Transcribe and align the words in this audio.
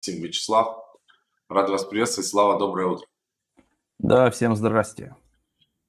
Максим 0.00 0.22
Вячеслав. 0.22 0.98
Рад 1.50 1.68
вас 1.68 1.84
приветствовать. 1.84 2.26
Слава, 2.26 2.58
доброе 2.58 2.86
утро. 2.86 3.06
Да, 3.98 4.30
всем 4.30 4.56
здрасте. 4.56 5.14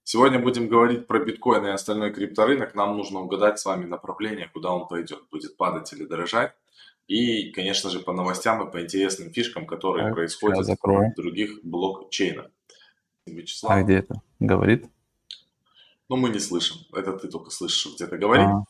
Сегодня 0.04 0.38
будем 0.38 0.68
говорить 0.68 1.08
про 1.08 1.24
биткоин 1.24 1.66
и 1.66 1.70
остальной 1.70 2.12
крипторынок. 2.12 2.76
Нам 2.76 2.98
нужно 2.98 3.22
угадать 3.22 3.58
с 3.58 3.64
вами 3.64 3.86
направление, 3.86 4.50
куда 4.54 4.74
он 4.74 4.90
пойдет. 4.90 5.24
Будет 5.32 5.56
падать 5.56 5.94
или 5.94 6.04
дорожать. 6.04 6.52
И, 7.08 7.52
конечно 7.54 7.90
же, 7.90 8.02
по 8.02 8.12
новостям 8.12 8.68
и 8.68 8.70
по 8.70 8.82
интересным 8.82 9.32
фишкам, 9.32 9.66
которые 9.66 10.08
так, 10.08 10.16
происходят 10.16 10.68
в 10.68 11.16
других 11.16 11.64
блокчейнах. 11.64 12.48
Вячеслав. 13.26 13.72
А 13.72 13.82
где 13.82 14.00
это? 14.00 14.22
Говорит? 14.40 14.88
Ну, 16.10 16.18
мы 16.18 16.32
не 16.32 16.40
слышим. 16.40 16.80
Это 16.92 17.14
ты 17.14 17.30
только 17.30 17.50
слышишь, 17.50 17.96
где-то 17.96 18.18
говорит. 18.18 18.48
А. 18.48 18.64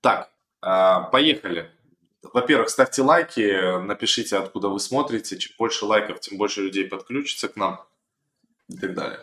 Так, 0.00 0.32
а, 0.62 1.02
поехали. 1.10 1.70
Во-первых, 2.22 2.68
ставьте 2.68 3.02
лайки, 3.02 3.78
напишите, 3.80 4.36
откуда 4.36 4.68
вы 4.68 4.80
смотрите. 4.80 5.38
Чем 5.38 5.54
больше 5.58 5.84
лайков, 5.84 6.20
тем 6.20 6.36
больше 6.38 6.62
людей 6.62 6.86
подключится 6.88 7.48
к 7.48 7.56
нам 7.56 7.86
и 8.68 8.76
так 8.76 8.94
далее. 8.94 9.20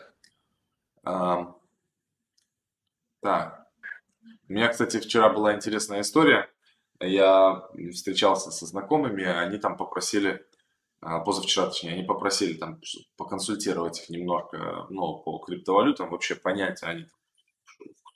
Так. 3.22 3.66
У 4.48 4.54
меня, 4.54 4.70
кстати, 4.70 5.00
вчера 5.00 5.30
была 5.30 5.56
интересная 5.56 6.02
история. 6.02 6.50
Я 7.00 7.68
встречался 7.92 8.52
со 8.52 8.66
знакомыми, 8.66 9.26
они 9.26 9.58
там 9.58 9.76
попросили, 9.76 10.46
а, 11.02 11.20
позавчера, 11.20 11.66
точнее, 11.68 11.94
они 11.94 12.04
попросили 12.04 12.54
там 12.54 12.80
поконсультировать 13.18 14.00
их 14.00 14.10
немножко, 14.10 14.86
ну, 14.90 15.18
по 15.18 15.40
криптовалютам, 15.40 16.10
вообще 16.10 16.36
понять, 16.36 16.84
они 16.84 17.08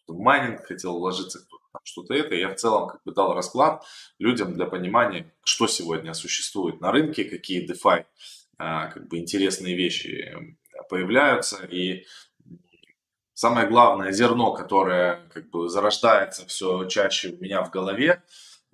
в 0.07 0.17
майнинг 0.17 0.65
хотел 0.65 0.97
вложиться, 0.97 1.45
что-то 1.83 2.13
это. 2.13 2.35
Я 2.35 2.49
в 2.49 2.55
целом 2.55 2.87
как 2.87 3.03
бы 3.03 3.13
дал 3.13 3.33
расклад 3.33 3.83
людям 4.17 4.53
для 4.53 4.65
понимания, 4.65 5.33
что 5.43 5.67
сегодня 5.67 6.13
существует 6.13 6.81
на 6.81 6.91
рынке, 6.91 7.25
какие 7.25 7.69
DeFi 7.69 8.05
а, 8.57 8.87
как 8.87 9.07
бы 9.07 9.17
интересные 9.17 9.75
вещи 9.75 10.35
появляются. 10.89 11.65
И 11.65 12.05
самое 13.33 13.67
главное 13.67 14.11
зерно, 14.11 14.53
которое 14.53 15.27
как 15.33 15.49
бы 15.49 15.69
зарождается 15.69 16.45
все 16.47 16.85
чаще 16.85 17.29
у 17.29 17.41
меня 17.41 17.63
в 17.63 17.69
голове, 17.69 18.23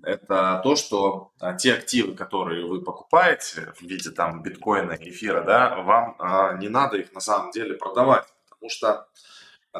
это 0.04 0.62
то, 0.64 0.76
что 0.76 1.32
а, 1.40 1.54
те 1.54 1.74
активы, 1.74 2.16
которые 2.16 2.66
вы 2.66 2.82
покупаете 2.82 3.74
в 3.76 3.82
виде 3.82 4.12
там 4.12 4.44
биткоина, 4.44 4.98
эфира, 5.00 5.44
да, 5.44 5.78
вам 5.82 6.16
а, 6.20 6.54
не 6.54 6.68
надо 6.68 6.98
их 6.98 7.14
на 7.14 7.22
самом 7.22 7.52
деле 7.52 7.76
продавать, 7.76 8.26
потому 8.50 8.70
что 8.70 9.08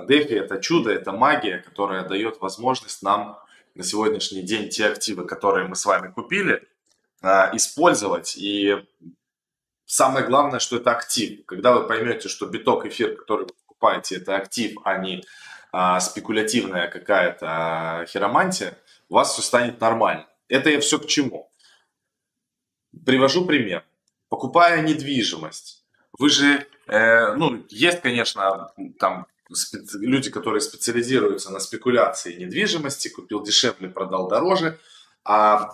DeFi 0.04 0.40
это 0.40 0.60
чудо, 0.60 0.92
это 0.92 1.12
магия, 1.12 1.60
которая 1.60 2.08
дает 2.08 2.42
возможность 2.42 3.02
нам 3.02 3.40
на 3.76 3.84
сегодняшний 3.84 4.42
день 4.42 4.70
те 4.70 4.88
активы, 4.88 5.26
которые 5.26 5.68
мы 5.68 5.76
с 5.76 5.86
вами 5.86 6.12
купили, 6.12 6.68
а, 7.22 7.52
использовать. 7.54 8.36
И 8.38 8.76
самое 9.86 10.26
главное, 10.26 10.60
что 10.60 10.78
это 10.78 10.92
актив. 10.92 11.46
Когда 11.46 11.74
вы 11.74 11.88
поймете, 11.88 12.30
что 12.30 12.48
биток, 12.48 12.86
эфир, 12.86 13.16
который 13.16 13.44
вы 13.44 13.54
покупаете, 13.68 14.18
это 14.18 14.36
актив, 14.36 14.78
а 14.84 14.98
не 14.98 15.24
а, 15.72 16.00
спекулятивная 16.00 16.88
какая-то 16.88 18.06
хиромантия, 18.08 18.78
у 19.10 19.16
вас 19.16 19.34
все 19.34 19.42
станет 19.42 19.80
нормально. 19.82 20.28
Это 20.48 20.70
я 20.70 20.80
все 20.80 21.00
к 21.00 21.08
чему? 21.08 21.52
Привожу 23.06 23.46
пример. 23.46 23.84
Покупая 24.30 24.82
недвижимость, 24.82 25.86
вы 26.18 26.30
же, 26.30 26.66
э, 26.88 27.34
ну, 27.34 27.66
есть, 27.70 28.02
конечно, 28.02 28.72
там 29.00 29.28
люди, 29.94 30.32
которые 30.32 30.62
специализируются 30.62 31.52
на 31.52 31.60
спекуляции 31.60 32.36
недвижимости, 32.36 33.10
купил 33.10 33.44
дешевле, 33.44 33.90
продал 33.90 34.28
дороже, 34.28 34.80
а, 35.24 35.70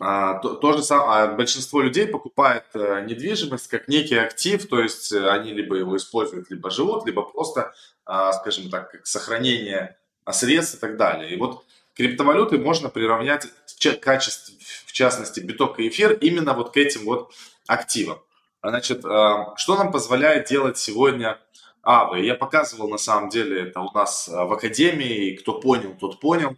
а 0.00 0.34
то, 0.38 0.54
то 0.54 0.72
же 0.72 0.82
самое, 0.82 1.22
а 1.22 1.34
большинство 1.34 1.80
людей 1.82 2.06
покупает 2.06 2.64
а, 2.74 3.00
недвижимость 3.00 3.68
как 3.68 3.88
некий 3.88 4.16
актив, 4.16 4.66
то 4.68 4.80
есть 4.80 5.12
э, 5.12 5.28
они 5.28 5.52
либо 5.52 5.76
его 5.76 5.96
используют, 5.96 6.50
либо 6.50 6.70
живут, 6.70 7.04
либо 7.06 7.22
просто, 7.22 7.74
а, 8.04 8.32
скажем 8.32 8.70
так, 8.70 8.90
как 8.92 9.06
сохранение 9.06 9.98
средств 10.30 10.76
и 10.76 10.78
так 10.78 10.96
далее. 10.96 11.30
И 11.34 11.36
вот 11.36 11.64
криптовалюты 11.94 12.58
можно 12.58 12.88
приравнять 12.88 13.46
в 13.46 14.00
качестве, 14.00 14.54
в 14.86 14.92
частности, 14.92 15.40
биток 15.40 15.78
и 15.80 15.88
эфир 15.88 16.12
именно 16.12 16.54
вот 16.54 16.72
к 16.72 16.76
этим 16.76 17.04
вот 17.04 17.32
активам. 17.66 18.20
Значит, 18.62 19.00
что 19.00 19.76
нам 19.76 19.92
позволяет 19.92 20.48
делать 20.48 20.76
сегодня 20.78 21.38
Авы. 21.82 22.20
Я 22.20 22.34
показывал, 22.34 22.88
на 22.88 22.98
самом 22.98 23.28
деле, 23.28 23.62
это 23.62 23.80
у 23.80 23.90
нас 23.92 24.28
а, 24.28 24.44
в 24.44 24.52
академии, 24.52 25.36
кто 25.36 25.58
понял, 25.58 25.94
тот 25.98 26.20
понял. 26.20 26.56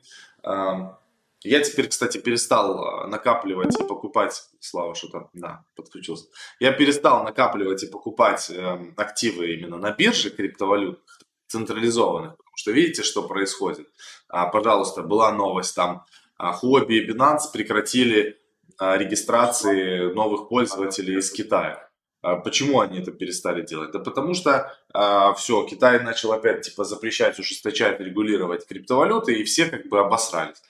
Я 1.42 1.60
теперь, 1.60 1.88
кстати, 1.88 2.18
перестал 2.18 2.84
а, 2.84 3.06
накапливать 3.06 3.78
и 3.80 3.84
покупать, 3.84 4.48
Слава, 4.60 4.94
что 4.94 5.08
то 5.08 5.30
да, 5.32 5.64
подключился. 5.76 6.26
Я 6.58 6.72
перестал 6.72 7.24
накапливать 7.24 7.82
и 7.82 7.86
покупать 7.86 8.50
эм, 8.50 8.92
активы 8.96 9.54
именно 9.54 9.78
на 9.78 9.90
бирже 9.90 10.30
криптовалют 10.30 11.00
централизованных, 11.46 12.36
потому 12.36 12.56
что 12.56 12.72
видите, 12.72 13.02
что 13.02 13.22
происходит. 13.22 13.88
А, 14.28 14.46
пожалуйста, 14.46 15.02
была 15.02 15.32
новость 15.32 15.74
там, 15.74 16.04
Huobi 16.38 16.92
и 16.92 17.10
Binance 17.10 17.52
прекратили 17.52 18.38
регистрации 18.78 20.10
новых 20.14 20.48
пользователей 20.48 21.18
из 21.18 21.30
Китая. 21.30 21.89
А 22.22 22.36
почему 22.36 22.80
они 22.80 22.98
это 22.98 23.12
перестали 23.12 23.62
делать? 23.62 23.92
Да 23.92 23.98
потому 23.98 24.34
что 24.34 24.76
а, 24.92 25.32
все, 25.32 25.64
Китай 25.64 26.02
начал 26.02 26.32
опять 26.32 26.62
типа 26.62 26.84
запрещать, 26.84 27.38
ужесточать, 27.38 27.98
регулировать 28.00 28.66
криптовалюты, 28.66 29.34
и 29.34 29.44
все 29.44 29.66
как 29.66 29.86
бы 29.88 30.00
обосрались. 30.00 30.62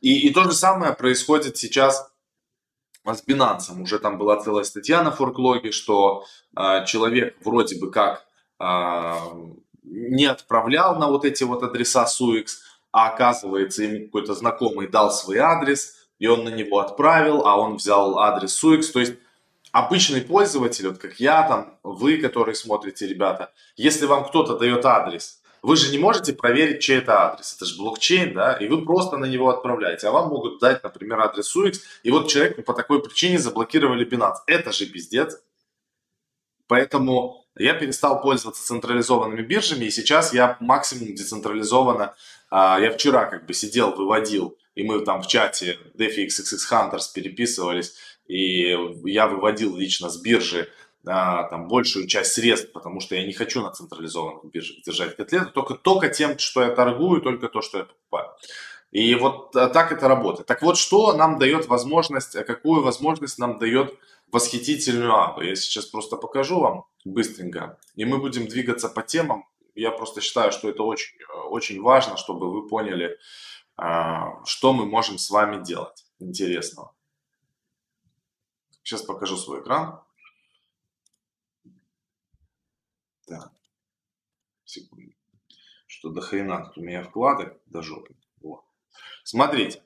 И, 0.00 0.26
и 0.26 0.32
то 0.32 0.44
же 0.44 0.52
самое 0.52 0.94
происходит 0.94 1.56
сейчас 1.56 2.10
с 3.04 3.22
Binance. 3.24 3.80
Уже 3.80 3.98
там 4.00 4.18
была 4.18 4.40
целая 4.42 4.64
статья 4.64 5.02
на 5.02 5.12
форклоге, 5.12 5.70
что 5.70 6.24
а, 6.54 6.84
человек 6.84 7.36
вроде 7.44 7.78
бы 7.78 7.90
как 7.90 8.26
а, 8.58 9.20
не 9.84 10.26
отправлял 10.26 10.98
на 10.98 11.08
вот 11.08 11.24
эти 11.24 11.44
вот 11.44 11.62
адреса 11.62 12.04
SUX, 12.04 12.46
а 12.90 13.10
оказывается 13.10 13.84
ему 13.84 14.06
какой-то 14.06 14.34
знакомый 14.34 14.88
дал 14.88 15.12
свой 15.12 15.38
адрес, 15.38 16.08
и 16.18 16.26
он 16.26 16.44
на 16.44 16.48
него 16.48 16.80
отправил, 16.80 17.46
а 17.46 17.56
он 17.56 17.76
взял 17.76 18.18
адрес 18.18 18.60
SUX. 18.62 18.90
То 18.92 19.00
есть 19.00 19.14
обычный 19.78 20.22
пользователь, 20.22 20.88
вот 20.88 20.98
как 20.98 21.20
я 21.20 21.46
там, 21.46 21.78
вы, 21.82 22.16
которые 22.16 22.54
смотрите, 22.54 23.06
ребята, 23.06 23.52
если 23.76 24.06
вам 24.06 24.24
кто-то 24.24 24.56
дает 24.56 24.84
адрес, 24.86 25.42
вы 25.60 25.76
же 25.76 25.90
не 25.90 25.98
можете 25.98 26.32
проверить, 26.32 26.80
чей 26.80 26.98
это 26.98 27.32
адрес. 27.32 27.54
Это 27.56 27.66
же 27.66 27.76
блокчейн, 27.76 28.32
да, 28.32 28.54
и 28.54 28.68
вы 28.68 28.84
просто 28.84 29.16
на 29.18 29.26
него 29.26 29.50
отправляете. 29.50 30.08
А 30.08 30.12
вам 30.12 30.28
могут 30.28 30.60
дать, 30.60 30.82
например, 30.82 31.20
адрес 31.20 31.54
UX, 31.54 31.80
и 32.04 32.10
вот 32.10 32.28
человек 32.28 32.64
по 32.64 32.72
такой 32.72 33.02
причине 33.02 33.38
заблокировали 33.38 34.08
Binance. 34.08 34.36
Это 34.46 34.72
же 34.72 34.86
пиздец. 34.86 35.42
Поэтому 36.68 37.44
я 37.58 37.74
перестал 37.74 38.22
пользоваться 38.22 38.64
централизованными 38.64 39.42
биржами, 39.42 39.84
и 39.84 39.90
сейчас 39.90 40.32
я 40.32 40.56
максимум 40.60 41.14
децентрализованно. 41.14 42.14
А, 42.50 42.78
я 42.80 42.90
вчера 42.92 43.26
как 43.26 43.46
бы 43.46 43.52
сидел, 43.54 43.92
выводил, 43.94 44.56
и 44.74 44.84
мы 44.84 45.00
там 45.00 45.22
в 45.22 45.26
чате 45.26 45.78
DeFi 45.98 46.26
XXX 46.26 46.58
Hunters 46.70 47.12
переписывались, 47.14 47.94
и 48.28 48.76
я 49.04 49.26
выводил 49.26 49.76
лично 49.76 50.10
с 50.10 50.20
биржи 50.20 50.68
а, 51.06 51.44
там 51.44 51.68
большую 51.68 52.08
часть 52.08 52.32
средств, 52.32 52.72
потому 52.72 53.00
что 53.00 53.14
я 53.14 53.24
не 53.24 53.32
хочу 53.32 53.62
на 53.62 53.70
централизованных 53.70 54.44
биржах 54.46 54.82
держать 54.84 55.16
котлеты, 55.16 55.46
только, 55.46 55.74
только 55.74 56.08
тем, 56.08 56.36
что 56.38 56.62
я 56.62 56.70
торгую, 56.70 57.22
только 57.22 57.48
то, 57.48 57.62
что 57.62 57.78
я 57.78 57.84
покупаю. 57.84 58.30
И 58.90 59.14
вот 59.14 59.54
а, 59.54 59.68
так 59.68 59.92
это 59.92 60.08
работает. 60.08 60.48
Так 60.48 60.62
вот, 60.62 60.76
что 60.76 61.12
нам 61.12 61.38
дает 61.38 61.68
возможность, 61.68 62.34
а 62.34 62.42
какую 62.42 62.82
возможность 62.82 63.38
нам 63.38 63.58
дает 63.58 63.94
восхитительную 64.32 65.14
абу? 65.14 65.42
Я 65.42 65.54
сейчас 65.54 65.86
просто 65.86 66.16
покажу 66.16 66.58
вам 66.58 66.86
быстренько, 67.04 67.78
и 67.94 68.04
мы 68.04 68.18
будем 68.18 68.48
двигаться 68.48 68.88
по 68.88 69.02
темам. 69.02 69.44
Я 69.76 69.92
просто 69.92 70.20
считаю, 70.20 70.50
что 70.50 70.68
это 70.68 70.82
очень, 70.82 71.14
очень 71.50 71.80
важно, 71.80 72.16
чтобы 72.16 72.50
вы 72.50 72.66
поняли, 72.66 73.18
что 73.76 74.72
мы 74.72 74.86
можем 74.86 75.18
с 75.18 75.28
вами 75.28 75.62
делать 75.62 76.06
интересного. 76.18 76.95
Сейчас 78.86 79.02
покажу 79.02 79.36
свой 79.36 79.62
экран. 79.62 80.00
Так. 83.26 83.50
Секунду. 84.64 85.12
Что 85.88 86.10
до 86.10 86.20
хрена 86.20 86.66
тут 86.66 86.78
у 86.78 86.82
меня 86.82 87.02
вкладок 87.02 87.58
до 87.66 87.82
жопы. 87.82 88.14
Вот. 88.40 88.62
Смотрите. 89.24 89.82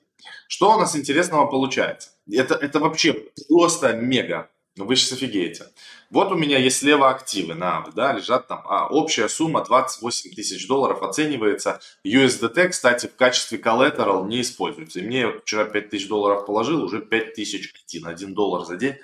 Что 0.47 0.75
у 0.75 0.79
нас 0.79 0.95
интересного 0.95 1.47
получается? 1.47 2.11
Это, 2.31 2.53
это 2.53 2.79
вообще 2.79 3.31
просто 3.49 3.93
мега. 3.93 4.50
Ну, 4.77 4.85
вы 4.85 4.95
сейчас 4.95 5.11
офигеете. 5.11 5.65
Вот 6.09 6.31
у 6.31 6.35
меня 6.35 6.57
есть 6.57 6.77
слева 6.77 7.09
активы 7.09 7.55
на 7.55 7.85
да, 7.93 8.13
лежат 8.13 8.47
там. 8.47 8.63
А, 8.65 8.87
общая 8.87 9.27
сумма 9.27 9.65
28 9.65 10.31
тысяч 10.31 10.65
долларов 10.65 11.03
оценивается. 11.03 11.81
USDT, 12.05 12.69
кстати, 12.69 13.07
в 13.07 13.15
качестве 13.17 13.57
collateral 13.57 14.25
не 14.27 14.41
используется. 14.41 14.99
И 14.99 15.03
мне 15.03 15.29
вчера 15.39 15.65
5 15.65 15.89
тысяч 15.89 16.07
долларов 16.07 16.45
положил, 16.45 16.83
уже 16.83 17.01
5 17.01 17.33
тысяч 17.33 17.73
один. 17.85 18.07
1 18.07 18.33
доллар 18.33 18.65
за 18.65 18.77
день. 18.77 18.95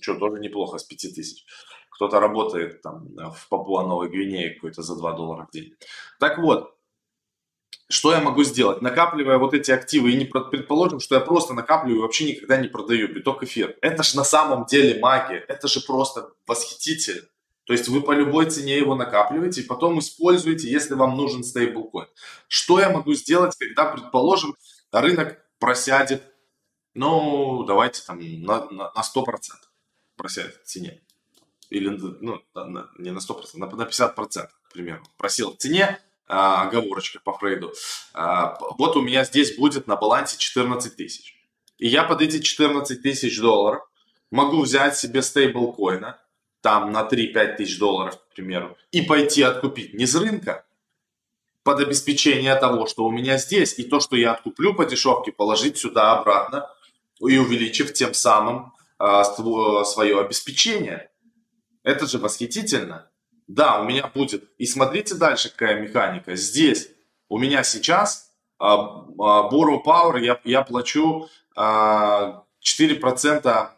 Что, 0.00 0.16
тоже 0.16 0.40
неплохо 0.40 0.78
с 0.78 0.82
5 0.82 1.14
тысяч. 1.14 1.44
Кто-то 1.90 2.18
работает 2.18 2.82
там 2.82 3.06
в 3.14 3.48
Папуа 3.48 3.86
Новой 3.86 4.08
Гвинее 4.08 4.54
какой-то 4.54 4.82
за 4.82 4.96
2 4.96 5.12
доллара 5.12 5.46
в 5.46 5.52
день. 5.52 5.72
Так 6.18 6.38
вот, 6.38 6.74
что 7.90 8.12
я 8.12 8.20
могу 8.20 8.44
сделать? 8.44 8.82
Накапливая 8.82 9.38
вот 9.38 9.52
эти 9.52 9.72
активы, 9.72 10.12
и 10.12 10.16
не 10.16 10.24
предположим, 10.24 11.00
что 11.00 11.16
я 11.16 11.20
просто 11.20 11.54
накапливаю 11.54 11.98
и 11.98 12.02
вообще 12.02 12.32
никогда 12.32 12.56
не 12.56 12.68
продаю 12.68 13.08
биток 13.08 13.42
эфир. 13.42 13.76
Это 13.82 14.04
же 14.04 14.16
на 14.16 14.22
самом 14.22 14.64
деле 14.66 15.00
магия, 15.00 15.44
это 15.48 15.66
же 15.66 15.80
просто 15.80 16.32
восхитительно. 16.46 17.22
То 17.64 17.72
есть 17.72 17.88
вы 17.88 18.00
по 18.00 18.12
любой 18.12 18.48
цене 18.48 18.76
его 18.76 18.94
накапливаете 18.94 19.62
и 19.62 19.66
потом 19.66 19.98
используете, 19.98 20.70
если 20.70 20.94
вам 20.94 21.16
нужен 21.16 21.42
стейблкоин. 21.42 22.06
Что 22.46 22.78
я 22.78 22.90
могу 22.90 23.12
сделать, 23.14 23.56
когда, 23.56 23.86
предположим, 23.86 24.56
рынок 24.92 25.38
просядет, 25.58 26.22
ну, 26.94 27.64
давайте 27.64 28.02
там 28.06 28.18
на, 28.18 28.70
на, 28.70 28.92
на 28.92 29.02
100% 29.02 29.24
просядет 30.16 30.60
в 30.62 30.64
цене. 30.64 31.00
Или, 31.70 31.88
ну, 31.88 32.40
на, 32.54 32.88
не 32.98 33.10
на 33.10 33.18
100%, 33.18 33.50
на, 33.54 33.66
на 33.66 33.82
50%, 33.82 34.46
к 34.46 34.72
примеру. 34.72 35.02
Просел 35.16 35.52
в 35.52 35.56
цене, 35.56 36.00
а, 36.30 36.70
по 37.24 37.32
Фрейду. 37.32 37.72
А, 38.14 38.56
вот 38.78 38.96
у 38.96 39.02
меня 39.02 39.24
здесь 39.24 39.56
будет 39.56 39.86
на 39.86 39.96
балансе 39.96 40.38
14 40.38 40.96
тысяч. 40.96 41.34
И 41.78 41.88
я 41.88 42.04
под 42.04 42.22
эти 42.22 42.40
14 42.40 43.02
тысяч 43.02 43.38
долларов 43.40 43.82
могу 44.30 44.62
взять 44.62 44.96
себе 44.96 45.22
стейблкоина, 45.22 46.20
там 46.60 46.92
на 46.92 47.02
3-5 47.02 47.56
тысяч 47.56 47.78
долларов, 47.78 48.16
к 48.16 48.34
примеру, 48.34 48.76
и 48.92 49.02
пойти 49.02 49.42
откупить 49.42 49.94
не 49.94 50.06
с 50.06 50.14
рынка, 50.14 50.64
под 51.62 51.80
обеспечение 51.80 52.54
того, 52.56 52.86
что 52.86 53.04
у 53.04 53.10
меня 53.10 53.38
здесь, 53.38 53.78
и 53.78 53.82
то, 53.82 54.00
что 54.00 54.16
я 54.16 54.32
откуплю 54.32 54.74
по 54.74 54.84
дешевке, 54.84 55.32
положить 55.32 55.78
сюда 55.78 56.18
обратно 56.18 56.70
и 57.20 57.36
увеличив 57.38 57.92
тем 57.92 58.14
самым 58.14 58.72
э, 58.98 59.22
свое 59.84 60.20
обеспечение. 60.20 61.10
Это 61.82 62.06
же 62.06 62.18
восхитительно. 62.18 63.09
Да, 63.50 63.80
у 63.80 63.84
меня 63.84 64.06
будет. 64.14 64.48
И 64.58 64.66
смотрите 64.66 65.16
дальше, 65.16 65.50
какая 65.50 65.80
механика. 65.80 66.36
Здесь 66.36 66.88
у 67.28 67.36
меня 67.36 67.64
сейчас 67.64 68.30
а, 68.60 68.74
а, 69.18 69.50
Borrow 69.50 69.82
Power 69.84 70.20
я, 70.20 70.40
я 70.44 70.62
плачу 70.62 71.28
а, 71.56 72.44
4%, 72.62 73.70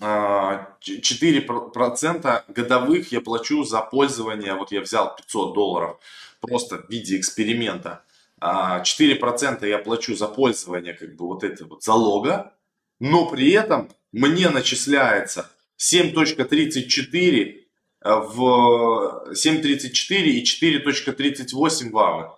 а, 0.00 0.76
4% 0.80 2.44
годовых 2.46 3.10
я 3.10 3.20
плачу 3.20 3.64
за 3.64 3.80
пользование. 3.80 4.54
Вот 4.54 4.70
я 4.70 4.80
взял 4.80 5.16
500 5.16 5.54
долларов 5.54 5.98
просто 6.40 6.78
в 6.78 6.88
виде 6.88 7.18
эксперимента. 7.18 8.04
4% 8.40 9.58
а, 9.60 9.66
я 9.66 9.78
плачу 9.78 10.14
за 10.14 10.28
пользование 10.28 10.94
как 10.94 11.16
бы 11.16 11.26
вот 11.26 11.42
этого 11.42 11.70
вот 11.70 11.82
залога, 11.82 12.54
но 13.00 13.28
при 13.28 13.50
этом 13.50 13.90
мне 14.12 14.50
начисляется 14.50 15.50
7.34 15.78 17.61
в 18.04 19.32
7.34 19.32 20.22
и 20.22 20.42
4.38 20.42 21.90
вавы. 21.90 22.30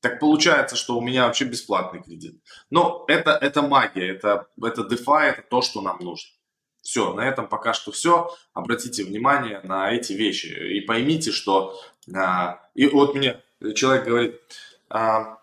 Так 0.00 0.18
получается, 0.18 0.76
что 0.76 0.96
у 0.96 1.02
меня 1.02 1.26
вообще 1.26 1.44
бесплатный 1.44 2.02
кредит. 2.02 2.40
Но 2.70 3.04
это, 3.06 3.32
это 3.32 3.62
магия, 3.62 4.08
это, 4.08 4.46
это 4.62 4.82
DeFi, 4.82 5.22
это 5.30 5.42
то, 5.42 5.60
что 5.60 5.82
нам 5.82 5.98
нужно. 6.00 6.30
Все, 6.80 7.12
на 7.12 7.28
этом 7.28 7.46
пока 7.46 7.74
что 7.74 7.92
все. 7.92 8.34
Обратите 8.54 9.04
внимание 9.04 9.60
на 9.64 9.92
эти 9.92 10.14
вещи 10.14 10.46
и 10.46 10.80
поймите, 10.80 11.30
что... 11.30 11.78
А, 12.14 12.60
и 12.74 12.86
вот 12.86 13.14
мне 13.14 13.42
человек 13.74 14.06
говорит, 14.06 14.40
а, 14.88 15.38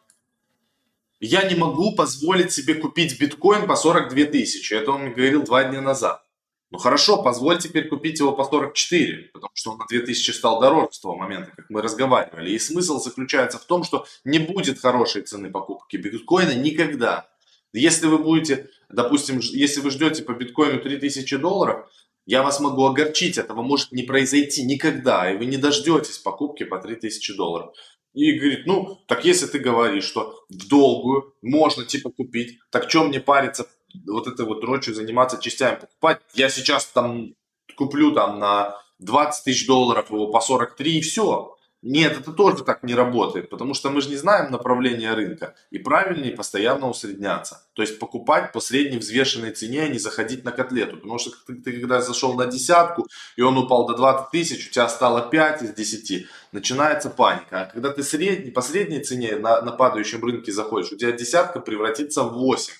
я 1.20 1.48
не 1.48 1.56
могу 1.56 1.96
позволить 1.96 2.52
себе 2.52 2.74
купить 2.74 3.20
биткоин 3.20 3.68
по 3.68 3.76
42 3.76 4.26
тысячи. 4.26 4.74
Это 4.74 4.92
он 4.92 5.04
мне 5.04 5.12
говорил 5.12 5.44
два 5.44 5.64
дня 5.64 5.82
назад. 5.82 6.24
Ну 6.70 6.80
хорошо, 6.80 7.24
позволь 7.24 7.60
теперь 7.60 7.88
купить 7.88 8.20
его 8.20 8.34
по 8.34 8.44
44, 8.44 9.30
потому 9.34 9.52
что 9.54 9.72
он 9.72 9.78
на 9.78 9.86
2000 9.88 10.32
стал 10.32 10.60
дороже 10.60 10.90
с 10.92 11.00
того 11.00 11.16
момента, 11.16 11.52
как 11.56 11.70
мы 11.70 11.82
разговаривали. 11.82 12.52
И 12.52 12.60
смысл 12.60 13.00
заключается 13.00 13.58
в 13.58 13.66
том, 13.66 13.84
что 13.84 14.06
не 14.26 14.40
будет 14.40 14.80
хорошей 14.80 15.22
цены 15.22 15.50
покупки 15.50 15.96
биткоина 15.96 16.54
никогда. 16.56 17.30
Если 17.72 18.08
вы 18.08 18.18
будете, 18.18 18.70
допустим, 18.90 19.40
если 19.40 19.80
вы 19.80 19.92
ждете 19.92 20.24
по 20.24 20.34
биткоину 20.34 20.82
3000 20.82 21.38
долларов, 21.38 21.90
я 22.26 22.44
вас 22.44 22.60
могу 22.60 22.86
огорчить, 22.86 23.38
этого 23.38 23.62
может 23.62 23.94
не 23.94 24.04
произойти 24.04 24.64
никогда, 24.64 25.32
и 25.32 25.38
вы 25.38 25.46
не 25.46 25.56
дождетесь 25.56 26.18
покупки 26.18 26.64
по 26.64 26.80
3000 26.80 27.36
долларов. 27.36 27.74
И 28.14 28.34
говорит, 28.34 28.66
ну, 28.66 29.00
так 29.08 29.24
если 29.24 29.46
ты 29.46 29.60
говоришь, 29.60 30.04
что 30.04 30.44
в 30.50 30.68
долгую 30.68 31.34
можно 31.42 31.86
типа 31.86 32.10
купить, 32.10 32.60
так 32.72 32.90
что 32.90 33.06
мне 33.06 33.22
париться 33.22 33.70
вот 34.06 34.28
этой 34.28 34.46
вот 34.46 34.62
дрочью 34.62 34.94
заниматься 34.94 35.38
частями 35.38 35.80
покупать. 35.80 36.20
Я 36.34 36.50
сейчас 36.50 36.86
там 36.86 37.34
куплю 37.76 38.12
там 38.12 38.40
на 38.40 38.76
20 39.00 39.44
тысяч 39.44 39.68
долларов 39.68 40.12
его 40.12 40.28
по 40.28 40.42
43 40.42 40.98
и 40.98 41.02
все. 41.02 41.54
Нет, 41.84 42.18
это 42.20 42.34
тоже 42.34 42.64
так 42.64 42.82
не 42.82 42.96
работает, 42.96 43.52
потому 43.52 43.76
что 43.76 43.92
мы 43.92 44.02
же 44.02 44.10
не 44.10 44.16
знаем 44.16 44.52
направления 44.52 45.14
рынка. 45.14 45.56
И 45.70 45.78
правильнее 45.78 46.34
постоянно 46.34 46.90
усредняться. 46.90 47.68
То 47.74 47.84
есть 47.84 48.00
покупать 48.00 48.52
по 48.52 48.60
средней 48.60 48.98
взвешенной 48.98 49.52
цене, 49.52 49.84
а 49.84 49.88
не 49.88 50.00
заходить 50.00 50.44
на 50.44 50.52
котлету. 50.52 50.98
Потому 50.98 51.20
что 51.20 51.32
ты, 51.46 51.54
ты 51.54 51.80
когда 51.80 52.02
зашел 52.02 52.34
на 52.34 52.48
десятку, 52.48 53.06
и 53.36 53.42
он 53.44 53.58
упал 53.60 53.86
до 53.86 53.96
20 53.96 54.32
тысяч, 54.32 54.68
у 54.68 54.72
тебя 54.72 54.90
стало 54.90 55.30
5 55.30 55.62
из 55.62 55.74
10, 55.76 56.26
начинается 56.52 57.12
паника. 57.12 57.62
А 57.62 57.66
когда 57.66 57.92
ты 57.92 58.02
средний, 58.02 58.50
по 58.50 58.62
средней 58.62 59.04
цене 59.04 59.36
на, 59.36 59.62
на 59.62 59.72
падающем 59.72 60.24
рынке 60.24 60.52
заходишь, 60.52 60.92
у 60.92 60.98
тебя 60.98 61.12
десятка 61.12 61.60
превратится 61.60 62.24
в 62.24 62.34
8 62.34 62.74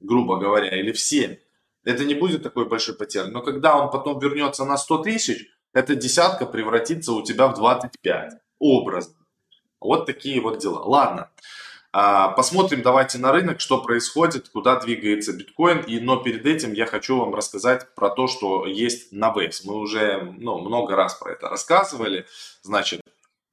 грубо 0.00 0.38
говоря, 0.38 0.78
или 0.78 0.92
в 0.92 1.00
7, 1.00 1.36
это 1.84 2.04
не 2.04 2.14
будет 2.14 2.42
такой 2.42 2.68
большой 2.68 2.94
потерь. 2.94 3.26
Но 3.26 3.42
когда 3.42 3.76
он 3.78 3.90
потом 3.90 4.18
вернется 4.18 4.64
на 4.64 4.76
100 4.76 4.98
тысяч, 4.98 5.46
эта 5.72 5.94
десятка 5.94 6.46
превратится 6.46 7.12
у 7.12 7.22
тебя 7.22 7.48
в 7.48 7.54
25. 7.54 8.32
Образно. 8.58 9.14
Вот 9.80 10.06
такие 10.06 10.40
вот 10.40 10.58
дела. 10.58 10.80
Ладно. 10.80 11.30
А, 11.92 12.28
посмотрим 12.28 12.82
давайте 12.82 13.18
на 13.18 13.32
рынок, 13.32 13.60
что 13.60 13.82
происходит, 13.82 14.48
куда 14.48 14.78
двигается 14.78 15.32
биткоин. 15.32 15.80
И, 15.80 16.00
но 16.00 16.16
перед 16.16 16.46
этим 16.46 16.72
я 16.72 16.86
хочу 16.86 17.18
вам 17.18 17.34
рассказать 17.34 17.94
про 17.94 18.10
то, 18.10 18.26
что 18.26 18.66
есть 18.66 19.12
на 19.12 19.32
Waves. 19.32 19.62
Мы 19.64 19.76
уже 19.76 20.34
ну, 20.38 20.58
много 20.58 20.94
раз 20.94 21.14
про 21.14 21.32
это 21.32 21.48
рассказывали. 21.48 22.26
Значит, 22.62 23.00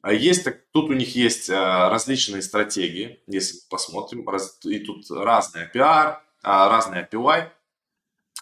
есть, 0.05 0.47
тут 0.71 0.89
у 0.89 0.93
них 0.93 1.15
есть 1.15 1.49
а, 1.49 1.89
различные 1.89 2.41
стратегии, 2.41 3.21
если 3.27 3.59
посмотрим. 3.69 4.27
И 4.65 4.79
тут 4.79 5.09
разные 5.09 5.71
PR, 5.73 5.81
а, 5.83 6.21
разные 6.43 7.07
API. 7.11 7.51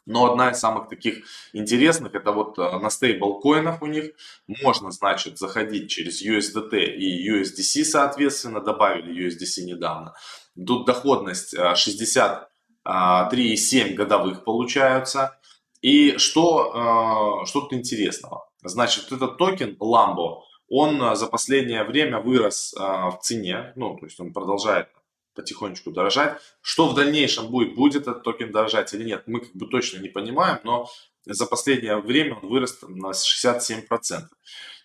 Но 0.05 0.31
одна 0.31 0.51
из 0.51 0.59
самых 0.59 0.87
таких 0.87 1.25
интересных, 1.53 2.13
это 2.13 2.31
вот 2.31 2.59
э, 2.59 2.79
на 2.79 2.89
стейблкоинах 2.89 3.81
у 3.81 3.87
них 3.87 4.11
можно, 4.47 4.91
значит, 4.91 5.39
заходить 5.39 5.89
через 5.89 6.23
USDT 6.23 6.95
и 6.95 7.27
USDC, 7.31 7.83
соответственно, 7.83 8.61
добавили 8.61 9.27
USDC 9.27 9.63
недавно. 9.63 10.13
Тут 10.55 10.85
доходность 10.85 11.55
63,7 11.55 12.47
э, 12.85 13.93
годовых 13.93 14.43
получаются. 14.43 15.39
И 15.81 16.17
что, 16.17 17.41
э, 17.43 17.45
что 17.47 17.61
тут 17.61 17.73
интересного? 17.73 18.47
Значит, 18.63 19.11
этот 19.11 19.37
токен 19.37 19.75
Lambo, 19.79 20.41
он 20.69 21.15
за 21.15 21.27
последнее 21.27 21.83
время 21.83 22.19
вырос 22.19 22.73
в 22.75 23.19
цене, 23.21 23.71
ну, 23.75 23.95
то 23.95 24.05
есть 24.07 24.19
он 24.19 24.33
продолжает 24.33 24.87
потихонечку 25.35 25.91
дорожать. 25.91 26.39
Что 26.61 26.87
в 26.87 26.95
дальнейшем 26.95 27.47
будет? 27.47 27.75
Будет 27.75 28.03
этот 28.03 28.23
токен 28.23 28.51
дорожать 28.51 28.93
или 28.93 29.03
нет? 29.03 29.23
Мы 29.27 29.41
как 29.41 29.53
бы 29.53 29.67
точно 29.67 29.99
не 29.99 30.09
понимаем, 30.09 30.59
но 30.63 30.89
за 31.25 31.45
последнее 31.45 31.97
время 31.97 32.35
он 32.35 32.49
вырос 32.49 32.79
на 32.87 33.11
67%. 33.11 33.85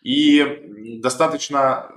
И 0.03 0.99
достаточно... 1.01 1.91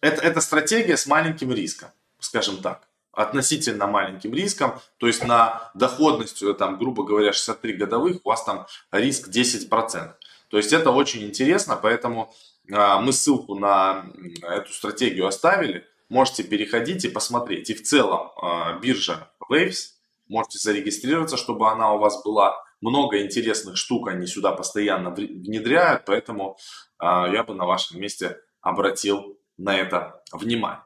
Это, 0.00 0.22
это 0.22 0.40
стратегия 0.40 0.96
с 0.96 1.06
маленьким 1.06 1.52
риском, 1.52 1.90
скажем 2.18 2.58
так 2.58 2.90
относительно 3.12 3.86
маленьким 3.86 4.32
риском, 4.32 4.80
то 4.98 5.06
есть 5.06 5.24
на 5.24 5.70
доходность, 5.74 6.42
там, 6.58 6.78
грубо 6.78 7.04
говоря, 7.04 7.32
63 7.32 7.72
годовых, 7.74 8.18
у 8.24 8.28
вас 8.28 8.44
там 8.44 8.66
риск 8.92 9.28
10%. 9.28 10.14
То 10.48 10.56
есть 10.56 10.72
это 10.72 10.90
очень 10.90 11.22
интересно, 11.24 11.78
поэтому 11.80 12.32
а, 12.72 13.00
мы 13.00 13.12
ссылку 13.12 13.54
на 13.56 14.06
эту 14.42 14.72
стратегию 14.72 15.26
оставили 15.26 15.86
можете 16.10 16.42
переходить 16.42 17.04
и 17.06 17.08
посмотреть. 17.08 17.70
И 17.70 17.74
в 17.74 17.82
целом 17.82 18.32
а, 18.36 18.78
биржа 18.78 19.30
Waves, 19.50 19.94
можете 20.28 20.58
зарегистрироваться, 20.58 21.38
чтобы 21.38 21.70
она 21.70 21.94
у 21.94 21.98
вас 21.98 22.22
была. 22.22 22.54
Много 22.82 23.22
интересных 23.22 23.76
штук 23.76 24.08
они 24.08 24.26
сюда 24.26 24.52
постоянно 24.52 25.10
внедряют, 25.10 26.04
поэтому 26.04 26.58
а, 26.98 27.28
я 27.32 27.42
бы 27.44 27.54
на 27.54 27.64
вашем 27.64 28.00
месте 28.00 28.38
обратил 28.60 29.38
на 29.56 29.76
это 29.76 30.22
внимание. 30.32 30.82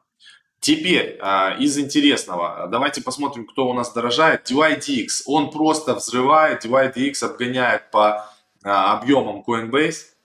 Теперь 0.59 1.17
а, 1.21 1.55
из 1.59 1.77
интересного, 1.77 2.67
давайте 2.71 3.01
посмотрим, 3.01 3.45
кто 3.45 3.67
у 3.67 3.73
нас 3.73 3.91
дорожает. 3.93 4.49
DYDX, 4.49 5.23
он 5.25 5.51
просто 5.51 5.95
взрывает, 5.95 6.65
DYDX 6.65 7.23
обгоняет 7.23 7.91
по 7.91 8.29
объемам 8.63 9.43
Coinbase 9.47 10.15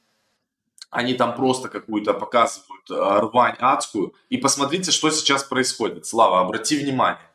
они 0.90 1.14
там 1.14 1.34
просто 1.34 1.68
какую-то 1.68 2.14
показывают 2.14 2.68
рвань 2.90 3.56
адскую. 3.58 4.14
И 4.28 4.36
посмотрите, 4.36 4.90
что 4.90 5.10
сейчас 5.10 5.44
происходит. 5.44 6.06
Слава, 6.06 6.40
обрати 6.40 6.76
внимание. 6.76 7.30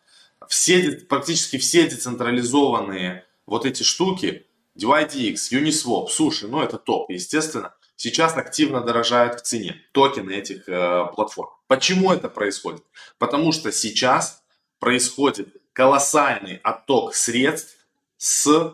Все, 0.48 0.92
практически 0.92 1.58
все 1.58 1.88
децентрализованные 1.88 3.26
вот 3.46 3.66
эти 3.66 3.84
штуки, 3.84 4.46
DYDX, 4.78 5.36
Uniswap, 5.52 6.08
Sushi, 6.08 6.48
ну 6.48 6.62
это 6.62 6.78
топ, 6.78 7.10
естественно, 7.10 7.74
сейчас 7.96 8.36
активно 8.38 8.82
дорожают 8.82 9.40
в 9.40 9.44
цене 9.44 9.82
токены 9.94 10.32
этих 10.32 10.68
э, 10.68 11.06
платформ. 11.16 11.52
Почему 11.68 12.12
это 12.12 12.30
происходит? 12.30 12.84
Потому 13.18 13.52
что 13.52 13.72
сейчас 13.72 14.44
происходит 14.80 15.56
колоссальный 15.74 16.58
отток 16.58 17.16
средств 17.16 17.76
с 18.18 18.74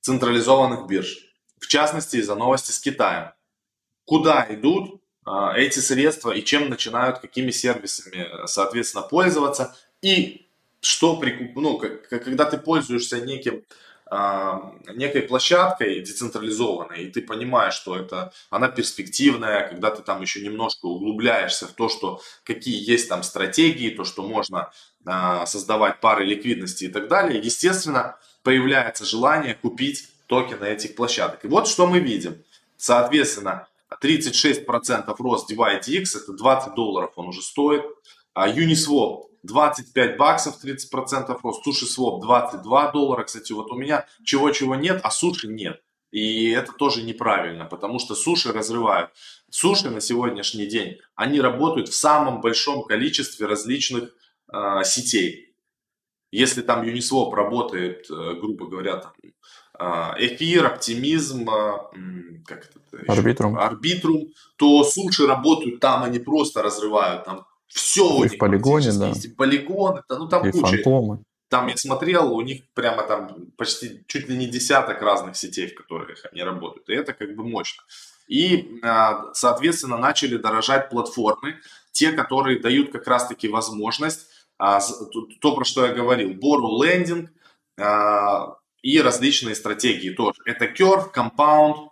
централизованных 0.00 0.86
бирж. 0.86 1.18
В 1.58 1.66
частности, 1.66 2.16
из-за 2.16 2.34
новости 2.34 2.72
с 2.72 2.78
Китаем. 2.78 3.32
Куда 4.04 4.46
идут 4.50 5.00
эти 5.26 5.78
средства 5.78 6.32
и 6.32 6.44
чем 6.44 6.68
начинают, 6.68 7.18
какими 7.18 7.50
сервисами, 7.50 8.46
соответственно, 8.46 9.04
пользоваться. 9.04 9.76
И 10.02 10.46
что, 10.80 11.20
ну, 11.54 11.78
когда 11.78 12.44
ты 12.44 12.58
пользуешься 12.58 13.20
неким 13.20 13.64
некой 14.94 15.22
площадкой 15.22 16.00
децентрализованной, 16.00 17.04
и 17.04 17.10
ты 17.10 17.22
понимаешь, 17.22 17.74
что 17.74 17.96
это, 17.96 18.32
она 18.50 18.68
перспективная, 18.68 19.66
когда 19.68 19.90
ты 19.90 20.02
там 20.02 20.20
еще 20.20 20.40
немножко 20.42 20.86
углубляешься 20.86 21.66
в 21.66 21.72
то, 21.72 21.88
что 21.88 22.20
какие 22.44 22.88
есть 22.88 23.08
там 23.08 23.22
стратегии, 23.22 23.90
то, 23.90 24.04
что 24.04 24.22
можно 24.22 24.70
а, 25.06 25.46
создавать 25.46 26.00
пары 26.00 26.24
ликвидности 26.26 26.84
и 26.84 26.88
так 26.88 27.08
далее, 27.08 27.40
естественно, 27.40 28.18
появляется 28.42 29.04
желание 29.04 29.54
купить 29.54 30.08
токены 30.26 30.66
этих 30.66 30.96
площадок. 30.96 31.44
И 31.44 31.48
вот 31.48 31.66
что 31.66 31.86
мы 31.86 31.98
видим. 31.98 32.42
Соответственно, 32.76 33.66
36% 34.02 35.14
рост 35.18 35.50
DYDX, 35.50 36.04
это 36.22 36.32
20 36.32 36.74
долларов 36.74 37.12
он 37.16 37.28
уже 37.28 37.42
стоит. 37.42 37.82
А 38.32 38.48
Uniswap 38.48 39.22
25 39.44 40.16
баксов, 40.16 40.56
30% 40.64 41.38
рост. 41.42 41.64
Суши 41.64 41.86
своп 41.86 42.22
22 42.22 42.90
доллара. 42.92 43.24
Кстати, 43.24 43.52
вот 43.52 43.70
у 43.70 43.76
меня 43.76 44.06
чего-чего 44.24 44.74
нет, 44.74 45.00
а 45.04 45.10
суши 45.10 45.48
нет. 45.48 45.80
И 46.10 46.50
это 46.50 46.72
тоже 46.72 47.02
неправильно, 47.02 47.64
потому 47.64 47.98
что 47.98 48.14
суши 48.14 48.52
разрывают. 48.52 49.10
Суши 49.50 49.90
на 49.90 50.00
сегодняшний 50.00 50.66
день, 50.66 50.98
они 51.16 51.40
работают 51.40 51.88
в 51.88 51.94
самом 51.94 52.40
большом 52.40 52.84
количестве 52.84 53.46
различных 53.46 54.14
э, 54.52 54.84
сетей. 54.84 55.56
Если 56.30 56.62
там 56.62 56.82
Uniswap 56.82 57.32
работает, 57.34 58.08
э, 58.10 58.34
грубо 58.34 58.66
говоря, 58.66 58.98
там, 58.98 59.12
эфир, 59.78 60.66
оптимизм, 60.66 61.48
э, 61.50 61.78
как 62.46 62.70
это? 62.70 63.12
Арбитрум. 63.12 63.58
Арбитрум, 63.58 64.28
то 64.56 64.84
суши 64.84 65.26
работают 65.26 65.80
там, 65.80 66.04
они 66.04 66.18
просто 66.18 66.62
разрывают. 66.62 67.24
Там 67.24 67.46
все 67.66 68.24
и 68.24 68.28
в 68.28 68.38
полигоне, 68.38 68.92
да. 68.92 69.08
Есть 69.08 69.24
и 69.24 69.28
полигон, 69.28 69.98
это, 69.98 70.18
ну 70.18 70.28
там 70.28 70.46
и 70.46 70.52
куча. 70.52 70.76
фантомы. 70.76 71.18
Там 71.48 71.66
я 71.66 71.76
смотрел, 71.76 72.32
у 72.32 72.40
них 72.40 72.62
прямо 72.74 73.02
там 73.02 73.46
почти 73.56 74.04
чуть 74.06 74.28
ли 74.28 74.36
не 74.36 74.46
десяток 74.46 75.02
разных 75.02 75.36
сетей, 75.36 75.68
в 75.68 75.74
которых 75.74 76.24
они 76.32 76.42
работают. 76.42 76.88
И 76.88 76.94
это 76.94 77.12
как 77.12 77.34
бы 77.34 77.44
мощно. 77.44 77.82
И, 78.28 78.80
а, 78.82 79.32
соответственно, 79.34 79.98
начали 79.98 80.36
дорожать 80.36 80.88
платформы, 80.88 81.56
те, 81.92 82.12
которые 82.12 82.60
дают 82.60 82.90
как 82.90 83.06
раз-таки 83.06 83.48
возможность, 83.48 84.26
а, 84.58 84.80
то, 85.40 85.54
про 85.54 85.64
что 85.64 85.86
я 85.86 85.92
говорил, 85.92 86.30
лендинг 86.30 87.30
а, 87.78 88.56
и 88.84 89.00
различные 89.00 89.54
стратегии 89.54 90.10
тоже. 90.10 90.40
Это 90.44 90.66
Curve, 90.66 91.10
Compound, 91.12 91.88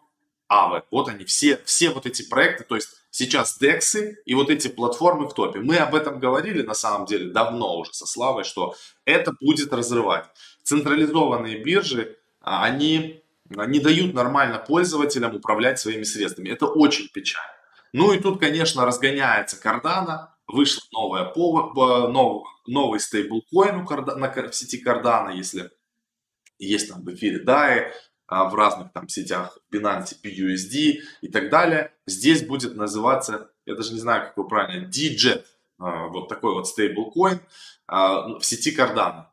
Aave. 0.53 0.83
Вот 0.91 1.09
они, 1.09 1.25
все, 1.25 1.59
все 1.65 1.89
вот 1.89 2.05
эти 2.05 2.29
проекты, 2.29 2.65
то 2.65 2.77
есть 2.77 2.91
сейчас 3.11 3.59
DEX 3.61 4.17
и 4.27 4.35
вот 4.35 4.51
эти 4.51 4.69
платформы 4.69 5.27
в 5.27 5.33
топе. 5.33 5.61
Мы 5.61 5.79
об 5.79 5.95
этом 5.95 6.21
говорили 6.21 6.61
на 6.61 6.75
самом 6.75 7.07
деле 7.07 7.33
давно 7.33 7.79
уже 7.79 7.95
со 7.95 8.05
Славой, 8.05 8.45
что 8.45 8.75
это 9.07 9.33
будет 9.41 9.73
разрывать. 9.73 10.27
Централизованные 10.65 11.65
биржи, 11.65 12.19
а, 12.43 12.63
они 12.63 13.23
не 13.49 13.81
дают 13.81 14.13
нормально 14.13 14.59
пользователям 14.59 15.35
управлять 15.35 15.79
своими 15.79 16.03
средствами. 16.03 16.51
Это 16.51 16.67
очень 16.67 17.09
печально. 17.09 17.49
Ну 17.95 18.13
и 18.13 18.21
тут, 18.21 18.39
конечно, 18.39 18.85
разгоняется 18.85 19.57
Cardano, 19.57 20.27
вышла 20.47 20.83
новая, 20.93 21.33
новый, 21.35 22.45
новый 22.67 23.01
стейблкоин 23.01 23.87
в 23.87 24.53
сети 24.53 24.83
Cardano, 24.87 25.35
если 25.35 25.71
есть 26.67 26.89
там 26.89 27.03
в 27.03 27.13
эфире 27.15 27.45
DAI, 27.45 27.93
а, 28.27 28.45
в 28.49 28.55
разных 28.55 28.93
там 28.93 29.09
сетях 29.09 29.59
Binance, 29.73 30.15
PUSD 30.25 31.01
и 31.21 31.29
так 31.29 31.51
далее. 31.51 31.93
Здесь 32.07 32.47
будет 32.47 32.77
называться, 32.77 33.51
я 33.67 33.75
даже 33.75 33.93
не 33.93 34.01
знаю, 34.01 34.23
как 34.23 34.37
его 34.37 34.49
правильно, 34.49 34.89
DJET, 34.89 35.45
а, 35.79 36.07
вот 36.07 36.29
такой 36.29 36.55
вот 36.55 36.67
стейблкоин 36.67 37.41
а, 37.87 38.39
в 38.39 38.43
сети 38.43 38.75
Cardano. 38.75 39.27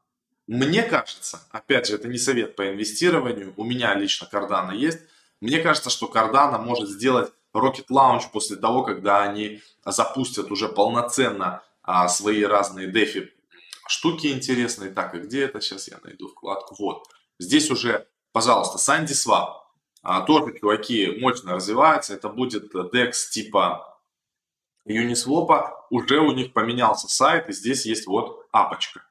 Мне 0.48 0.84
кажется, 0.84 1.40
опять 1.52 1.88
же, 1.88 1.96
это 1.96 2.08
не 2.08 2.18
совет 2.18 2.56
по 2.56 2.68
инвестированию, 2.70 3.54
у 3.56 3.64
меня 3.64 3.94
лично 3.94 4.28
Cardano 4.32 4.76
есть, 4.76 5.00
мне 5.40 5.60
кажется, 5.60 5.90
что 5.90 6.12
Cardano 6.14 6.62
может 6.62 6.90
сделать 6.90 7.32
Rocket 7.56 7.86
Launch 7.90 8.24
после 8.34 8.58
того, 8.58 8.84
когда 8.84 9.24
они 9.24 9.62
запустят 9.86 10.52
уже 10.52 10.68
полноценно 10.68 11.64
свои 12.10 12.44
разные 12.44 12.92
DeFi 12.92 13.30
штуки 13.88 14.28
интересные. 14.28 14.92
Так, 14.92 15.16
и 15.16 15.20
где 15.20 15.46
это? 15.46 15.62
Сейчас 15.62 15.88
я 15.88 16.00
найду 16.04 16.28
вкладку. 16.28 16.76
Вот. 16.78 17.08
Здесь 17.40 17.72
уже 17.72 18.08
пожалуйста, 18.32 18.78
SandySwap. 18.78 19.56
А, 20.02 20.22
тоже 20.22 20.58
чуваки 20.58 21.18
мощно 21.20 21.56
развиваются. 21.56 22.14
Это 22.14 22.30
будет 22.30 22.74
DEX 22.74 23.30
типа 23.32 24.00
Uniswap. 24.88 25.72
Уже 25.90 26.20
у 26.20 26.32
них 26.32 26.54
поменялся 26.54 27.08
сайт, 27.08 27.50
и 27.50 27.54
здесь 27.54 27.86
есть 27.86 28.08
вот 28.08 28.48
апочка. 28.52 29.02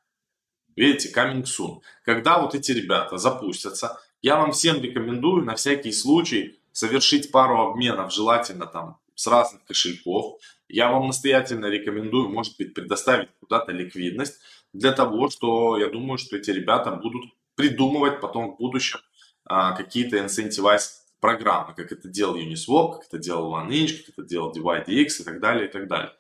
Видите, 0.76 1.12
coming 1.12 1.42
soon. 1.42 1.80
Когда 2.04 2.38
вот 2.38 2.54
эти 2.54 2.72
ребята 2.72 3.18
запустятся, 3.18 4.00
я 4.22 4.36
вам 4.36 4.52
всем 4.52 4.80
рекомендую 4.80 5.44
на 5.44 5.56
всякий 5.56 5.92
случай 5.92 6.60
совершить 6.72 7.32
пару 7.32 7.70
обменов, 7.70 8.12
желательно 8.12 8.66
там 8.66 8.98
с 9.14 9.26
разных 9.26 9.64
кошельков. 9.64 10.40
Я 10.68 10.90
вам 10.90 11.08
настоятельно 11.08 11.66
рекомендую, 11.66 12.28
может 12.28 12.56
быть, 12.56 12.74
предоставить 12.74 13.30
куда-то 13.40 13.72
ликвидность 13.72 14.38
для 14.72 14.92
того, 14.92 15.28
что 15.28 15.76
я 15.78 15.88
думаю, 15.88 16.18
что 16.18 16.36
эти 16.36 16.50
ребята 16.50 16.92
будут 16.92 17.24
придумывать 17.58 18.20
потом 18.20 18.52
в 18.52 18.56
будущем 18.56 19.00
а, 19.44 19.72
какие-то 19.72 20.16
incentivize 20.18 20.90
программы, 21.20 21.74
как 21.74 21.90
это 21.90 22.08
делал 22.08 22.36
Uniswap, 22.36 22.92
как 22.92 23.06
это 23.08 23.18
делал 23.18 23.52
OneInch, 23.52 24.04
как 24.04 24.10
это 24.10 24.22
делал 24.22 24.52
DivideX 24.52 25.08
и 25.20 25.24
так 25.24 25.40
далее, 25.40 25.68
и 25.68 25.72
так 25.72 25.88
далее. 25.88 26.12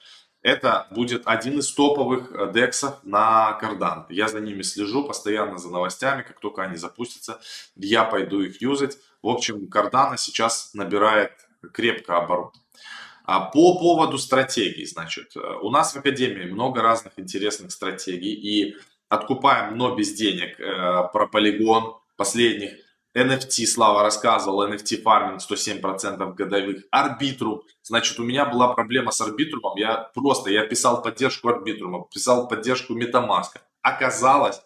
Это 0.42 0.88
будет 0.90 1.22
один 1.26 1.60
из 1.60 1.72
топовых 1.72 2.32
э, 2.32 2.52
дексов 2.52 2.98
на 3.04 3.56
Cardano. 3.62 4.06
Я 4.08 4.26
за 4.26 4.40
ними 4.40 4.62
слежу 4.62 5.04
постоянно 5.04 5.58
за 5.58 5.70
новостями. 5.70 6.22
Как 6.22 6.40
только 6.40 6.62
они 6.62 6.76
запустятся, 6.76 7.40
я 7.76 8.04
пойду 8.04 8.40
их 8.40 8.60
юзать. 8.60 8.98
В 9.22 9.28
общем, 9.28 9.68
Cardano 9.72 10.16
сейчас 10.16 10.70
набирает 10.74 11.32
крепко 11.72 12.16
оборот. 12.16 12.54
А 13.24 13.40
по 13.40 13.78
поводу 13.78 14.18
стратегий, 14.18 14.86
значит, 14.86 15.36
э, 15.36 15.40
у 15.62 15.70
нас 15.70 15.92
в 15.92 15.96
Академии 15.96 16.50
много 16.50 16.82
разных 16.82 17.12
интересных 17.16 17.70
стратегий. 17.70 18.32
И 18.32 18.76
откупаем, 19.08 19.76
но 19.76 19.94
без 19.94 20.12
денег, 20.14 20.58
э, 20.60 21.08
про 21.12 21.26
полигон 21.26 21.96
последних 22.16 22.72
NFT, 23.16 23.66
Слава 23.66 24.02
рассказывал, 24.02 24.68
NFT 24.68 25.02
фарминг 25.02 25.40
107% 25.40 26.34
годовых, 26.34 26.84
арбитрум. 26.90 27.62
Значит, 27.82 28.18
у 28.20 28.24
меня 28.24 28.46
была 28.46 28.74
проблема 28.74 29.10
с 29.10 29.20
арбитрумом, 29.20 29.76
я 29.76 30.10
просто, 30.14 30.50
я 30.50 30.66
писал 30.66 31.02
поддержку 31.02 31.48
арбитрума, 31.48 32.06
писал 32.12 32.48
поддержку 32.48 32.94
метамаска. 32.94 33.62
Оказалось, 33.82 34.60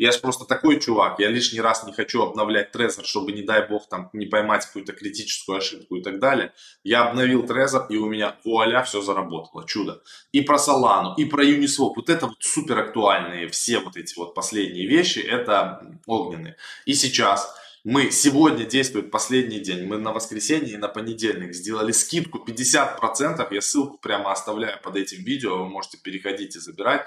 я 0.00 0.12
же 0.12 0.18
просто 0.18 0.46
такой 0.46 0.80
чувак, 0.80 1.18
я 1.18 1.28
лишний 1.28 1.60
раз 1.60 1.84
не 1.84 1.92
хочу 1.92 2.22
обновлять 2.22 2.74
Trezor, 2.74 3.04
чтобы, 3.04 3.32
не 3.32 3.42
дай 3.42 3.68
бог, 3.68 3.86
там 3.86 4.08
не 4.14 4.24
поймать 4.24 4.64
какую-то 4.64 4.94
критическую 4.94 5.58
ошибку 5.58 5.96
и 5.96 6.02
так 6.02 6.18
далее. 6.18 6.54
Я 6.82 7.04
обновил 7.04 7.44
Trezor, 7.44 7.86
и 7.90 7.98
у 7.98 8.08
меня 8.08 8.36
вуаля, 8.42 8.82
все 8.82 9.02
заработало, 9.02 9.66
чудо. 9.66 10.02
И 10.32 10.40
про 10.40 10.56
Solana, 10.56 11.14
и 11.18 11.26
про 11.26 11.44
Uniswap, 11.44 11.92
вот 11.96 12.08
это 12.08 12.28
вот 12.28 12.36
супер 12.40 12.78
актуальные, 12.78 13.48
все 13.48 13.80
вот 13.80 13.98
эти 13.98 14.18
вот 14.18 14.34
последние 14.34 14.86
вещи, 14.86 15.18
это 15.18 15.82
огненные. 16.06 16.56
И 16.86 16.94
сейчас 16.94 17.54
мы 17.84 18.10
сегодня 18.10 18.64
действует 18.64 19.10
последний 19.10 19.60
день. 19.60 19.86
Мы 19.86 19.98
на 19.98 20.12
воскресенье 20.12 20.74
и 20.74 20.76
на 20.78 20.88
понедельник 20.88 21.54
сделали 21.54 21.92
скидку 21.92 22.38
50%. 22.38 23.46
Я 23.50 23.60
ссылку 23.60 23.98
прямо 23.98 24.32
оставляю 24.32 24.80
под 24.82 24.96
этим 24.96 25.24
видео. 25.24 25.58
Вы 25.58 25.68
можете 25.68 25.98
переходить 25.98 26.56
и 26.56 26.58
забирать. 26.58 27.06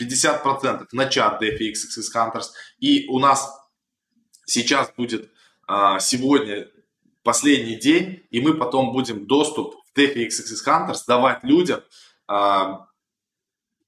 50% 0.00 0.88
на 0.92 1.06
чат 1.08 1.42
DeFi 1.42 1.72
XXX 1.72 2.02
Hunters. 2.14 2.46
И 2.78 3.06
у 3.08 3.18
нас 3.18 3.50
сейчас 4.46 4.92
будет 4.96 5.30
а, 5.66 5.98
сегодня 5.98 6.68
последний 7.22 7.76
день, 7.76 8.26
и 8.30 8.40
мы 8.40 8.54
потом 8.54 8.92
будем 8.92 9.26
доступ 9.26 9.74
в 9.74 9.98
DeFi 9.98 10.28
XXX 10.28 10.66
Hunters 10.66 11.02
давать 11.06 11.42
людям. 11.44 11.82
А, 12.26 12.86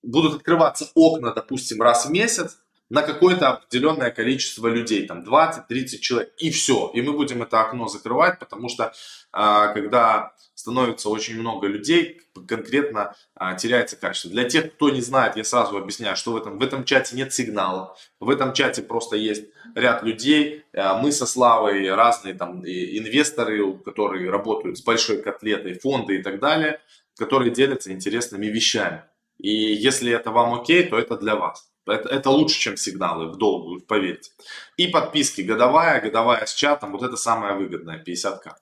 будут 0.02 0.36
открываться 0.36 0.90
окна, 0.94 1.32
допустим, 1.32 1.82
раз 1.82 2.06
в 2.06 2.10
месяц, 2.10 2.58
на 2.88 3.02
какое-то 3.02 3.48
определенное 3.50 4.10
количество 4.10 4.68
людей, 4.68 5.06
там 5.06 5.22
20-30 5.22 5.98
человек, 5.98 6.32
и 6.38 6.50
все. 6.50 6.90
И 6.94 7.02
мы 7.02 7.12
будем 7.12 7.42
это 7.42 7.60
окно 7.60 7.88
закрывать, 7.88 8.38
потому 8.38 8.68
что 8.68 8.92
а, 9.32 9.68
когда 9.68 10.34
становится 10.54 11.10
очень 11.10 11.38
много 11.38 11.66
людей, 11.66 12.20
конкретно 12.48 13.14
а, 13.34 13.54
теряется 13.54 13.96
качество. 13.96 14.30
Для 14.30 14.44
тех, 14.44 14.74
кто 14.74 14.90
не 14.90 15.00
знает, 15.00 15.36
я 15.36 15.44
сразу 15.44 15.76
объясняю, 15.76 16.16
что 16.16 16.32
в 16.32 16.36
этом, 16.36 16.58
в 16.58 16.62
этом 16.62 16.84
чате 16.84 17.16
нет 17.16 17.32
сигнала. 17.34 17.96
В 18.20 18.30
этом 18.30 18.52
чате 18.52 18.82
просто 18.82 19.16
есть 19.16 19.46
ряд 19.74 20.02
людей. 20.02 20.64
А, 20.72 20.98
мы 21.00 21.12
со 21.12 21.26
Славой 21.26 21.92
разные 21.92 22.34
там 22.34 22.64
инвесторы, 22.64 23.78
которые 23.78 24.30
работают 24.30 24.78
с 24.78 24.82
большой 24.82 25.20
котлетой, 25.20 25.78
фонды 25.78 26.18
и 26.18 26.22
так 26.22 26.38
далее, 26.40 26.80
которые 27.18 27.50
делятся 27.50 27.92
интересными 27.92 28.46
вещами. 28.46 29.02
И 29.38 29.50
если 29.50 30.12
это 30.12 30.30
вам 30.30 30.54
окей, 30.54 30.84
то 30.84 30.98
это 30.98 31.16
для 31.16 31.36
вас. 31.36 31.68
Это, 31.86 32.08
это 32.08 32.30
лучше, 32.30 32.58
чем 32.58 32.76
сигналы 32.76 33.28
в 33.28 33.36
долгую, 33.36 33.80
поверьте. 33.80 34.30
И 34.76 34.88
подписки 34.88 35.42
годовая, 35.42 36.00
годовая 36.00 36.44
с 36.44 36.54
чатом, 36.54 36.92
вот 36.92 37.02
это 37.02 37.16
самое 37.16 37.54
выгодное, 37.54 38.02
50к. 38.02 38.54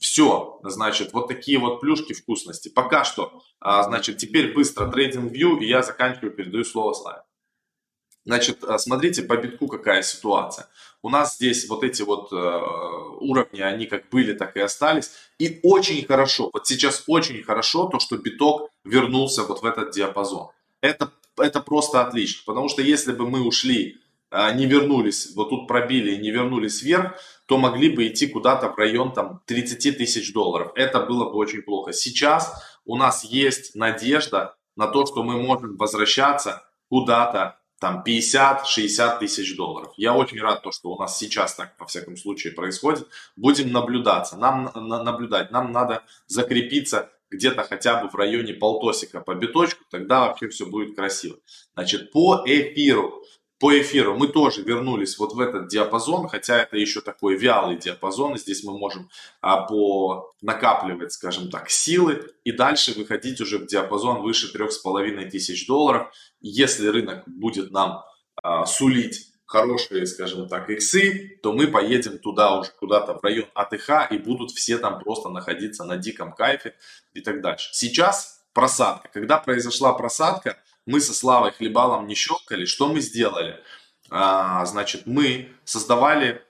Все, 0.00 0.58
значит, 0.64 1.12
вот 1.12 1.28
такие 1.28 1.58
вот 1.58 1.80
плюшки 1.80 2.14
вкусности. 2.14 2.68
Пока 2.68 3.04
что, 3.04 3.42
а, 3.60 3.84
значит, 3.84 4.18
теперь 4.18 4.52
быстро 4.52 4.90
трейдинг 4.90 5.32
view, 5.32 5.60
и 5.60 5.68
я 5.68 5.82
заканчиваю, 5.82 6.32
передаю 6.32 6.64
слово 6.64 6.94
Славе. 6.94 7.22
Значит, 8.24 8.64
а, 8.64 8.78
смотрите 8.78 9.22
по 9.22 9.36
битку 9.36 9.68
какая 9.68 10.02
ситуация. 10.02 10.68
У 11.02 11.10
нас 11.10 11.36
здесь 11.36 11.68
вот 11.68 11.84
эти 11.84 12.00
вот 12.00 12.32
э, 12.32 12.36
уровни, 13.20 13.60
они 13.60 13.84
как 13.84 14.08
были, 14.08 14.32
так 14.32 14.56
и 14.56 14.60
остались. 14.60 15.10
И 15.38 15.60
очень 15.62 16.02
хорошо, 16.06 16.48
вот 16.50 16.66
сейчас 16.66 17.04
очень 17.06 17.42
хорошо 17.42 17.88
то, 17.88 17.98
что 17.98 18.16
биток 18.16 18.70
вернулся 18.84 19.42
вот 19.42 19.60
в 19.60 19.66
этот 19.66 19.90
диапазон. 19.90 20.48
Это 20.80 21.12
это 21.38 21.60
просто 21.60 22.00
отлично. 22.00 22.42
Потому 22.46 22.68
что 22.68 22.82
если 22.82 23.12
бы 23.12 23.28
мы 23.28 23.46
ушли, 23.46 23.98
а, 24.30 24.52
не 24.52 24.66
вернулись, 24.66 25.34
вот 25.36 25.50
тут 25.50 25.68
пробили 25.68 26.12
и 26.14 26.20
не 26.20 26.30
вернулись 26.30 26.82
вверх, 26.82 27.20
то 27.46 27.58
могли 27.58 27.90
бы 27.90 28.08
идти 28.08 28.26
куда-то 28.26 28.68
в 28.70 28.78
район 28.78 29.12
там 29.12 29.40
30 29.46 29.96
тысяч 29.96 30.32
долларов. 30.32 30.72
Это 30.74 31.00
было 31.00 31.30
бы 31.30 31.36
очень 31.36 31.62
плохо. 31.62 31.92
Сейчас 31.92 32.52
у 32.84 32.96
нас 32.96 33.24
есть 33.24 33.74
надежда 33.74 34.56
на 34.76 34.88
то, 34.88 35.06
что 35.06 35.22
мы 35.22 35.40
можем 35.40 35.76
возвращаться 35.76 36.64
куда-то 36.88 37.58
там 37.78 38.02
50-60 38.06 39.18
тысяч 39.18 39.56
долларов. 39.56 39.92
Я 39.96 40.14
очень 40.14 40.40
рад, 40.40 40.62
то, 40.62 40.72
что 40.72 40.90
у 40.90 40.98
нас 40.98 41.18
сейчас 41.18 41.54
так, 41.54 41.74
во 41.78 41.86
всяком 41.86 42.16
случае, 42.16 42.54
происходит. 42.54 43.06
Будем 43.36 43.72
наблюдаться, 43.72 44.36
нам 44.36 44.70
на, 44.74 45.02
наблюдать, 45.02 45.50
нам 45.50 45.70
надо 45.70 46.02
закрепиться 46.26 47.10
где-то 47.34 47.62
хотя 47.64 48.02
бы 48.02 48.08
в 48.08 48.14
районе 48.14 48.54
полтосика 48.54 49.20
по 49.20 49.34
биточку, 49.34 49.84
тогда 49.90 50.20
вообще 50.20 50.48
все 50.48 50.66
будет 50.66 50.96
красиво. 50.96 51.36
Значит, 51.74 52.12
по 52.12 52.42
эфиру, 52.46 53.22
по 53.60 53.78
эфиру 53.78 54.16
мы 54.16 54.28
тоже 54.28 54.62
вернулись 54.62 55.18
вот 55.18 55.32
в 55.34 55.40
этот 55.40 55.68
диапазон, 55.68 56.28
хотя 56.28 56.62
это 56.62 56.76
еще 56.76 57.00
такой 57.00 57.36
вялый 57.36 57.78
диапазон, 57.78 58.34
и 58.34 58.38
здесь 58.38 58.64
мы 58.64 58.76
можем 58.78 59.08
а, 59.40 59.62
по 59.62 60.32
накапливать, 60.42 61.12
скажем 61.12 61.50
так, 61.50 61.70
силы 61.70 62.26
и 62.44 62.52
дальше 62.52 62.92
выходить 62.92 63.40
уже 63.40 63.58
в 63.58 63.66
диапазон 63.66 64.22
выше 64.22 64.52
трех 64.52 64.72
с 64.72 64.78
половиной 64.78 65.30
тысяч 65.30 65.66
долларов. 65.66 66.12
Если 66.40 66.88
рынок 66.88 67.22
будет 67.26 67.70
нам 67.70 68.02
а, 68.42 68.66
сулить 68.66 69.33
хорошие, 69.46 70.06
скажем 70.06 70.48
так, 70.48 70.70
иксы, 70.70 71.38
то 71.42 71.52
мы 71.52 71.68
поедем 71.68 72.18
туда 72.18 72.58
уже 72.58 72.70
куда-то 72.72 73.14
в 73.14 73.22
район 73.22 73.46
АТХ 73.54 74.10
и 74.10 74.18
будут 74.18 74.50
все 74.50 74.78
там 74.78 74.98
просто 74.98 75.28
находиться 75.28 75.84
на 75.84 75.96
диком 75.96 76.32
кайфе 76.32 76.74
и 77.12 77.20
так 77.20 77.40
дальше. 77.40 77.70
Сейчас 77.72 78.42
просадка. 78.52 79.08
Когда 79.12 79.38
произошла 79.38 79.92
просадка, 79.92 80.58
мы 80.86 81.00
со 81.00 81.14
Славой 81.14 81.52
Хлебалом 81.52 82.06
не 82.06 82.14
щелкали. 82.14 82.64
Что 82.64 82.88
мы 82.88 83.00
сделали? 83.00 83.60
А, 84.10 84.64
значит, 84.64 85.06
мы 85.06 85.50
создавали 85.64 86.42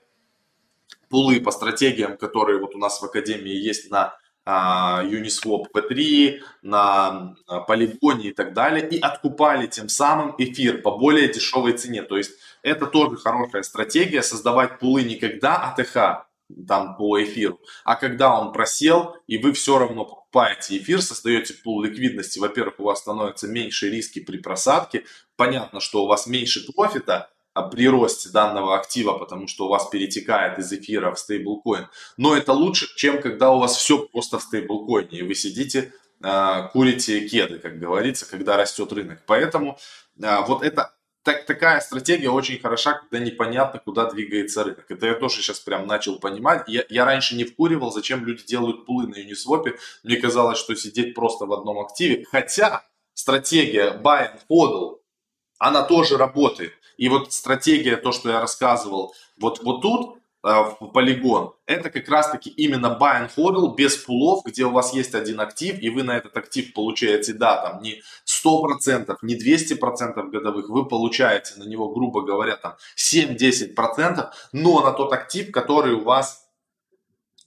пулы 1.09 1.39
по 1.39 1.51
стратегиям, 1.51 2.17
которые 2.17 2.59
вот 2.59 2.75
у 2.75 2.77
нас 2.77 3.01
в 3.01 3.05
Академии 3.05 3.53
есть 3.53 3.91
на 3.91 4.17
Uniswap 4.45 5.65
P3, 5.73 6.39
на 6.61 7.35
полигоне 7.67 8.29
и 8.29 8.33
так 8.33 8.53
далее, 8.53 8.87
и 8.87 8.99
откупали 8.99 9.67
тем 9.67 9.89
самым 9.89 10.35
эфир 10.37 10.81
по 10.81 10.97
более 10.97 11.27
дешевой 11.27 11.73
цене. 11.73 12.03
То 12.03 12.17
есть 12.17 12.31
это 12.61 12.85
тоже 12.85 13.17
хорошая 13.17 13.63
стратегия, 13.63 14.21
создавать 14.21 14.79
пулы 14.79 15.03
не 15.03 15.15
когда 15.15 15.55
АТХ, 15.71 16.27
там 16.67 16.95
по 16.95 17.23
эфиру, 17.23 17.59
а 17.83 17.95
когда 17.95 18.39
он 18.39 18.53
просел, 18.53 19.15
и 19.25 19.39
вы 19.39 19.51
все 19.53 19.79
равно 19.79 20.05
покупаете 20.05 20.77
эфир, 20.77 21.01
создаете 21.01 21.55
пул 21.55 21.81
ликвидности, 21.81 22.37
во-первых, 22.37 22.79
у 22.79 22.83
вас 22.83 22.99
становятся 22.99 23.47
меньше 23.47 23.89
риски 23.89 24.19
при 24.19 24.37
просадке, 24.37 25.05
понятно, 25.37 25.79
что 25.79 26.03
у 26.03 26.07
вас 26.07 26.27
меньше 26.27 26.63
профита, 26.71 27.31
при 27.63 27.87
росте 27.87 28.29
данного 28.29 28.77
актива, 28.77 29.17
потому 29.17 29.47
что 29.47 29.65
у 29.65 29.69
вас 29.69 29.87
перетекает 29.87 30.59
из 30.59 30.71
эфира 30.71 31.11
в 31.11 31.19
стейблкоин. 31.19 31.87
Но 32.17 32.35
это 32.35 32.53
лучше, 32.53 32.87
чем 32.95 33.21
когда 33.21 33.51
у 33.51 33.59
вас 33.59 33.75
все 33.75 33.99
просто 34.07 34.39
в 34.39 34.43
стейблкоине, 34.43 35.19
и 35.19 35.23
вы 35.23 35.35
сидите, 35.35 35.93
э, 36.23 36.69
курите 36.73 37.27
кеды, 37.27 37.59
как 37.59 37.79
говорится, 37.79 38.29
когда 38.29 38.57
растет 38.57 38.91
рынок. 38.91 39.23
Поэтому 39.25 39.77
э, 40.21 40.37
вот 40.47 40.63
это 40.63 40.95
так, 41.25 41.45
такая 41.45 41.79
стратегия 41.79 42.29
очень 42.29 42.59
хороша, 42.59 42.93
когда 42.93 43.17
непонятно, 43.17 43.79
куда 43.79 44.09
двигается 44.11 44.63
рынок. 44.63 44.85
Это 44.89 45.07
я 45.07 45.15
тоже 45.15 45.41
сейчас 45.41 45.59
прям 45.59 45.87
начал 45.87 46.19
понимать. 46.19 46.65
Я, 46.67 46.83
я 46.89 47.03
раньше 47.03 47.35
не 47.35 47.45
вкуривал, 47.45 47.91
зачем 47.91 48.23
люди 48.23 48.45
делают 48.45 48.85
пулы 48.85 49.07
на 49.07 49.15
Uniswap. 49.15 49.75
Мне 50.03 50.17
казалось, 50.17 50.59
что 50.59 50.75
сидеть 50.75 51.15
просто 51.15 51.47
в 51.47 51.53
одном 51.53 51.79
активе. 51.79 52.25
Хотя 52.29 52.83
стратегия 53.15 53.99
buy 54.03 54.29
and 54.29 54.41
hodl, 54.51 54.99
она 55.57 55.81
тоже 55.81 56.17
работает. 56.17 56.73
И 56.97 57.09
вот 57.09 57.33
стратегия, 57.33 57.97
то, 57.97 58.11
что 58.11 58.29
я 58.29 58.39
рассказывал, 58.39 59.13
вот, 59.39 59.61
вот 59.63 59.81
тут 59.81 60.17
э, 60.43 60.49
в 60.79 60.87
полигон, 60.93 61.53
это 61.65 61.89
как 61.89 62.07
раз-таки 62.07 62.49
именно 62.49 62.97
buy 62.99 63.21
and 63.21 63.31
hodl 63.35 63.75
без 63.75 63.97
пулов, 63.97 64.43
где 64.45 64.65
у 64.65 64.71
вас 64.71 64.93
есть 64.93 65.15
один 65.15 65.39
актив, 65.39 65.79
и 65.79 65.89
вы 65.89 66.03
на 66.03 66.17
этот 66.17 66.35
актив 66.37 66.73
получаете, 66.73 67.33
да, 67.33 67.57
там 67.57 67.81
не 67.81 68.01
100%, 68.25 69.17
не 69.21 69.35
200% 69.35 70.29
годовых, 70.29 70.69
вы 70.69 70.87
получаете 70.87 71.53
на 71.57 71.63
него, 71.63 71.89
грубо 71.89 72.21
говоря, 72.21 72.55
там 72.55 72.75
7-10%, 72.97 74.29
но 74.53 74.81
на 74.81 74.91
тот 74.91 75.13
актив, 75.13 75.51
который 75.51 75.93
у 75.93 76.03
вас 76.03 76.45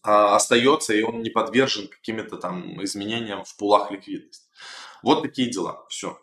а, 0.02 0.37
остается, 0.37 0.94
и 0.94 1.02
он 1.02 1.22
не 1.22 1.30
подвержен 1.30 1.88
каким-то 1.88 2.37
там 2.37 2.82
изменениям 2.82 3.44
в 3.44 3.56
пулах 3.56 3.90
ликвидности. 3.90 4.46
Вот 5.02 5.22
такие 5.22 5.50
дела. 5.50 5.84
Все. 5.88 6.18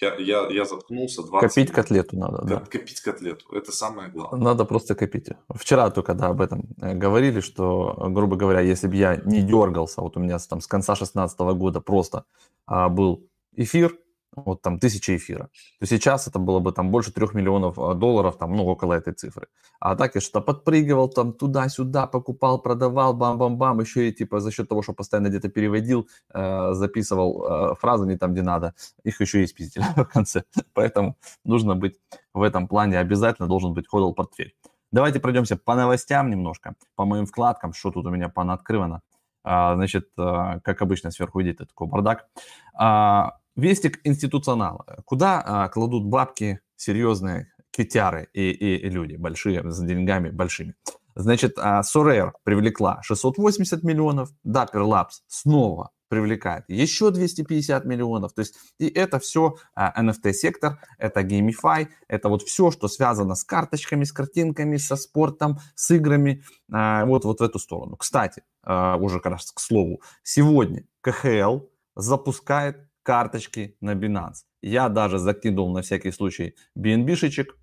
Я, 0.00 0.14
я, 0.18 0.48
я 0.50 0.64
заткнулся 0.64 1.22
20 1.22 1.40
Копить 1.40 1.56
минут. 1.56 1.74
котлету 1.74 2.16
надо, 2.16 2.42
да. 2.42 2.60
Копить 2.60 3.00
котлету, 3.00 3.54
это 3.54 3.70
самое 3.72 4.08
главное. 4.10 4.40
Надо 4.40 4.64
просто 4.64 4.94
копить. 4.94 5.28
Вчера 5.54 5.90
только, 5.90 6.14
да, 6.14 6.28
об 6.28 6.40
этом 6.40 6.68
э, 6.80 6.94
говорили, 6.94 7.40
что, 7.40 7.96
грубо 8.08 8.36
говоря, 8.36 8.60
если 8.60 8.88
бы 8.88 8.96
я 8.96 9.16
не 9.16 9.42
дергался, 9.42 10.00
вот 10.00 10.16
у 10.16 10.20
меня 10.20 10.38
там 10.38 10.60
с 10.60 10.66
конца 10.66 10.94
2016 10.94 11.38
года 11.38 11.80
просто 11.80 12.24
а, 12.66 12.88
был 12.88 13.26
эфир, 13.56 13.96
вот 14.36 14.62
там 14.62 14.78
тысяча 14.78 15.16
эфира, 15.16 15.50
то 15.78 15.86
сейчас 15.86 16.28
это 16.28 16.38
было 16.38 16.60
бы 16.60 16.72
там 16.72 16.90
больше 16.90 17.12
трех 17.12 17.34
миллионов 17.34 17.78
а, 17.78 17.94
долларов, 17.94 18.38
там, 18.38 18.54
ну, 18.54 18.64
около 18.66 18.94
этой 18.94 19.12
цифры. 19.12 19.48
А 19.80 19.96
так 19.96 20.14
я 20.14 20.20
что-то 20.20 20.40
подпрыгивал 20.40 21.08
там 21.08 21.32
туда-сюда, 21.32 22.06
покупал, 22.06 22.62
продавал, 22.62 23.14
бам-бам-бам, 23.14 23.80
еще 23.80 24.08
и 24.08 24.12
типа 24.12 24.40
за 24.40 24.50
счет 24.50 24.68
того, 24.68 24.82
что 24.82 24.92
постоянно 24.92 25.28
где-то 25.28 25.48
переводил, 25.48 26.08
э, 26.32 26.72
записывал 26.72 27.72
э, 27.72 27.74
фразы 27.74 28.06
не 28.06 28.16
там, 28.16 28.32
где 28.32 28.42
надо, 28.42 28.74
их 29.04 29.20
еще 29.20 29.42
и 29.42 29.46
спиздили 29.46 29.84
в 29.96 30.04
конце. 30.04 30.44
Поэтому 30.74 31.16
нужно 31.44 31.74
быть 31.74 31.98
в 32.34 32.42
этом 32.42 32.68
плане, 32.68 32.98
обязательно 32.98 33.48
должен 33.48 33.74
быть 33.74 33.88
ходл 33.88 34.12
портфель. 34.12 34.54
Давайте 34.92 35.20
пройдемся 35.20 35.56
по 35.56 35.74
новостям 35.74 36.30
немножко, 36.30 36.74
по 36.96 37.04
моим 37.04 37.26
вкладкам, 37.26 37.72
что 37.72 37.90
тут 37.90 38.06
у 38.06 38.10
меня 38.10 38.28
понаоткрывано. 38.28 39.02
А, 39.42 39.74
значит, 39.74 40.08
а, 40.18 40.60
как 40.60 40.82
обычно, 40.82 41.10
сверху 41.10 41.40
видите 41.40 41.64
такой 41.64 41.86
бардак. 41.86 42.26
Вестик 43.60 44.00
институционала. 44.04 45.02
Куда 45.04 45.42
а, 45.44 45.68
кладут 45.68 46.06
бабки 46.06 46.60
серьезные 46.76 47.52
китяры 47.70 48.28
и, 48.32 48.50
и, 48.50 48.76
и 48.76 48.88
люди 48.88 49.16
большие, 49.16 49.70
с 49.70 49.80
деньгами 49.80 50.30
большими? 50.30 50.74
Значит, 51.14 51.58
а, 51.58 51.82
Sorare 51.82 52.32
привлекла 52.42 53.02
680 53.02 53.82
миллионов, 53.82 54.30
Dapper 54.46 54.82
Labs 54.86 55.20
снова 55.28 55.90
привлекает 56.08 56.64
еще 56.68 57.10
250 57.10 57.84
миллионов. 57.84 58.32
То 58.32 58.40
есть 58.40 58.56
и 58.78 58.88
это 58.88 59.18
все 59.18 59.56
а, 59.74 60.02
NFT-сектор, 60.02 60.78
это 60.98 61.20
GameFi, 61.20 61.88
это 62.08 62.28
вот 62.30 62.42
все, 62.42 62.70
что 62.70 62.88
связано 62.88 63.34
с 63.34 63.44
карточками, 63.44 64.04
с 64.04 64.12
картинками, 64.12 64.78
со 64.78 64.96
спортом, 64.96 65.58
с 65.74 65.90
играми, 65.90 66.42
а, 66.72 67.04
вот, 67.04 67.24
вот 67.24 67.40
в 67.40 67.42
эту 67.42 67.58
сторону. 67.58 67.96
Кстати, 67.96 68.42
а, 68.62 68.96
уже 68.96 69.20
как 69.20 69.32
раз 69.32 69.52
к 69.52 69.60
слову, 69.60 70.00
сегодня 70.22 70.84
КХЛ 71.02 71.60
запускает 71.94 72.89
карточки 73.02 73.76
на 73.80 73.94
Binance. 73.94 74.44
Я 74.62 74.88
даже 74.88 75.18
закинул 75.18 75.72
на 75.72 75.82
всякий 75.82 76.10
случай 76.12 76.54
BNB-шечек. 76.78 77.56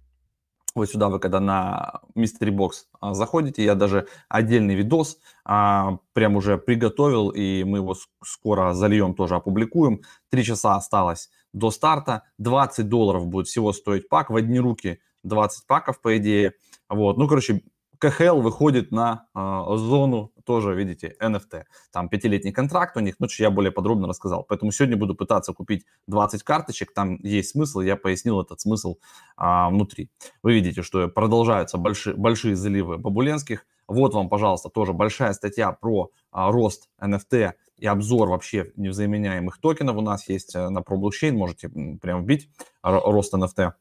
Вот 0.76 0.90
сюда 0.90 1.10
вы 1.10 1.20
когда 1.20 1.40
на 1.40 2.02
Mystery 2.16 2.52
Box 2.52 2.72
а, 3.00 3.14
заходите, 3.14 3.64
я 3.64 3.74
даже 3.74 4.08
отдельный 4.30 4.76
видос 4.76 5.18
а, 5.44 5.98
прям 6.14 6.36
уже 6.36 6.58
приготовил, 6.58 7.30
и 7.30 7.64
мы 7.64 7.80
его 7.80 7.96
скоро 8.24 8.74
зальем, 8.74 9.16
тоже 9.16 9.36
опубликуем. 9.36 10.02
Три 10.30 10.44
часа 10.44 10.76
осталось 10.76 11.30
до 11.54 11.72
старта, 11.72 12.24
20 12.38 12.88
долларов 12.88 13.26
будет 13.28 13.48
всего 13.48 13.74
стоить 13.74 14.08
пак. 14.08 14.30
В 14.30 14.36
одни 14.36 14.60
руки 14.60 15.00
20 15.24 15.66
паков, 15.68 16.00
по 16.02 16.18
идее. 16.18 16.54
Вот, 16.90 17.18
ну, 17.18 17.28
короче, 17.28 17.64
КХЛ 18.00 18.42
выходит 18.42 18.92
на 18.92 19.28
э, 19.34 19.78
зону 19.78 20.32
тоже, 20.48 20.74
видите, 20.74 21.16
NFT. 21.22 21.66
Там 21.92 22.10
пятилетний 22.10 22.54
контракт 22.54 22.96
у 22.98 23.02
них, 23.02 23.16
ну, 23.20 23.28
я 23.38 23.52
более 23.52 23.72
подробно 23.72 24.08
рассказал. 24.08 24.46
Поэтому 24.48 24.72
сегодня 24.72 24.98
буду 24.98 25.14
пытаться 25.14 25.54
купить 25.54 25.86
20 26.08 26.42
карточек, 26.44 26.94
там 26.94 27.20
есть 27.22 27.52
смысл, 27.52 27.82
я 27.82 27.98
пояснил 27.98 28.42
этот 28.42 28.62
смысл 28.62 28.96
э, 29.38 29.70
внутри. 29.70 30.10
Вы 30.42 30.54
видите, 30.54 30.82
что 30.82 31.08
продолжаются 31.10 31.78
большие, 31.78 32.16
большие 32.16 32.56
заливы 32.56 32.98
бабуленских. 32.98 33.66
Вот 33.88 34.14
вам, 34.14 34.30
пожалуйста, 34.30 34.70
тоже 34.70 34.94
большая 34.94 35.34
статья 35.34 35.72
про 35.72 36.12
а, 36.32 36.52
рост 36.52 36.90
NFT 37.02 37.54
и 37.78 37.86
обзор 37.86 38.30
вообще 38.30 38.72
невзаменяемых 38.76 39.60
токенов 39.60 39.98
у 39.98 40.02
нас 40.02 40.28
есть 40.30 40.56
э, 40.56 40.70
на 40.70 40.80
ProBlockchain, 40.80 41.32
можете 41.32 41.70
прям 42.02 42.24
вбить 42.24 42.50
рост 42.82 43.34
NFT 43.34 43.74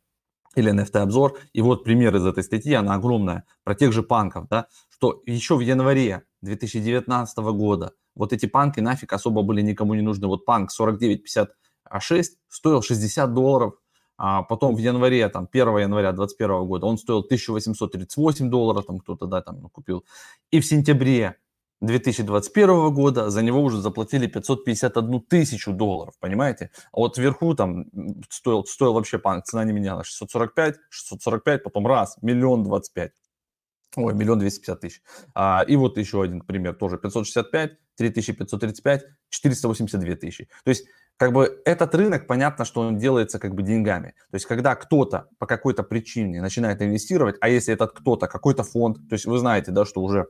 или 0.57 0.73
NFT-обзор. 0.73 1.39
И 1.53 1.63
вот 1.63 1.85
пример 1.85 2.17
из 2.17 2.27
этой 2.27 2.43
статьи, 2.43 2.73
она 2.73 2.95
огромная, 2.95 3.45
про 3.63 3.75
тех 3.75 3.93
же 3.93 4.03
панков, 4.03 4.49
да, 4.49 4.67
что 4.89 5.23
еще 5.27 5.55
в 5.57 5.61
январе 5.61 6.25
2019 6.43 7.39
года 7.39 7.93
вот 8.17 8.33
эти 8.33 8.47
панки 8.47 8.81
нафиг 8.81 9.13
особо 9.13 9.43
были 9.43 9.61
никому 9.61 9.95
не 9.95 10.03
нужны. 10.03 10.27
Вот 10.27 10.45
панк 10.45 10.71
4956 10.73 12.39
стоил 12.49 12.83
60 12.83 13.35
долларов, 13.35 13.75
а 14.19 14.43
потом 14.43 14.75
в 14.75 14.79
январе, 14.79 15.29
там, 15.29 15.47
1 15.51 15.79
января 15.79 16.13
2021 16.13 16.67
года 16.67 16.87
он 16.87 16.97
стоил 16.97 17.19
1838 17.19 18.51
долларов, 18.51 18.87
там 18.87 18.99
кто-то, 18.99 19.27
да, 19.27 19.43
там 19.43 19.61
купил. 19.69 20.05
И 20.51 20.61
в 20.61 20.67
сентябре 20.67 21.37
2021 21.81 22.93
года 22.95 23.31
за 23.31 23.43
него 23.43 23.63
уже 23.63 23.81
заплатили 23.81 24.27
551 24.27 25.21
тысячу 25.23 25.73
долларов, 25.73 26.15
понимаете? 26.21 26.71
А 26.93 26.99
вот 26.99 27.19
вверху 27.19 27.55
там 27.55 27.87
стоил, 28.31 28.65
стоил 28.65 28.95
вообще 28.95 29.19
панк, 29.19 29.45
цена 29.45 29.65
не 29.65 29.73
менялась, 29.73 30.07
645, 30.07 30.77
645, 30.89 31.63
потом 31.63 31.87
раз, 31.87 32.17
миллион 32.23 32.65
двадцать 32.65 32.95
пять. 32.95 33.13
Ой, 33.97 34.15
миллион 34.15 34.39
двести 34.39 34.61
пятьдесят 34.61 34.81
тысяч. 34.81 35.03
А, 35.35 35.65
и 35.67 35.75
вот 35.77 35.97
еще 35.97 36.23
один 36.23 36.43
пример, 36.43 36.75
тоже 36.75 36.99
565, 36.99 37.79
3535, 37.97 39.05
482 39.31 40.17
тысячи. 40.17 40.49
То 40.65 40.69
есть, 40.69 40.87
как 41.17 41.33
бы 41.33 41.63
этот 41.65 41.95
рынок, 41.95 42.27
понятно, 42.27 42.67
что 42.67 42.83
он 42.83 42.99
делается 42.99 43.39
как 43.39 43.55
бы 43.55 43.63
деньгами. 43.63 44.15
То 44.31 44.35
есть, 44.35 44.45
когда 44.45 44.75
кто-то 44.75 45.29
по 45.39 45.47
какой-то 45.47 45.83
причине 45.83 46.43
начинает 46.43 46.83
инвестировать, 46.83 47.37
а 47.41 47.49
если 47.49 47.73
этот 47.73 47.93
кто-то, 47.93 48.27
какой-то 48.27 48.65
фонд, 48.65 48.99
то 49.09 49.15
есть 49.15 49.25
вы 49.25 49.39
знаете, 49.39 49.73
да, 49.73 49.87
что 49.87 50.03
уже 50.03 50.27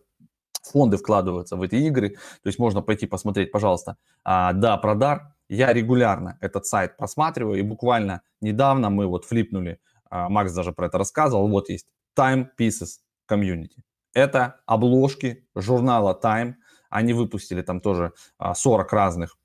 фонды 0.66 0.96
вкладываются 0.96 1.56
в 1.56 1.62
эти 1.62 1.76
игры, 1.76 2.10
то 2.10 2.46
есть 2.46 2.58
можно 2.58 2.82
пойти 2.82 3.06
посмотреть, 3.06 3.52
пожалуйста, 3.52 3.96
а, 4.24 4.52
да, 4.52 4.76
продар. 4.76 5.32
Я 5.48 5.72
регулярно 5.72 6.38
этот 6.40 6.66
сайт 6.66 6.96
просматриваю, 6.96 7.58
и 7.58 7.62
буквально 7.62 8.22
недавно 8.40 8.90
мы 8.90 9.06
вот 9.06 9.24
флипнули, 9.24 9.78
а, 10.10 10.28
Макс 10.28 10.52
даже 10.52 10.72
про 10.72 10.86
это 10.86 10.98
рассказывал, 10.98 11.48
вот 11.48 11.68
есть 11.68 11.86
Time 12.18 12.46
Pieces 12.58 12.98
Community. 13.30 13.78
Это 14.12 14.60
обложки 14.66 15.46
журнала 15.54 16.18
Time, 16.20 16.54
они 16.90 17.12
выпустили 17.12 17.62
там 17.62 17.80
тоже 17.80 18.12
40 18.54 18.92
а, 18.92 18.96
разных 18.96 19.36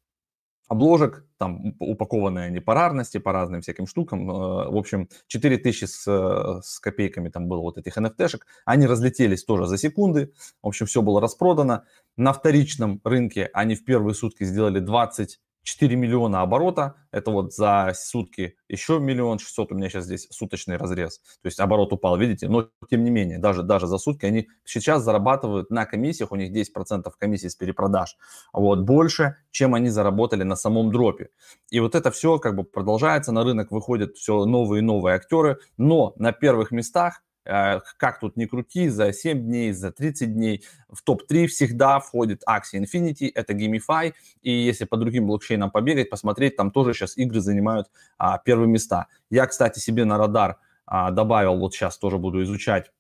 обложек, 0.68 1.26
там 1.42 1.76
упакованные 1.80 2.46
они 2.46 2.60
по 2.60 2.76
рарности, 2.76 3.18
по 3.18 3.32
разным 3.34 3.62
всяким 3.62 3.88
штукам. 3.88 4.30
Э, 4.30 4.70
в 4.70 4.78
общем, 4.78 5.10
4000 5.26 5.86
с, 5.86 6.08
э, 6.08 6.62
с 6.64 6.80
копейками 6.80 7.30
там 7.30 7.48
было 7.48 7.62
вот 7.62 7.80
этих 7.80 7.98
NFT-шек. 7.98 8.46
Они 8.64 8.86
разлетелись 8.86 9.44
тоже 9.44 9.66
за 9.66 9.80
секунды. 9.80 10.34
В 10.62 10.68
общем, 10.68 10.86
все 10.86 11.02
было 11.02 11.20
распродано. 11.20 11.86
На 12.16 12.32
вторичном 12.32 13.02
рынке 13.04 13.50
они 13.54 13.74
в 13.74 13.84
первые 13.84 14.14
сутки 14.14 14.44
сделали 14.44 14.80
20 14.80 15.40
4 15.64 15.96
миллиона 15.96 16.42
оборота, 16.42 16.96
это 17.12 17.32
вот 17.32 17.54
за 17.54 17.92
сутки 17.96 18.56
еще 18.68 19.00
миллион 19.00 19.40
шестьсот, 19.40 19.72
у 19.72 19.76
меня 19.76 19.90
сейчас 19.90 20.06
здесь 20.06 20.28
суточный 20.32 20.78
разрез, 20.78 21.20
то 21.42 21.48
есть 21.48 21.60
оборот 21.60 21.94
упал, 21.94 22.18
видите, 22.18 22.48
но 22.48 22.70
тем 22.90 23.04
не 23.04 23.12
менее, 23.12 23.38
даже, 23.38 23.64
даже 23.64 23.88
за 23.88 23.98
сутки 23.98 24.26
они 24.26 24.48
сейчас 24.64 25.04
зарабатывают 25.04 25.70
на 25.70 25.86
комиссиях, 25.86 26.32
у 26.32 26.36
них 26.36 26.52
10% 26.52 27.12
комиссии 27.20 27.48
с 27.48 27.56
перепродаж, 27.56 28.18
вот, 28.54 28.82
больше, 28.82 29.38
чем 29.52 29.76
они 29.76 29.90
заработали 29.90 30.44
на 30.44 30.56
самом 30.56 30.92
дропе. 30.92 31.30
И 31.70 31.80
вот 31.80 31.96
это 31.96 32.12
все 32.12 32.40
как 32.40 32.56
бы 32.56 32.64
продолжается, 32.64 33.32
на 33.32 33.44
рынок 33.44 33.72
выходят 33.72 34.16
все 34.16 34.46
новые 34.46 34.80
и 34.80 34.84
новые 34.84 35.16
актеры, 35.16 35.60
но 35.78 36.14
на 36.18 36.32
первых 36.32 36.72
местах 36.72 37.22
как 37.44 38.20
тут 38.20 38.38
ни 38.38 38.46
крути, 38.46 38.90
за 38.90 39.14
7 39.14 39.42
дней, 39.42 39.72
за 39.72 39.92
30 39.92 40.34
дней 40.34 40.64
в 40.90 41.02
топ-3 41.02 41.48
всегда 41.48 42.00
входит 42.00 42.44
Axie 42.48 42.84
Infinity, 42.84 43.32
это 43.34 43.54
GameFi, 43.54 44.14
и 44.42 44.52
если 44.52 44.86
по 44.86 44.98
другим 44.98 45.28
блокчейнам 45.28 45.72
побегать, 45.72 46.10
посмотреть, 46.10 46.56
там 46.56 46.72
тоже 46.72 46.94
сейчас 46.94 47.18
игры 47.18 47.42
занимают 47.42 47.88
а, 48.18 48.38
первые 48.38 48.68
места. 48.68 49.08
Я, 49.30 49.48
кстати, 49.48 49.80
себе 49.80 50.06
на 50.06 50.18
радар 50.18 50.58
а, 50.86 51.12
добавил, 51.12 51.58
вот 51.58 51.74
сейчас 51.74 51.98
тоже 51.98 52.18
буду 52.18 52.44
изучать 52.44 52.92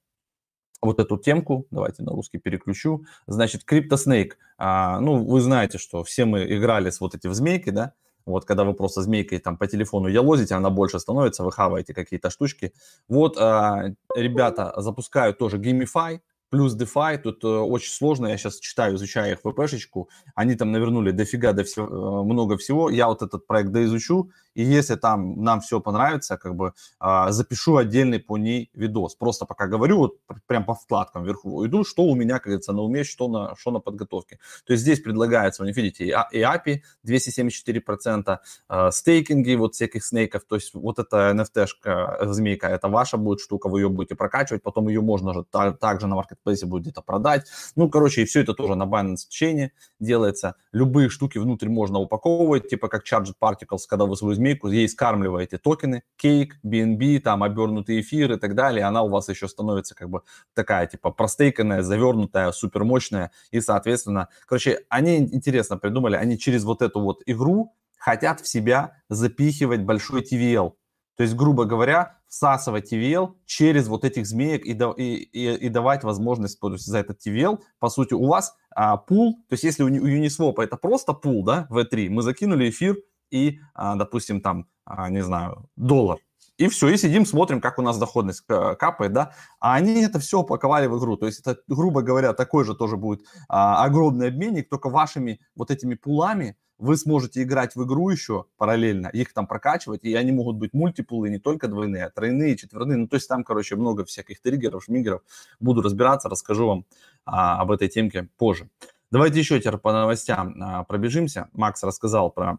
вот 0.81 0.99
эту 0.99 1.17
темку, 1.17 1.67
давайте 1.69 2.03
на 2.03 2.11
русский 2.11 2.39
переключу, 2.39 3.05
значит, 3.27 3.63
CryptoSnake, 3.69 4.31
а, 4.57 4.99
ну, 4.99 5.23
вы 5.23 5.41
знаете, 5.41 5.77
что 5.77 6.03
все 6.03 6.25
мы 6.25 6.43
играли 6.45 6.89
с 6.89 6.99
вот 6.99 7.13
этим 7.13 7.33
змейки, 7.33 7.69
да, 7.69 7.93
вот 8.25 8.45
когда 8.45 8.63
вы 8.63 8.73
просто 8.73 9.01
змейкой 9.01 9.39
там 9.39 9.57
по 9.57 9.67
телефону 9.67 10.07
елозите, 10.07 10.55
она 10.55 10.69
больше 10.69 10.99
становится, 10.99 11.43
вы 11.43 11.51
хаваете 11.51 11.93
какие-то 11.93 12.29
штучки. 12.29 12.73
Вот 13.07 13.37
а, 13.37 13.93
ребята 14.15 14.73
запускают 14.77 15.37
тоже 15.37 15.57
Gamify, 15.57 16.19
плюс 16.51 16.75
DeFi, 16.75 17.17
тут 17.17 17.43
э, 17.43 17.47
очень 17.47 17.91
сложно, 17.91 18.27
я 18.27 18.37
сейчас 18.37 18.59
читаю, 18.59 18.95
изучаю 18.95 19.31
их 19.31 19.39
ВПшечку, 19.39 20.09
они 20.35 20.55
там 20.55 20.71
навернули 20.71 21.11
дофига, 21.11 21.53
до 21.53 21.63
всего, 21.63 21.87
э, 21.87 22.25
много 22.25 22.57
всего, 22.57 22.89
я 22.89 23.07
вот 23.07 23.21
этот 23.21 23.47
проект 23.47 23.71
доизучу, 23.71 24.29
и 24.53 24.63
если 24.63 24.95
там 24.95 25.41
нам 25.41 25.61
все 25.61 25.79
понравится, 25.79 26.37
как 26.37 26.55
бы 26.55 26.73
э, 26.99 27.25
запишу 27.29 27.77
отдельный 27.77 28.19
по 28.19 28.37
ней 28.37 28.69
видос, 28.73 29.15
просто 29.15 29.45
пока 29.45 29.67
говорю, 29.67 29.97
вот 29.97 30.17
прям 30.45 30.65
по 30.65 30.73
вкладкам 30.73 31.23
вверху 31.23 31.65
иду, 31.65 31.85
что 31.85 32.03
у 32.03 32.15
меня, 32.15 32.33
как 32.35 32.47
говорится, 32.47 32.73
на 32.73 32.81
уме, 32.81 33.05
что 33.05 33.29
на, 33.29 33.55
что 33.55 33.71
на 33.71 33.79
подготовке. 33.79 34.39
То 34.65 34.73
есть 34.73 34.83
здесь 34.83 34.99
предлагается, 34.99 35.63
вы 35.63 35.71
видите, 35.71 36.05
и 36.05 36.41
API 36.41 36.81
274%, 37.07 38.37
э, 38.69 38.91
стейкинги 38.91 39.55
вот 39.55 39.75
всяких 39.75 40.03
снейков, 40.03 40.43
то 40.43 40.55
есть 40.55 40.73
вот 40.73 40.99
эта 40.99 41.31
NFT-шка, 41.31 42.25
змейка, 42.33 42.67
это 42.67 42.89
ваша 42.89 43.15
будет 43.15 43.39
штука, 43.39 43.69
вы 43.69 43.79
ее 43.79 43.89
будете 43.89 44.15
прокачивать, 44.15 44.63
потом 44.63 44.89
ее 44.89 44.99
можно 44.99 45.33
же 45.33 45.45
так, 45.49 45.79
также 45.79 46.07
на 46.07 46.15
маркет 46.15 46.40
маркетплейсе 46.41 46.65
будет 46.65 46.83
где-то 46.83 47.01
продать. 47.01 47.47
Ну, 47.75 47.89
короче, 47.89 48.21
и 48.21 48.25
все 48.25 48.41
это 48.41 48.53
тоже 48.53 48.75
на 48.75 48.83
Binance 48.83 49.27
Chain 49.29 49.69
делается. 49.99 50.55
Любые 50.71 51.09
штуки 51.09 51.37
внутрь 51.37 51.69
можно 51.69 51.99
упаковывать, 51.99 52.69
типа 52.69 52.87
как 52.87 53.03
Charged 53.05 53.33
Particles, 53.41 53.81
когда 53.87 54.05
вы 54.05 54.15
свою 54.15 54.35
змейку, 54.35 54.67
ей 54.67 54.87
скармливаете 54.87 55.57
токены, 55.57 56.03
кейк, 56.17 56.57
BNB, 56.63 57.19
там 57.19 57.43
обернутый 57.43 58.01
эфир 58.01 58.33
и 58.33 58.37
так 58.37 58.55
далее, 58.55 58.85
она 58.85 59.03
у 59.03 59.09
вас 59.09 59.29
еще 59.29 59.47
становится 59.47 59.95
как 59.95 60.09
бы 60.09 60.21
такая, 60.53 60.87
типа, 60.87 61.11
простейканная, 61.11 61.81
завернутая, 61.81 62.51
супермощная, 62.51 63.31
и, 63.51 63.61
соответственно, 63.61 64.29
короче, 64.45 64.79
они 64.89 65.17
интересно 65.17 65.77
придумали, 65.77 66.15
они 66.15 66.37
через 66.37 66.63
вот 66.63 66.81
эту 66.81 67.01
вот 67.01 67.21
игру 67.25 67.73
хотят 67.97 68.41
в 68.41 68.47
себя 68.47 68.97
запихивать 69.09 69.81
большой 69.81 70.23
TVL, 70.23 70.73
то 71.17 71.23
есть, 71.23 71.35
грубо 71.35 71.65
говоря, 71.65 72.17
всасывать 72.27 72.91
TVL 72.91 73.33
через 73.45 73.87
вот 73.87 74.05
этих 74.05 74.25
змеек 74.25 74.65
и, 74.65 74.71
и, 74.71 75.15
и, 75.23 75.55
и 75.55 75.69
давать 75.69 76.03
возможность 76.03 76.59
за 76.61 76.97
этот 76.97 77.19
TVL. 77.25 77.59
По 77.79 77.89
сути, 77.89 78.13
у 78.13 78.25
вас 78.27 78.55
а, 78.73 78.97
пул, 78.97 79.43
то 79.49 79.53
есть 79.53 79.63
если 79.63 79.83
у, 79.83 79.87
у 79.87 80.07
Uniswap 80.07 80.61
это 80.61 80.77
просто 80.77 81.13
пул, 81.13 81.43
да, 81.43 81.67
V3, 81.69 82.09
мы 82.09 82.21
закинули 82.21 82.69
эфир 82.69 82.97
и, 83.29 83.59
а, 83.73 83.95
допустим, 83.95 84.41
там, 84.41 84.67
а, 84.85 85.09
не 85.09 85.21
знаю, 85.21 85.69
доллар. 85.75 86.19
И 86.57 86.67
все, 86.67 86.89
и 86.89 86.97
сидим, 86.97 87.25
смотрим, 87.25 87.59
как 87.59 87.79
у 87.79 87.81
нас 87.81 87.97
доходность 87.97 88.45
капает, 88.45 89.13
да. 89.13 89.33
А 89.59 89.73
они 89.73 90.01
это 90.03 90.19
все 90.19 90.41
упаковали 90.41 90.85
в 90.85 90.97
игру. 90.99 91.17
То 91.17 91.25
есть 91.25 91.39
это, 91.39 91.59
грубо 91.67 92.03
говоря, 92.03 92.33
такой 92.33 92.65
же 92.65 92.75
тоже 92.75 92.97
будет 92.97 93.25
а, 93.49 93.83
огромный 93.83 94.27
обменник, 94.27 94.69
только 94.69 94.89
вашими 94.89 95.39
вот 95.55 95.71
этими 95.71 95.95
пулами, 95.95 96.57
вы 96.81 96.97
сможете 96.97 97.43
играть 97.43 97.75
в 97.75 97.83
игру 97.85 98.09
еще 98.09 98.45
параллельно, 98.57 99.07
их 99.07 99.33
там 99.33 99.45
прокачивать, 99.45 100.03
и 100.03 100.15
они 100.15 100.31
могут 100.31 100.57
быть 100.57 100.73
мультипулы, 100.73 101.29
не 101.29 101.37
только 101.37 101.67
двойные, 101.67 102.05
а 102.05 102.09
тройные, 102.09 102.57
четверные. 102.57 102.97
Ну, 102.97 103.07
то 103.07 103.17
есть 103.17 103.27
там, 103.27 103.43
короче, 103.43 103.75
много 103.75 104.03
всяких 104.03 104.41
триггеров, 104.41 104.83
шмигеров. 104.83 105.21
Буду 105.59 105.83
разбираться, 105.83 106.27
расскажу 106.27 106.67
вам 106.67 106.85
а, 107.23 107.61
об 107.61 107.69
этой 107.69 107.87
темке 107.87 108.29
позже. 108.35 108.69
Давайте 109.11 109.39
еще 109.39 109.59
теперь 109.59 109.77
по 109.77 109.93
новостям 109.93 110.55
а, 110.59 110.83
пробежимся. 110.83 111.49
Макс 111.53 111.83
рассказал 111.83 112.31
про 112.31 112.57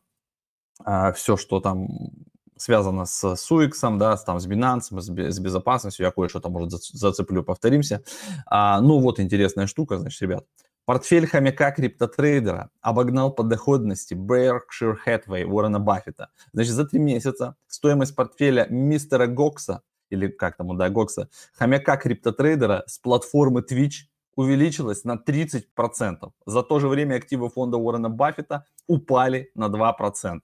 а, 0.84 1.12
все, 1.12 1.36
что 1.36 1.58
там 1.58 1.88
связано 2.56 3.06
с 3.06 3.24
SUX, 3.24 3.98
да, 3.98 4.16
там, 4.18 4.38
с 4.38 4.46
Binance, 4.46 5.00
с, 5.00 5.34
с 5.34 5.38
безопасностью. 5.40 6.06
Я 6.06 6.12
кое-что 6.12 6.38
там, 6.38 6.52
может, 6.52 6.70
зацеплю, 6.70 7.42
повторимся. 7.42 8.04
А, 8.46 8.80
ну, 8.80 9.00
вот 9.00 9.18
интересная 9.18 9.66
штука, 9.66 9.98
значит, 9.98 10.22
ребят. 10.22 10.44
Портфель 10.84 11.28
хомяка 11.28 11.70
криптотрейдера 11.70 12.70
обогнал 12.80 13.32
по 13.32 13.44
доходности 13.44 14.14
Berkshire 14.14 14.96
Hathaway 15.06 15.44
Уоррена 15.44 15.78
Баффета. 15.78 16.30
Значит, 16.52 16.72
за 16.72 16.84
три 16.84 16.98
месяца 16.98 17.54
стоимость 17.68 18.16
портфеля 18.16 18.66
мистера 18.68 19.28
Гокса, 19.28 19.82
или 20.10 20.26
как 20.26 20.56
там, 20.56 20.76
да, 20.76 20.88
Гокса, 20.88 21.28
хомяка 21.54 21.96
криптотрейдера 21.96 22.82
с 22.88 22.98
платформы 22.98 23.60
Twitch 23.60 24.08
увеличилась 24.34 25.04
на 25.04 25.14
30%. 25.14 26.32
За 26.46 26.62
то 26.64 26.80
же 26.80 26.88
время 26.88 27.14
активы 27.14 27.48
фонда 27.48 27.76
Уоррена 27.76 28.10
Баффета 28.10 28.66
упали 28.88 29.52
на 29.54 29.66
2%. 29.68 30.40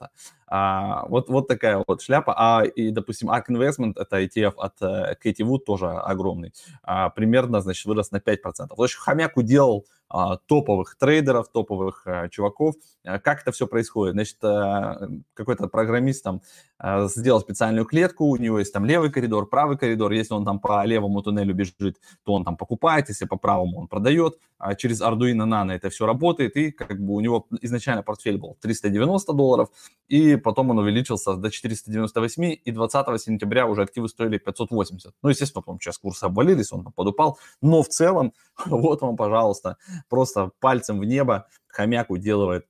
А, 0.51 1.07
вот, 1.09 1.29
вот 1.29 1.47
такая 1.47 1.85
вот 1.87 2.03
шляпа. 2.03 2.35
А, 2.37 2.65
и, 2.65 2.91
допустим, 2.91 3.31
ARK 3.31 3.49
Investment, 3.51 3.93
это 3.97 4.23
ETF 4.23 4.55
от 4.57 4.81
uh, 4.81 5.15
Кэти 5.17 5.43
Вуд, 5.43 5.65
тоже 5.65 5.89
огромный, 5.89 6.53
а, 6.83 7.11
примерно, 7.11 7.61
значит, 7.61 7.85
вырос 7.85 8.11
на 8.11 8.17
5%. 8.17 8.39
В 8.77 8.83
общем, 8.83 9.01
хомяк 9.01 9.37
уделал 9.37 9.85
а, 10.11 10.39
топовых 10.39 10.97
трейдеров, 10.97 11.49
топовых 11.49 12.03
а, 12.07 12.29
чуваков. 12.29 12.77
А, 13.05 13.19
как 13.19 13.43
это 13.43 13.53
все 13.53 13.67
происходит? 13.67 14.15
Значит, 14.15 14.39
а, 14.43 15.09
какой-то 15.35 15.69
программист 15.69 16.25
там 16.25 16.41
а, 16.79 17.09
сделал 17.09 17.41
специальную 17.41 17.85
клетку, 17.85 18.25
у 18.25 18.37
него 18.37 18.59
есть 18.59 18.73
там 18.73 18.87
левый 18.87 19.11
коридор, 19.11 19.47
правый 19.49 19.77
коридор. 19.77 20.13
Если 20.13 20.33
он 20.33 20.47
там 20.47 20.61
по 20.61 20.83
левому 20.85 21.23
туннелю 21.23 21.55
бежит, 21.55 21.99
то 22.25 22.33
он 22.33 22.45
там 22.45 22.57
покупает, 22.57 23.11
если 23.11 23.27
по 23.27 23.37
правому 23.37 23.81
он 23.81 23.89
продает. 23.89 24.39
А 24.57 24.75
через 24.75 25.03
Arduino 25.03 25.45
Nano 25.45 25.73
это 25.73 25.91
все 25.91 26.07
работает, 26.07 26.57
и 26.57 26.73
как 26.73 26.99
бы 27.01 27.15
у 27.15 27.21
него 27.21 27.47
изначально 27.61 28.03
портфель 28.03 28.39
был 28.39 28.57
390 28.61 29.33
долларов, 29.35 29.69
и 30.09 30.37
потом 30.39 30.71
он 30.71 30.79
увеличился 30.79 31.35
до 31.35 31.51
498, 31.51 32.57
и 32.65 32.71
20 32.71 33.21
сентября 33.21 33.67
уже 33.67 33.83
активы 33.83 34.09
стоили 34.09 34.39
580. 34.39 35.13
Ну, 35.23 35.29
естественно, 35.29 35.63
потом 35.63 35.81
сейчас 35.81 35.99
курсы 35.99 36.25
обвалились, 36.25 36.73
он 36.73 36.85
подупал, 36.85 37.39
но 37.61 37.83
в 37.83 37.89
целом, 37.89 38.33
вот 38.67 39.03
вам, 39.03 39.17
пожалуйста, 39.17 39.77
просто 40.09 40.51
пальцем 40.61 40.99
в 41.01 41.05
небо 41.05 41.47
хомяк 41.67 42.11
уделывает 42.11 42.67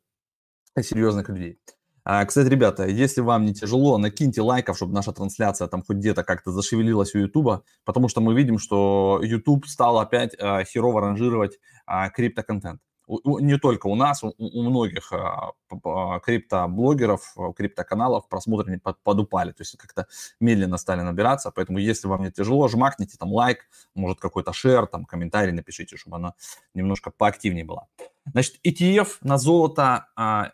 серьезных 0.81 1.28
людей. 1.28 1.59
А, 2.04 2.24
кстати, 2.24 2.48
ребята, 2.48 2.87
если 2.87 3.20
вам 3.20 3.44
не 3.44 3.52
тяжело, 3.52 3.98
накиньте 3.98 4.40
лайков, 4.40 4.76
чтобы 4.76 4.94
наша 4.94 5.12
трансляция 5.12 5.68
там 5.68 5.83
хоть 5.83 5.98
где-то 5.98 6.24
как-то 6.24 6.52
зашевелилась 6.52 7.14
у 7.14 7.18
Ютуба, 7.18 7.64
потому 7.85 8.09
что 8.09 8.22
мы 8.22 8.35
видим, 8.35 8.59
что 8.59 9.20
YouTube 9.22 9.66
стал 9.66 9.98
опять 9.98 10.35
а, 10.40 10.64
херово 10.64 11.02
ранжировать 11.02 11.59
а, 11.85 12.09
криптоконтент 12.09 12.81
не 13.08 13.58
только 13.58 13.86
у 13.86 13.94
нас, 13.94 14.22
у, 14.22 14.34
у 14.38 14.62
многих 14.62 15.12
а, 15.12 15.52
криптоблогеров, 16.20 17.34
криптоканалов 17.56 18.28
просмотры 18.28 18.78
под, 18.78 18.98
подупали, 19.02 19.52
то 19.52 19.62
есть 19.62 19.76
как-то 19.76 20.06
медленно 20.40 20.76
стали 20.76 21.00
набираться, 21.00 21.50
поэтому 21.50 21.78
если 21.78 22.06
вам 22.06 22.22
не 22.22 22.30
тяжело, 22.30 22.68
жмакните 22.68 23.16
там 23.18 23.32
лайк, 23.32 23.68
может 23.94 24.20
какой-то 24.20 24.52
шер, 24.52 24.86
там 24.86 25.04
комментарий 25.04 25.52
напишите, 25.52 25.96
чтобы 25.96 26.16
она 26.16 26.34
немножко 26.74 27.10
поактивнее 27.10 27.64
была. 27.64 27.86
Значит, 28.26 28.56
ETF 28.64 29.16
на 29.22 29.38
золото 29.38 30.08
а, 30.14 30.52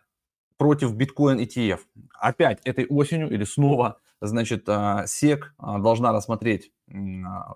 против 0.56 0.94
биткоин 0.94 1.40
ETF. 1.40 1.80
Опять 2.12 2.60
этой 2.64 2.86
осенью 2.86 3.30
или 3.30 3.44
снова, 3.44 3.98
значит, 4.20 4.68
SEC 4.68 5.40
а, 5.58 5.78
должна 5.78 6.12
рассмотреть 6.12 6.72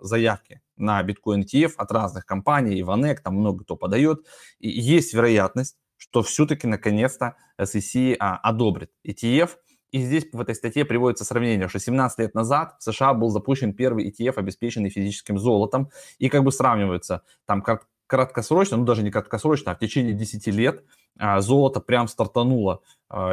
заявки 0.00 0.62
на 0.76 1.02
биткоин 1.02 1.42
ETF 1.42 1.72
от 1.76 1.92
разных 1.92 2.24
компаний, 2.24 2.80
Иванек, 2.80 3.20
там 3.20 3.34
много 3.34 3.64
кто 3.64 3.76
подает. 3.76 4.26
И 4.58 4.68
есть 4.68 5.12
вероятность, 5.12 5.76
что 5.98 6.22
все-таки 6.22 6.66
наконец-то 6.66 7.36
SEC 7.60 8.16
а, 8.18 8.36
одобрит 8.36 8.90
ETF. 9.06 9.50
И 9.90 10.02
здесь 10.02 10.26
в 10.32 10.40
этой 10.40 10.54
статье 10.54 10.84
приводится 10.84 11.24
сравнение, 11.24 11.68
что 11.68 11.78
17 11.78 12.18
лет 12.18 12.34
назад 12.34 12.76
в 12.78 12.82
США 12.82 13.14
был 13.14 13.30
запущен 13.30 13.74
первый 13.74 14.10
ETF, 14.10 14.34
обеспеченный 14.36 14.90
физическим 14.90 15.38
золотом, 15.38 15.90
и 16.18 16.28
как 16.28 16.44
бы 16.44 16.52
сравниваются 16.52 17.22
там 17.46 17.64
краткосрочно, 18.06 18.76
ну 18.76 18.84
даже 18.84 19.02
не 19.02 19.10
краткосрочно, 19.10 19.72
а 19.72 19.74
в 19.74 19.78
течение 19.78 20.12
10 20.12 20.46
лет 20.48 20.84
а, 21.18 21.40
золото 21.40 21.80
прям 21.80 22.06
стартануло 22.06 22.74
а, 22.74 22.80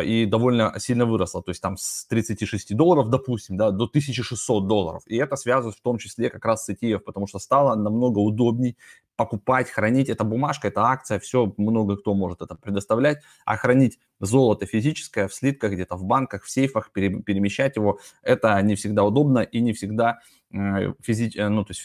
и 0.03 0.25
довольно 0.25 0.73
сильно 0.79 1.05
выросло, 1.05 1.43
то 1.43 1.51
есть 1.51 1.61
там 1.61 1.75
с 1.77 2.05
36 2.07 2.75
долларов, 2.75 3.09
допустим, 3.09 3.57
да, 3.57 3.71
до 3.71 3.85
1600 3.85 4.67
долларов. 4.67 5.03
И 5.05 5.17
это 5.17 5.35
связывает 5.35 5.75
в 5.77 5.81
том 5.81 5.97
числе 5.97 6.29
как 6.29 6.45
раз 6.45 6.65
с 6.65 6.69
ETF, 6.69 6.99
потому 6.99 7.27
что 7.27 7.39
стало 7.39 7.75
намного 7.75 8.19
удобней 8.19 8.77
покупать, 9.15 9.69
хранить. 9.69 10.09
Это 10.09 10.23
бумажка, 10.23 10.67
это 10.67 10.83
акция, 10.83 11.19
все, 11.19 11.53
много 11.57 11.97
кто 11.97 12.13
может 12.13 12.41
это 12.41 12.55
предоставлять. 12.55 13.21
А 13.45 13.57
хранить 13.57 13.99
золото 14.19 14.65
физическое 14.65 15.27
в 15.27 15.33
слитках, 15.33 15.73
где-то 15.73 15.95
в 15.95 16.03
банках, 16.03 16.43
в 16.43 16.49
сейфах, 16.49 16.91
перемещать 16.91 17.75
его, 17.75 17.99
это 18.21 18.61
не 18.61 18.75
всегда 18.75 19.03
удобно 19.03 19.39
и 19.39 19.61
не 19.61 19.73
всегда 19.73 20.19
Э, 20.55 20.93
физи... 21.01 21.37
Э, 21.37 21.49
ну, 21.49 21.63
то 21.65 21.73
есть 21.73 21.81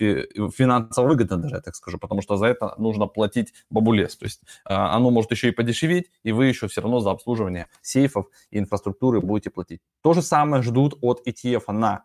финансово 0.57 1.09
выгодно 1.09 1.38
даже, 1.38 1.57
я 1.57 1.61
так 1.61 1.74
скажу, 1.74 1.98
потому 1.98 2.22
что 2.22 2.37
за 2.37 2.46
это 2.46 2.74
нужно 2.79 3.07
платить 3.07 3.53
бабулес. 3.70 4.16
То 4.16 4.26
есть 4.26 4.42
э, 4.64 4.72
оно 4.72 5.11
может 5.11 5.31
еще 5.31 5.48
и 5.48 5.53
подешеветь, 5.53 6.11
и 6.22 6.33
вы 6.33 6.46
еще 6.46 6.68
все 6.68 6.81
равно 6.81 7.00
за 7.00 7.11
обслуживание 7.11 7.66
сейфов 7.82 8.26
и 8.50 8.58
инфраструктуры 8.58 9.20
будете 9.20 9.50
платить. 9.50 9.80
То 10.02 10.12
же 10.12 10.22
самое 10.22 10.62
ждут 10.62 10.98
от 11.02 11.26
ETF 11.26 11.72
на 11.72 12.04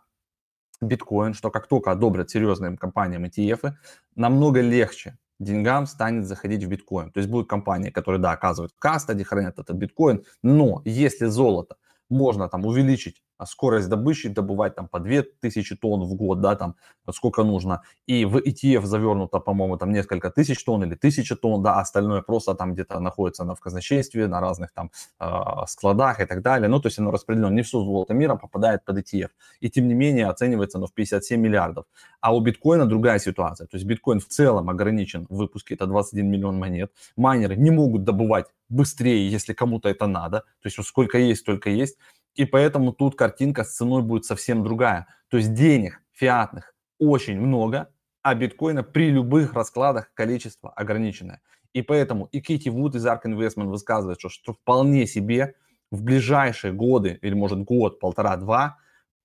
биткоин, 0.81 1.33
что 1.33 1.51
как 1.51 1.67
только 1.67 1.91
одобрят 1.91 2.29
серьезным 2.29 2.77
компаниям 2.77 3.25
ETF, 3.25 3.73
намного 4.15 4.61
легче 4.61 5.17
деньгам 5.39 5.85
станет 5.85 6.25
заходить 6.25 6.63
в 6.63 6.67
биткоин. 6.67 7.11
То 7.11 7.19
есть 7.19 7.29
будут 7.29 7.49
компании, 7.49 7.89
которые, 7.89 8.21
да, 8.21 8.31
оказывают 8.31 8.73
кастади, 8.77 9.23
хранят 9.23 9.59
этот 9.59 9.75
биткоин, 9.75 10.23
но 10.41 10.81
если 10.85 11.25
золото 11.25 11.77
можно 12.09 12.47
там 12.49 12.65
увеличить 12.65 13.21
скорость 13.43 13.89
добычи, 13.89 14.29
добывать 14.29 14.75
там 14.75 14.87
по 14.87 14.99
2000 14.99 15.75
тонн 15.75 16.03
в 16.03 16.13
год, 16.15 16.41
да, 16.41 16.55
там 16.55 16.75
сколько 17.11 17.43
нужно, 17.43 17.81
и 18.07 18.25
в 18.25 18.37
ETF 18.37 18.85
завернуто, 18.85 19.39
по-моему, 19.39 19.77
там 19.77 19.91
несколько 19.91 20.29
тысяч 20.29 20.63
тонн 20.63 20.83
или 20.83 20.95
тысяча 20.95 21.35
тонн, 21.35 21.61
да, 21.61 21.75
а 21.75 21.81
остальное 21.81 22.21
просто 22.21 22.55
там 22.55 22.73
где-то 22.73 22.99
находится 22.99 23.43
на 23.43 23.55
в 23.55 23.59
казначействе, 23.59 24.27
на 24.27 24.39
разных 24.39 24.71
там 24.73 24.91
э, 25.19 25.27
складах 25.67 26.19
и 26.21 26.25
так 26.25 26.41
далее, 26.41 26.69
ну, 26.69 26.79
то 26.79 26.87
есть 26.87 26.99
оно 26.99 27.11
распределено, 27.11 27.49
не 27.49 27.61
все 27.61 27.79
золото 27.79 28.13
мира 28.13 28.35
попадает 28.35 28.85
под 28.85 28.99
ETF, 28.99 29.29
и 29.59 29.69
тем 29.69 29.87
не 29.87 29.93
менее 29.93 30.27
оценивается 30.27 30.77
оно 30.77 30.87
в 30.87 30.93
57 30.93 31.39
миллиардов, 31.39 31.85
а 32.21 32.35
у 32.35 32.39
биткоина 32.39 32.85
другая 32.85 33.19
ситуация, 33.19 33.67
то 33.67 33.75
есть 33.75 33.85
биткоин 33.85 34.19
в 34.19 34.27
целом 34.27 34.69
ограничен 34.69 35.25
в 35.29 35.35
выпуске, 35.35 35.75
это 35.75 35.85
21 35.87 36.29
миллион 36.29 36.57
монет, 36.57 36.91
майнеры 37.17 37.55
не 37.55 37.71
могут 37.71 38.03
добывать 38.03 38.45
быстрее, 38.69 39.29
если 39.29 39.53
кому-то 39.53 39.89
это 39.89 40.07
надо, 40.07 40.39
то 40.39 40.67
есть 40.67 40.77
вот 40.77 40.87
сколько 40.87 41.17
есть, 41.17 41.41
столько 41.41 41.69
есть, 41.69 41.97
и 42.35 42.45
поэтому 42.45 42.93
тут 42.93 43.15
картинка 43.15 43.63
с 43.63 43.75
ценой 43.75 44.01
будет 44.01 44.25
совсем 44.25 44.63
другая. 44.63 45.07
То 45.29 45.37
есть 45.37 45.53
денег 45.53 46.01
фиатных 46.11 46.73
очень 46.99 47.39
много, 47.39 47.89
а 48.21 48.35
биткоина 48.35 48.83
при 48.83 49.09
любых 49.09 49.53
раскладах 49.53 50.13
количество 50.13 50.71
ограниченное. 50.71 51.41
И 51.73 51.81
поэтому 51.81 52.25
и 52.31 52.41
Кити 52.41 52.69
Вуд 52.69 52.95
из 52.95 53.05
Ark 53.05 53.21
Investment 53.25 53.67
высказывает, 53.67 54.19
что, 54.19 54.29
что 54.29 54.53
вполне 54.53 55.07
себе 55.07 55.55
в 55.91 56.03
ближайшие 56.03 56.73
годы, 56.73 57.19
или 57.21 57.33
может 57.33 57.63
год, 57.63 57.99
полтора-два, 57.99 58.77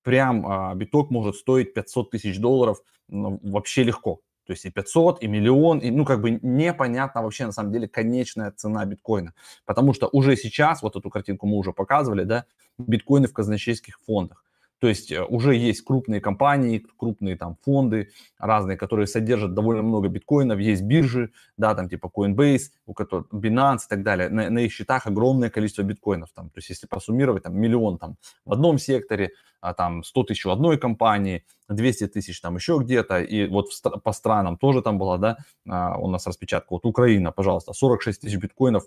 прям 0.03 0.47
а, 0.47 0.75
биток 0.75 1.11
может 1.11 1.37
стоить 1.37 1.75
500 1.75 2.11
тысяч 2.11 2.39
долларов 2.39 2.79
ну, 3.09 3.41
вообще 3.43 3.85
легко. 3.85 4.21
То 4.51 4.55
есть 4.55 4.65
и 4.65 4.71
500, 4.71 5.23
и 5.23 5.29
миллион, 5.29 5.79
и, 5.79 5.93
ну, 5.93 6.05
как 6.05 6.21
бы 6.21 6.41
непонятно 6.43 7.23
вообще 7.23 7.47
на 7.47 7.53
самом 7.53 7.71
деле 7.71 7.87
конечная 7.87 8.51
цена 8.51 8.85
биткоина. 8.85 9.33
Потому 9.65 9.95
что 9.95 10.09
уже 10.11 10.35
сейчас, 10.35 10.83
вот 10.83 10.97
эту 10.97 11.09
картинку 11.09 11.47
мы 11.47 11.57
уже 11.57 11.73
показывали, 11.73 12.25
да, 12.25 12.47
биткоины 12.77 13.29
в 13.29 13.33
казначейских 13.33 14.01
фондах. 14.05 14.45
То 14.81 14.89
есть 14.89 15.13
э, 15.13 15.23
уже 15.23 15.55
есть 15.55 15.83
крупные 15.83 16.21
компании, 16.21 16.85
крупные 16.97 17.37
там 17.37 17.57
фонды 17.63 18.11
разные, 18.39 18.77
которые 18.77 19.07
содержат 19.07 19.55
довольно 19.55 19.83
много 19.83 20.09
биткоинов, 20.09 20.59
есть 20.59 20.83
биржи, 20.83 21.31
да, 21.57 21.75
там 21.75 21.89
типа 21.89 22.11
Coinbase, 22.15 22.71
у 22.87 22.95
которых 22.95 23.29
Binance 23.33 23.87
и 23.87 23.89
так 23.89 24.03
далее. 24.03 24.31
На, 24.31 24.49
на 24.49 24.59
их 24.61 24.73
счетах 24.73 25.07
огромное 25.07 25.51
количество 25.51 25.83
биткоинов. 25.83 26.31
Там, 26.35 26.49
то 26.49 26.59
есть 26.59 26.71
если 26.71 26.87
просуммировать, 26.87 27.43
там 27.43 27.57
миллион 27.59 27.99
там 27.99 28.17
в 28.47 28.53
одном 28.53 28.79
секторе, 28.79 29.31
а 29.61 29.75
там 29.75 30.03
100 30.03 30.25
тысяч 30.25 30.47
в 30.47 30.51
одной 30.51 30.79
компании, 30.79 31.45
200 31.69 32.09
тысяч 32.09 32.41
там 32.41 32.57
еще 32.57 32.79
где-то, 32.81 33.21
и 33.21 33.47
вот 33.47 33.69
в, 33.71 34.01
по 34.01 34.13
странам 34.13 34.57
тоже 34.57 34.81
там 34.81 34.99
была, 34.99 35.19
да, 35.19 35.37
а, 35.69 35.99
у 35.99 36.09
нас 36.09 36.27
распечатка. 36.27 36.69
Вот 36.71 36.87
Украина, 36.87 37.33
пожалуйста, 37.33 37.75
46 37.75 38.23
тысяч 38.23 38.37
биткоинов 38.39 38.85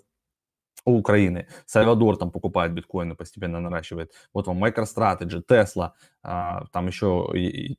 у 0.84 0.98
Украины. 0.98 1.46
Сальвадор 1.66 2.16
там 2.16 2.30
покупает 2.30 2.72
биткоины, 2.72 3.14
постепенно 3.14 3.60
наращивает. 3.60 4.12
Вот 4.32 4.46
вам 4.46 4.62
MicroStrategy, 4.62 5.42
Tesla, 5.48 5.92
а, 6.22 6.66
там 6.72 6.86
еще, 6.86 7.30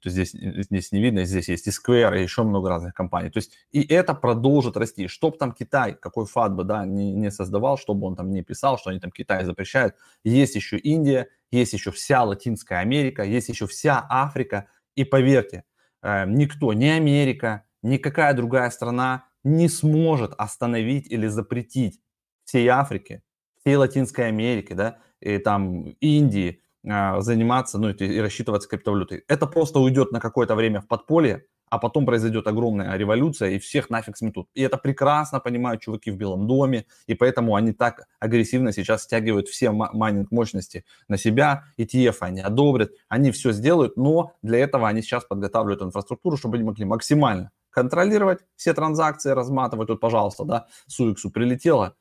здесь, 0.03 0.31
здесь 0.31 0.91
не 0.91 1.01
видно, 1.01 1.25
здесь 1.25 1.49
есть 1.49 1.67
и 1.67 1.71
Square, 1.71 2.17
и 2.17 2.23
еще 2.23 2.43
много 2.43 2.69
разных 2.69 2.93
компаний. 2.93 3.29
То 3.29 3.37
есть 3.37 3.51
и 3.71 3.81
это 3.81 4.13
продолжит 4.13 4.77
расти. 4.77 5.07
Чтоб 5.07 5.37
там 5.37 5.51
Китай, 5.51 5.93
какой 5.93 6.25
фат 6.25 6.53
бы, 6.53 6.63
да, 6.63 6.85
не, 6.85 7.13
не 7.13 7.31
создавал, 7.31 7.77
чтобы 7.77 8.07
он 8.07 8.15
там 8.15 8.31
не 8.31 8.43
писал, 8.43 8.77
что 8.77 8.89
они 8.89 8.99
там 8.99 9.11
Китай 9.11 9.45
запрещают. 9.45 9.95
Есть 10.23 10.55
еще 10.55 10.77
Индия, 10.77 11.27
есть 11.51 11.73
еще 11.73 11.91
вся 11.91 12.23
Латинская 12.23 12.79
Америка, 12.79 13.23
есть 13.23 13.49
еще 13.49 13.67
вся 13.67 14.05
Африка. 14.09 14.67
И 14.95 15.03
поверьте, 15.03 15.63
э, 16.01 16.25
никто, 16.27 16.73
ни 16.73 16.87
Америка, 16.87 17.65
никакая 17.83 18.33
другая 18.33 18.69
страна 18.71 19.25
не 19.43 19.69
сможет 19.69 20.33
остановить 20.37 21.07
или 21.11 21.27
запретить 21.27 22.01
всей 22.45 22.67
Африки, 22.67 23.21
всей 23.59 23.75
Латинской 23.75 24.27
Америки, 24.27 24.73
да, 24.73 24.99
и 25.19 25.37
там 25.37 25.89
Индии 25.99 26.61
а, 26.87 27.19
заниматься, 27.21 27.77
ну, 27.79 27.89
и 27.89 28.19
рассчитываться 28.19 28.69
криптовалютой. 28.69 29.23
Это 29.27 29.47
просто 29.47 29.79
уйдет 29.79 30.11
на 30.11 30.19
какое-то 30.19 30.55
время 30.55 30.81
в 30.81 30.87
подполье, 30.87 31.45
а 31.69 31.79
потом 31.79 32.05
произойдет 32.05 32.47
огромная 32.47 32.95
революция, 32.95 33.49
и 33.49 33.59
всех 33.59 33.89
нафиг 33.89 34.17
сметут. 34.17 34.47
И 34.53 34.61
это 34.61 34.77
прекрасно 34.77 35.39
понимают 35.39 35.81
чуваки 35.81 36.11
в 36.11 36.15
Белом 36.15 36.47
доме, 36.47 36.85
и 37.07 37.15
поэтому 37.15 37.55
они 37.55 37.73
так 37.73 38.07
агрессивно 38.19 38.71
сейчас 38.71 39.03
стягивают 39.03 39.47
все 39.47 39.71
майнинг 39.71 40.31
мощности 40.31 40.85
на 41.07 41.17
себя, 41.17 41.65
ETF 41.77 42.17
они 42.19 42.41
одобрят, 42.41 42.91
они 43.09 43.31
все 43.31 43.51
сделают, 43.51 43.97
но 43.97 44.33
для 44.41 44.59
этого 44.59 44.87
они 44.87 45.01
сейчас 45.01 45.25
подготавливают 45.25 45.81
инфраструктуру, 45.81 46.37
чтобы 46.37 46.57
они 46.57 46.65
могли 46.65 46.85
максимально 46.85 47.51
контролировать 47.71 48.39
все 48.55 48.73
транзакции, 48.73 49.31
разматывать. 49.31 49.89
Вот, 49.89 49.99
пожалуйста, 49.99 50.45
да, 50.45 50.67
Суиксу 50.87 51.29
прилетело, 51.29 51.97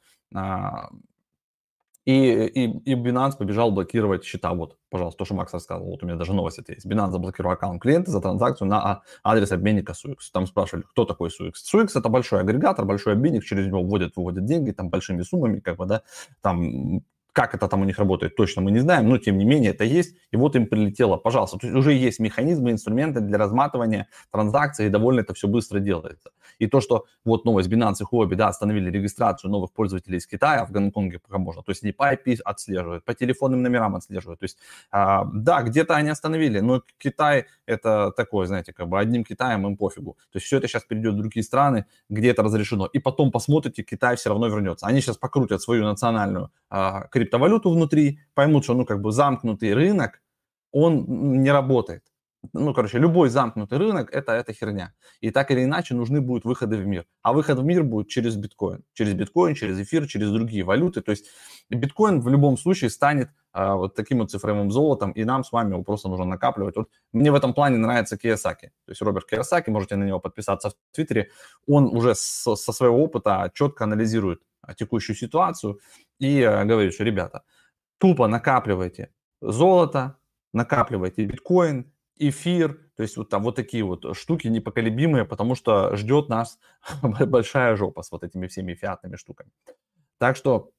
и, 2.04 2.12
и, 2.12 2.64
и 2.64 2.94
Binance 2.94 3.36
побежал 3.38 3.70
блокировать 3.70 4.24
счета. 4.24 4.52
Вот, 4.52 4.76
пожалуйста, 4.90 5.18
то, 5.18 5.24
что 5.24 5.34
Макс 5.34 5.52
рассказывал. 5.52 5.92
Вот 5.92 6.02
у 6.02 6.06
меня 6.06 6.16
даже 6.16 6.34
новость 6.34 6.58
это 6.58 6.72
есть. 6.72 6.86
Binance 6.86 7.12
заблокировал 7.12 7.54
аккаунт 7.54 7.80
клиента 7.80 8.10
за 8.10 8.20
транзакцию 8.20 8.68
на 8.68 8.82
а, 8.82 9.02
адрес 9.22 9.52
обменника 9.52 9.92
SUX. 9.92 10.16
Там 10.32 10.46
спрашивали, 10.46 10.84
кто 10.84 11.06
такой 11.06 11.30
SUX. 11.30 11.52
SUX 11.72 11.88
это 11.94 12.08
большой 12.10 12.40
агрегатор, 12.40 12.84
большой 12.84 13.14
обменник, 13.14 13.44
через 13.44 13.66
него 13.66 13.82
вводят, 13.82 14.16
выводят 14.16 14.44
деньги, 14.44 14.72
там 14.72 14.90
большими 14.90 15.22
суммами, 15.22 15.60
как 15.60 15.78
бы, 15.78 15.86
да, 15.86 16.02
там 16.42 17.02
как 17.34 17.52
это 17.52 17.66
там 17.66 17.82
у 17.82 17.84
них 17.84 17.98
работает, 17.98 18.36
точно 18.36 18.62
мы 18.62 18.70
не 18.70 18.78
знаем, 18.78 19.08
но 19.08 19.18
тем 19.18 19.36
не 19.38 19.44
менее 19.44 19.72
это 19.72 19.82
есть. 19.82 20.16
И 20.30 20.36
вот 20.36 20.54
им 20.54 20.66
прилетело, 20.68 21.16
пожалуйста. 21.16 21.58
То 21.58 21.66
есть 21.66 21.76
уже 21.76 21.92
есть 21.92 22.20
механизмы, 22.20 22.70
инструменты 22.70 23.20
для 23.20 23.38
разматывания 23.38 24.06
транзакций, 24.30 24.86
и 24.86 24.88
довольно 24.88 25.20
это 25.20 25.34
все 25.34 25.48
быстро 25.48 25.80
делается. 25.80 26.30
И 26.58 26.66
то, 26.66 26.80
что 26.80 27.06
вот 27.24 27.44
новость 27.44 27.68
Binance 27.68 27.96
и 28.00 28.04
Huobi, 28.04 28.34
да, 28.34 28.48
остановили 28.48 28.90
регистрацию 28.90 29.50
новых 29.50 29.72
пользователей 29.72 30.18
из 30.18 30.26
Китая, 30.26 30.64
в 30.64 30.70
Гонконге 30.70 31.18
пока 31.18 31.38
можно. 31.38 31.62
То 31.62 31.70
есть 31.70 31.82
они 31.82 31.92
по 31.92 32.12
IP 32.12 32.40
отслеживают, 32.44 33.04
по 33.04 33.14
телефонным 33.14 33.62
номерам 33.62 33.96
отслеживают. 33.96 34.40
То 34.40 34.44
есть, 34.44 34.58
а, 34.90 35.24
да, 35.32 35.62
где-то 35.62 35.94
они 35.94 36.10
остановили, 36.10 36.60
но 36.60 36.82
Китай 36.98 37.46
это 37.66 38.12
такое, 38.16 38.46
знаете, 38.46 38.72
как 38.72 38.88
бы 38.88 38.98
одним 38.98 39.24
Китаем 39.24 39.66
им 39.66 39.76
пофигу. 39.76 40.16
То 40.32 40.36
есть 40.36 40.46
все 40.46 40.58
это 40.58 40.68
сейчас 40.68 40.84
перейдет 40.84 41.14
в 41.14 41.18
другие 41.18 41.42
страны, 41.42 41.86
где 42.08 42.30
это 42.30 42.42
разрешено. 42.42 42.86
И 42.86 42.98
потом 42.98 43.30
посмотрите, 43.30 43.82
Китай 43.82 44.16
все 44.16 44.30
равно 44.30 44.48
вернется. 44.48 44.86
Они 44.86 45.00
сейчас 45.00 45.16
покрутят 45.16 45.62
свою 45.62 45.84
национальную 45.84 46.50
а, 46.70 47.06
криптовалюту 47.08 47.70
внутри, 47.70 48.20
поймут, 48.34 48.64
что, 48.64 48.74
ну, 48.74 48.84
как 48.84 49.00
бы 49.00 49.12
замкнутый 49.12 49.74
рынок, 49.74 50.20
он 50.72 51.42
не 51.42 51.52
работает. 51.52 52.02
Ну, 52.52 52.74
короче, 52.74 52.98
любой 52.98 53.28
замкнутый 53.28 53.78
рынок 53.78 54.10
это, 54.12 54.32
это 54.32 54.52
херня. 54.52 54.92
И 55.20 55.30
так 55.30 55.50
или 55.50 55.64
иначе 55.64 55.94
нужны 55.94 56.20
будут 56.20 56.44
выходы 56.44 56.76
в 56.76 56.86
мир. 56.86 57.06
А 57.22 57.32
выход 57.32 57.58
в 57.58 57.64
мир 57.64 57.82
будет 57.82 58.08
через 58.08 58.36
биткоин. 58.36 58.82
Через 58.92 59.14
биткоин, 59.14 59.54
через 59.54 59.78
эфир, 59.80 60.06
через 60.06 60.30
другие 60.30 60.64
валюты. 60.64 61.00
То 61.00 61.10
есть 61.10 61.26
биткоин 61.70 62.20
в 62.20 62.28
любом 62.28 62.56
случае 62.56 62.90
станет 62.90 63.30
а, 63.52 63.76
вот 63.76 63.94
таким 63.94 64.18
вот 64.18 64.30
цифровым 64.30 64.70
золотом, 64.70 65.12
и 65.12 65.24
нам 65.24 65.44
с 65.44 65.52
вами 65.52 65.72
его 65.72 65.82
просто 65.82 66.08
нужно 66.08 66.24
накапливать. 66.24 66.76
Вот 66.76 66.88
мне 67.12 67.30
в 67.30 67.34
этом 67.34 67.54
плане 67.54 67.78
нравится 67.78 68.16
Киясаки. 68.16 68.72
То 68.84 68.90
есть 68.90 69.02
Роберт 69.02 69.26
Киясаки, 69.26 69.70
можете 69.70 69.96
на 69.96 70.04
него 70.04 70.20
подписаться 70.20 70.70
в 70.70 70.74
Твиттере, 70.92 71.30
он 71.66 71.86
уже 71.86 72.14
со, 72.14 72.56
со 72.56 72.72
своего 72.72 73.02
опыта 73.02 73.50
четко 73.54 73.84
анализирует 73.84 74.40
текущую 74.76 75.16
ситуацию 75.16 75.80
и 76.18 76.40
э, 76.40 76.64
говорит, 76.64 76.94
что, 76.94 77.04
ребята, 77.04 77.42
тупо 77.98 78.26
накапливайте 78.26 79.10
золото, 79.40 80.16
накапливайте 80.52 81.24
биткоин, 81.24 81.92
эфир, 82.16 82.74
то 82.96 83.02
есть 83.02 83.16
вот 83.16 83.28
там 83.28 83.42
вот 83.42 83.56
такие 83.56 83.84
вот 83.84 84.16
штуки 84.16 84.48
непоколебимые, 84.48 85.24
потому 85.24 85.54
что 85.54 85.96
ждет 85.96 86.28
нас 86.28 86.58
большая 87.02 87.76
жопа 87.76 88.02
с 88.02 88.12
вот 88.12 88.22
этими 88.24 88.46
всеми 88.46 88.74
фиатными 88.74 89.16
штуками. 89.16 89.50
Так 90.18 90.36
что 90.36 90.70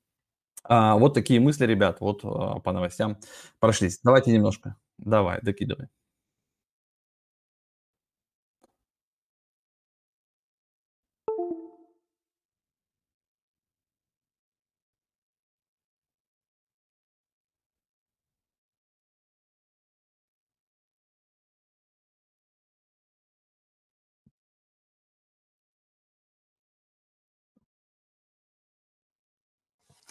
а, 0.63 0.95
вот 0.97 1.13
такие 1.13 1.39
мысли, 1.39 1.65
ребят, 1.65 1.99
вот 1.99 2.21
а, 2.23 2.59
по 2.59 2.71
новостям 2.71 3.17
прошлись. 3.59 3.99
Давайте 4.03 4.31
немножко, 4.31 4.75
давай, 4.97 5.39
докидывай. 5.41 5.87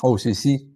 Oh, 0.03 0.19
c'est 0.19 0.31
ici. 0.31 0.74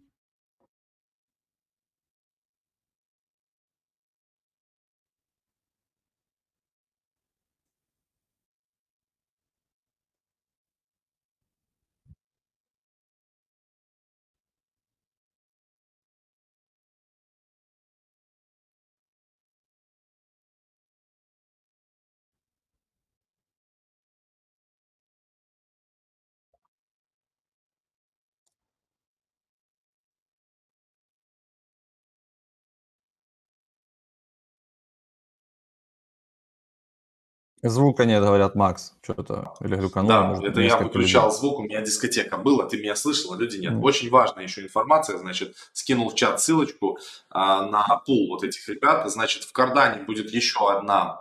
Звука 37.62 38.04
нет, 38.04 38.22
говорят, 38.22 38.54
Макс. 38.54 38.94
Что-то 39.02 39.54
или 39.60 39.74
глюканул. 39.74 40.08
Да, 40.08 40.22
может, 40.22 40.44
это 40.44 40.60
я 40.60 40.76
выключал 40.76 41.26
людей. 41.26 41.38
звук, 41.38 41.58
у 41.58 41.62
меня 41.62 41.80
дискотека 41.80 42.36
была, 42.36 42.66
ты 42.66 42.78
меня 42.78 42.94
слышал, 42.94 43.32
а 43.32 43.36
люди 43.36 43.56
нет. 43.56 43.72
Mm. 43.72 43.80
Очень 43.82 44.10
важная 44.10 44.44
еще 44.44 44.62
информация, 44.62 45.18
значит, 45.18 45.56
скинул 45.72 46.10
в 46.10 46.14
чат 46.14 46.40
ссылочку 46.40 46.98
а, 47.30 47.66
на 47.66 47.84
пул 48.06 48.28
вот 48.28 48.44
этих 48.44 48.68
ребят. 48.68 49.10
Значит, 49.10 49.44
в 49.44 49.52
Кардане 49.52 50.04
будет 50.04 50.30
еще 50.30 50.70
одна 50.70 51.20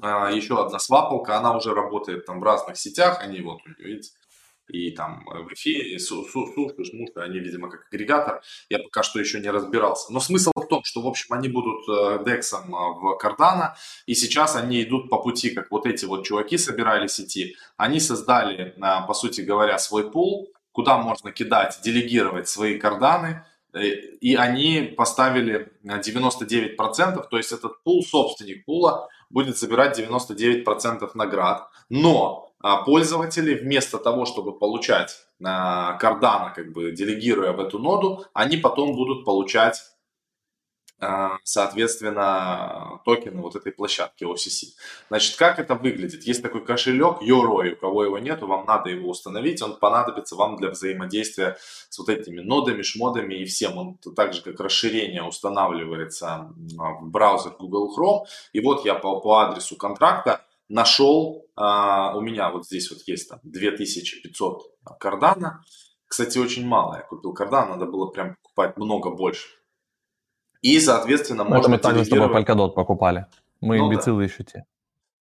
а, 0.00 0.30
еще 0.30 0.64
одна 0.64 0.78
свапалка, 0.78 1.38
она 1.38 1.56
уже 1.56 1.74
работает 1.74 2.26
там 2.26 2.40
в 2.40 2.42
разных 2.42 2.76
сетях, 2.76 3.20
они 3.20 3.40
вот, 3.40 3.58
видите, 3.78 4.10
и 4.68 4.90
там 4.90 5.26
э, 5.28 5.42
в 5.42 5.52
эфире, 5.54 5.98
сушка, 5.98 6.84
шмушка, 6.84 7.22
они, 7.22 7.38
видимо, 7.38 7.70
как 7.70 7.86
агрегатор. 7.90 8.42
Я 8.68 8.78
пока 8.78 9.02
что 9.02 9.18
еще 9.18 9.40
не 9.40 9.50
разбирался. 9.50 10.12
Но 10.12 10.20
смысл 10.20 10.52
в 10.54 10.66
том, 10.66 10.84
что, 10.84 11.00
в 11.00 11.06
общем, 11.06 11.34
они 11.34 11.48
будут 11.48 11.88
э, 11.88 12.24
дексом 12.24 12.74
э, 12.74 12.78
в 12.78 13.18
Cardano, 13.22 13.72
и 14.06 14.14
сейчас 14.14 14.56
они 14.56 14.82
идут 14.82 15.08
по 15.10 15.18
пути, 15.18 15.50
как 15.50 15.70
вот 15.70 15.86
эти 15.86 16.04
вот 16.04 16.24
чуваки 16.24 16.58
собирали 16.58 17.06
сети. 17.06 17.56
Они 17.76 18.00
создали, 18.00 18.74
по 19.06 19.14
сути 19.14 19.40
говоря, 19.40 19.78
свой 19.78 20.10
пул, 20.10 20.52
куда 20.72 20.98
можно 20.98 21.32
кидать, 21.32 21.80
делегировать 21.82 22.48
свои 22.48 22.78
карданы, 22.78 23.44
и 23.74 24.34
они 24.34 24.94
поставили 24.96 25.72
99%, 25.84 27.28
то 27.28 27.36
есть 27.36 27.52
этот 27.52 27.82
пул, 27.82 28.02
собственник 28.02 28.64
пула, 28.64 29.08
будет 29.30 29.58
собирать 29.58 29.98
99% 29.98 31.10
наград. 31.14 31.68
Но 31.90 32.52
а, 32.60 32.82
пользователи 32.82 33.54
вместо 33.54 33.98
того, 33.98 34.24
чтобы 34.24 34.58
получать 34.58 35.16
кардана, 35.40 36.52
как 36.54 36.72
бы 36.72 36.90
делегируя 36.92 37.52
в 37.52 37.60
эту 37.60 37.78
ноду, 37.78 38.24
они 38.32 38.56
потом 38.56 38.96
будут 38.96 39.24
получать 39.24 39.76
а, 39.76 39.97
соответственно, 41.44 43.00
токены 43.04 43.40
вот 43.40 43.54
этой 43.54 43.72
площадки 43.72 44.24
OCC. 44.24 44.74
Значит, 45.08 45.36
как 45.36 45.58
это 45.58 45.74
выглядит? 45.74 46.24
Есть 46.24 46.42
такой 46.42 46.64
кошелек 46.64 47.22
Yoroi, 47.22 47.74
у 47.74 47.76
кого 47.76 48.04
его 48.04 48.18
нету, 48.18 48.46
вам 48.46 48.66
надо 48.66 48.90
его 48.90 49.10
установить, 49.10 49.62
он 49.62 49.76
понадобится 49.76 50.34
вам 50.34 50.56
для 50.56 50.70
взаимодействия 50.70 51.56
с 51.88 51.98
вот 51.98 52.08
этими 52.08 52.40
нодами, 52.40 52.82
шмодами 52.82 53.34
и 53.34 53.44
всем. 53.44 53.78
Он 53.78 53.98
так 54.16 54.34
же, 54.34 54.42
как 54.42 54.58
расширение 54.58 55.22
устанавливается 55.22 56.52
в 56.56 57.08
браузер 57.08 57.52
Google 57.58 57.94
Chrome. 57.96 58.26
И 58.52 58.60
вот 58.60 58.84
я 58.84 58.94
по, 58.94 59.20
по 59.20 59.38
адресу 59.40 59.76
контракта 59.76 60.44
нашел, 60.68 61.46
а, 61.54 62.16
у 62.16 62.20
меня 62.20 62.50
вот 62.50 62.66
здесь 62.66 62.90
вот 62.90 63.00
есть 63.06 63.28
там 63.28 63.38
2500 63.44 64.62
кардана. 64.98 65.62
Кстати, 66.06 66.38
очень 66.38 66.66
мало 66.66 66.96
я 66.96 67.02
купил 67.02 67.34
кардан, 67.34 67.68
надо 67.68 67.86
было 67.86 68.06
прям 68.06 68.36
покупать 68.42 68.76
много 68.78 69.10
больше. 69.10 69.57
И, 70.62 70.80
соответственно, 70.80 71.44
можно 71.44 71.60
Это 71.60 71.70
мы 71.70 71.78
также 71.78 72.04
с 72.04 72.08
тобой 72.08 72.28
Polkadot 72.28 72.70
покупали. 72.70 73.26
Мы 73.60 73.78
ну, 73.78 73.86
имбецилы 73.86 74.24
да. 74.26 74.32
еще 74.32 74.44
те. 74.44 74.64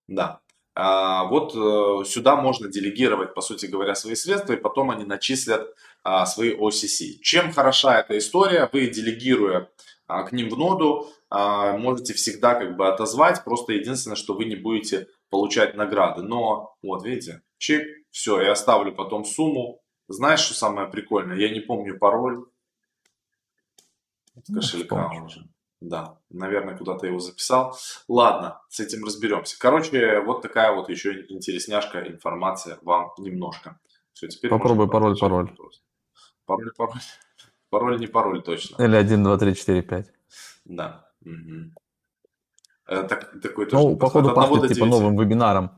Да. 0.07 0.39
А, 0.75 1.25
вот 1.25 1.55
а, 1.55 2.03
сюда 2.05 2.35
можно 2.35 2.69
делегировать, 2.69 3.33
по 3.33 3.41
сути 3.41 3.65
говоря, 3.65 3.95
свои 3.95 4.15
средства, 4.15 4.53
и 4.53 4.57
потом 4.57 4.91
они 4.91 5.05
начислят 5.05 5.73
а, 6.03 6.25
свои 6.25 6.55
OCC. 6.55 7.19
Чем 7.21 7.51
хороша 7.51 7.99
эта 7.99 8.17
история? 8.17 8.69
Вы, 8.71 8.87
делегируя 8.87 9.69
а, 10.07 10.23
к 10.23 10.31
ним 10.31 10.49
в 10.49 10.57
ноду, 10.57 11.07
а, 11.29 11.77
можете 11.77 12.13
всегда 12.13 12.55
как 12.55 12.77
бы 12.77 12.87
отозвать, 12.87 13.43
просто 13.43 13.73
единственное, 13.73 14.15
что 14.15 14.33
вы 14.33 14.45
не 14.45 14.55
будете 14.55 15.07
получать 15.29 15.75
награды. 15.75 16.21
Но, 16.21 16.75
вот 16.81 17.03
видите, 17.03 17.41
чик, 17.57 17.83
все, 18.11 18.41
я 18.41 18.53
оставлю 18.53 18.93
потом 18.93 19.25
сумму. 19.25 19.81
Знаешь, 20.07 20.39
что 20.39 20.53
самое 20.53 20.87
прикольное? 20.87 21.37
Я 21.37 21.49
не 21.49 21.59
помню 21.59 21.97
пароль 21.97 22.45
кошелька 24.53 25.09
ну, 25.13 25.25
уже. 25.25 25.47
Да, 25.79 26.17
наверное, 26.29 26.75
куда-то 26.75 27.05
его 27.05 27.19
записал. 27.19 27.77
Ладно, 28.07 28.61
с 28.69 28.79
этим 28.79 29.05
разберемся. 29.05 29.59
Короче, 29.59 30.21
вот 30.21 30.41
такая 30.41 30.73
вот 30.73 30.89
еще 30.89 31.25
интересняшка 31.29 32.07
информация 32.07 32.79
вам 32.81 33.11
немножко. 33.17 33.79
Все, 34.13 34.27
теперь 34.27 34.49
Попробуй 34.49 34.89
пароль, 34.89 35.17
пароль. 35.19 35.55
Пароль, 36.45 36.71
пароль. 36.75 37.01
Пароль 37.69 37.99
не 37.99 38.07
пароль 38.07 38.41
точно. 38.41 38.81
Или 38.83 38.95
1, 38.95 39.23
2, 39.23 39.37
3, 39.37 39.55
4, 39.55 39.81
5. 39.83 40.13
Да. 40.65 41.11
Угу. 41.23 41.73
Так, 42.87 43.41
такой 43.41 43.65
тоже. 43.65 43.83
Ну, 43.83 43.97
походу, 43.97 44.33
пахнет 44.33 44.73
типа 44.73 44.85
новым 44.85 45.17
вебинаром. 45.17 45.77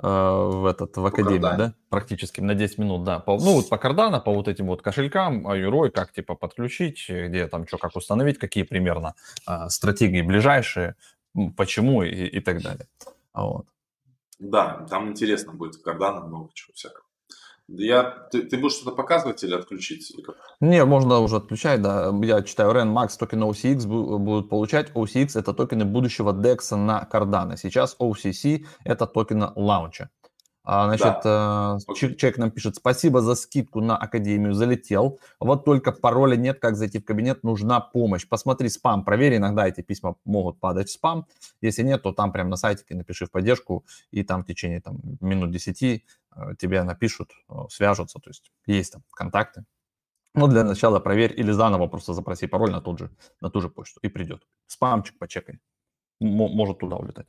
В 0.00 0.66
этот 0.70 0.96
в 0.96 1.04
академии, 1.04 1.40
да? 1.40 1.74
Практически 1.88 2.40
на 2.40 2.54
10 2.54 2.78
минут, 2.78 3.04
да. 3.04 3.18
По, 3.18 3.36
ну 3.36 3.54
вот 3.54 3.68
по 3.68 3.78
кардана, 3.78 4.20
по 4.20 4.32
вот 4.32 4.46
этим 4.46 4.66
вот 4.66 4.80
кошелькам, 4.80 5.52
Юрой, 5.54 5.90
как 5.90 6.12
типа 6.12 6.36
подключить, 6.36 7.06
где 7.08 7.48
там 7.48 7.66
что, 7.66 7.78
как 7.78 7.96
установить, 7.96 8.38
какие 8.38 8.62
примерно 8.62 9.14
а, 9.44 9.68
стратегии 9.68 10.22
ближайшие, 10.22 10.94
почему 11.56 12.04
и, 12.04 12.10
и 12.10 12.40
так 12.40 12.62
далее. 12.62 12.86
Вот. 13.34 13.66
Да, 14.38 14.86
там 14.88 15.10
интересно 15.10 15.52
будет 15.52 15.82
кардана, 15.82 16.20
много 16.20 16.50
чего 16.54 16.72
всякого. 16.74 17.07
Я, 17.68 18.02
ты, 18.32 18.44
ты 18.44 18.56
будешь 18.56 18.76
что-то 18.76 18.96
показывать 18.96 19.44
или 19.44 19.54
отключить? 19.54 20.16
Не, 20.60 20.84
можно 20.86 21.18
уже 21.18 21.36
отключать, 21.36 21.82
да. 21.82 22.10
Я 22.22 22.42
читаю, 22.42 22.72
REN 22.72 22.94
Max 22.94 23.18
токены 23.18 23.44
OCX 23.44 23.86
будут 23.86 24.48
получать. 24.48 24.90
OCX 24.92 25.38
это 25.38 25.52
токены 25.52 25.84
будущего 25.84 26.32
DEX 26.32 26.74
на 26.76 27.06
Cardano. 27.12 27.56
Сейчас 27.58 27.94
OCC 28.00 28.64
это 28.84 29.06
токены 29.06 29.50
лаунча. 29.54 30.08
А, 30.70 30.84
значит, 30.84 31.22
да. 31.24 31.78
э, 31.88 31.94
человек 31.94 32.36
нам 32.36 32.50
пишет, 32.50 32.76
спасибо 32.76 33.22
за 33.22 33.36
скидку 33.36 33.80
на 33.80 33.96
Академию, 33.96 34.52
залетел. 34.52 35.18
Вот 35.40 35.64
только 35.64 35.92
пароля 35.92 36.36
нет, 36.36 36.60
как 36.60 36.76
зайти 36.76 36.98
в 36.98 37.06
кабинет, 37.06 37.42
нужна 37.42 37.80
помощь. 37.80 38.28
Посмотри 38.28 38.68
спам, 38.68 39.02
проверь, 39.02 39.38
иногда 39.38 39.66
эти 39.66 39.80
письма 39.80 40.16
могут 40.26 40.60
падать 40.60 40.90
в 40.90 40.92
спам. 40.92 41.26
Если 41.62 41.82
нет, 41.82 42.02
то 42.02 42.12
там 42.12 42.32
прямо 42.32 42.50
на 42.50 42.56
сайтике 42.56 42.94
напиши 42.94 43.24
в 43.24 43.30
поддержку, 43.30 43.86
и 44.10 44.22
там 44.22 44.42
в 44.42 44.46
течение 44.46 44.82
там, 44.82 44.98
минут 45.22 45.52
10 45.52 45.82
э, 45.82 46.00
тебе 46.58 46.82
напишут, 46.82 47.30
э, 47.48 47.54
свяжутся, 47.70 48.18
то 48.18 48.28
есть 48.28 48.52
есть 48.66 48.92
там 48.92 49.02
контакты. 49.10 49.64
Ну, 50.34 50.48
для 50.48 50.64
начала 50.64 51.00
проверь 51.00 51.32
или 51.34 51.50
заново 51.50 51.86
просто 51.86 52.12
запроси 52.12 52.46
пароль 52.46 52.72
на, 52.72 52.82
тот 52.82 52.98
же, 52.98 53.10
на 53.40 53.48
ту 53.48 53.62
же 53.62 53.70
почту 53.70 54.00
и 54.02 54.08
придет. 54.08 54.46
Спамчик 54.66 55.16
почекай, 55.18 55.60
может 56.20 56.80
туда 56.80 56.96
улетать. 56.96 57.26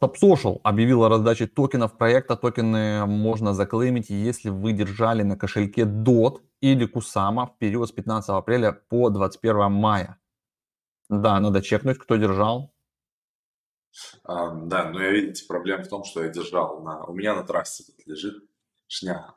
StopSocial 0.00 0.60
объявила 0.62 1.06
о 1.06 1.08
раздаче 1.08 1.46
токенов 1.46 1.96
проекта. 1.96 2.36
Токены 2.36 3.04
можно 3.06 3.54
заклеймить, 3.54 4.10
если 4.10 4.50
вы 4.50 4.72
держали 4.72 5.22
на 5.22 5.36
кошельке 5.36 5.82
DOT 5.82 6.40
или 6.60 6.86
Кусама 6.86 7.46
в 7.46 7.58
период 7.58 7.88
с 7.88 7.92
15 7.92 8.30
апреля 8.30 8.72
по 8.72 9.10
21 9.10 9.72
мая. 9.72 10.18
Да, 11.08 11.40
надо 11.40 11.62
чекнуть, 11.62 11.98
кто 11.98 12.16
держал. 12.16 12.72
А, 14.24 14.54
да, 14.54 14.90
но 14.90 15.02
я, 15.02 15.10
видите, 15.10 15.46
проблема 15.46 15.82
в 15.82 15.88
том, 15.88 16.04
что 16.04 16.22
я 16.22 16.28
держал. 16.28 16.82
На... 16.82 17.04
У 17.04 17.14
меня 17.14 17.34
на 17.34 17.42
трассе 17.42 17.84
тут 17.84 18.06
лежит 18.06 18.44
шняга. 18.86 19.34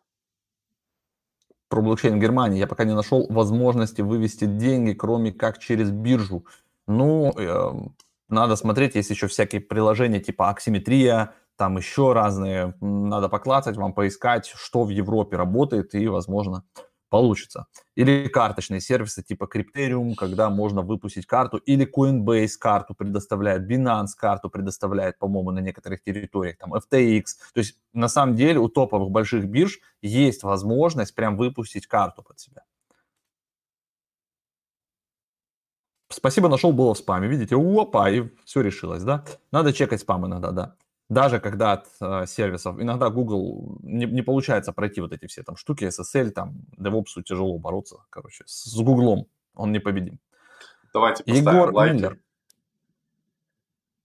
Про 1.69 1.81
блокчейн 1.81 2.17
в 2.17 2.21
Германии 2.21 2.59
я 2.59 2.67
пока 2.67 2.83
не 2.83 2.93
нашел 2.93 3.25
возможности 3.29 4.01
вывести 4.01 4.45
деньги, 4.45 4.93
кроме 4.93 5.31
как 5.31 5.57
через 5.57 5.89
биржу. 5.89 6.45
Ну, 6.85 7.31
эм, 7.31 7.95
надо 8.31 8.55
смотреть, 8.55 8.95
есть 8.95 9.09
еще 9.09 9.27
всякие 9.27 9.61
приложения 9.61 10.19
типа 10.19 10.49
Аксиметрия, 10.49 11.33
там 11.57 11.77
еще 11.77 12.13
разные. 12.13 12.73
Надо 12.81 13.29
поклацать, 13.29 13.77
вам 13.77 13.93
поискать, 13.93 14.51
что 14.55 14.83
в 14.83 14.89
Европе 14.89 15.37
работает, 15.37 15.93
и, 15.93 16.07
возможно, 16.07 16.63
получится. 17.09 17.67
Или 17.95 18.29
карточные 18.29 18.81
сервисы 18.81 19.21
типа 19.21 19.47
Crypterium, 19.53 20.15
когда 20.15 20.49
можно 20.49 20.81
выпустить 20.81 21.27
карту, 21.27 21.57
или 21.57 21.85
Coinbase 21.85 22.57
карту 22.59 22.95
предоставляет, 22.95 23.69
Binance 23.69 24.15
карту 24.17 24.49
предоставляет, 24.49 25.19
по-моему, 25.19 25.51
на 25.51 25.59
некоторых 25.59 26.01
территориях, 26.01 26.57
там 26.57 26.73
FTX. 26.73 27.23
То 27.53 27.59
есть, 27.59 27.77
на 27.93 28.07
самом 28.07 28.35
деле, 28.35 28.59
у 28.59 28.69
топовых 28.69 29.11
больших 29.11 29.45
бирж 29.45 29.79
есть 30.01 30.43
возможность 30.43 31.13
прям 31.13 31.37
выпустить 31.37 31.85
карту 31.85 32.23
под 32.23 32.39
себя. 32.39 32.63
Спасибо, 36.11 36.49
нашел, 36.49 36.71
было 36.73 36.93
в 36.93 36.97
спаме. 36.97 37.27
Видите, 37.27 37.55
опа, 37.55 38.09
и 38.09 38.29
все 38.45 38.61
решилось, 38.61 39.03
да? 39.03 39.23
Надо 39.51 39.73
чекать 39.73 40.01
спам 40.01 40.25
иногда, 40.25 40.51
да. 40.51 40.75
Даже 41.09 41.39
когда 41.39 41.73
от 41.73 41.87
э, 41.99 42.25
сервисов, 42.25 42.79
иногда 42.79 43.09
Google 43.09 43.77
не, 43.81 44.05
не 44.05 44.21
получается 44.21 44.71
пройти 44.71 45.01
вот 45.01 45.11
эти 45.11 45.25
все 45.25 45.43
там 45.43 45.57
штуки, 45.57 45.83
SSL, 45.83 46.29
там, 46.29 46.61
DevOps 46.77 47.21
тяжело 47.25 47.57
бороться, 47.59 47.97
короче, 48.09 48.45
с, 48.47 48.77
Гуглом, 48.77 49.27
он 49.53 49.73
непобедим. 49.73 50.19
Давайте 50.93 51.25
поставим 51.25 51.49
Егор 51.49 51.73
лайки. 51.73 51.93
Миллер. 51.95 52.19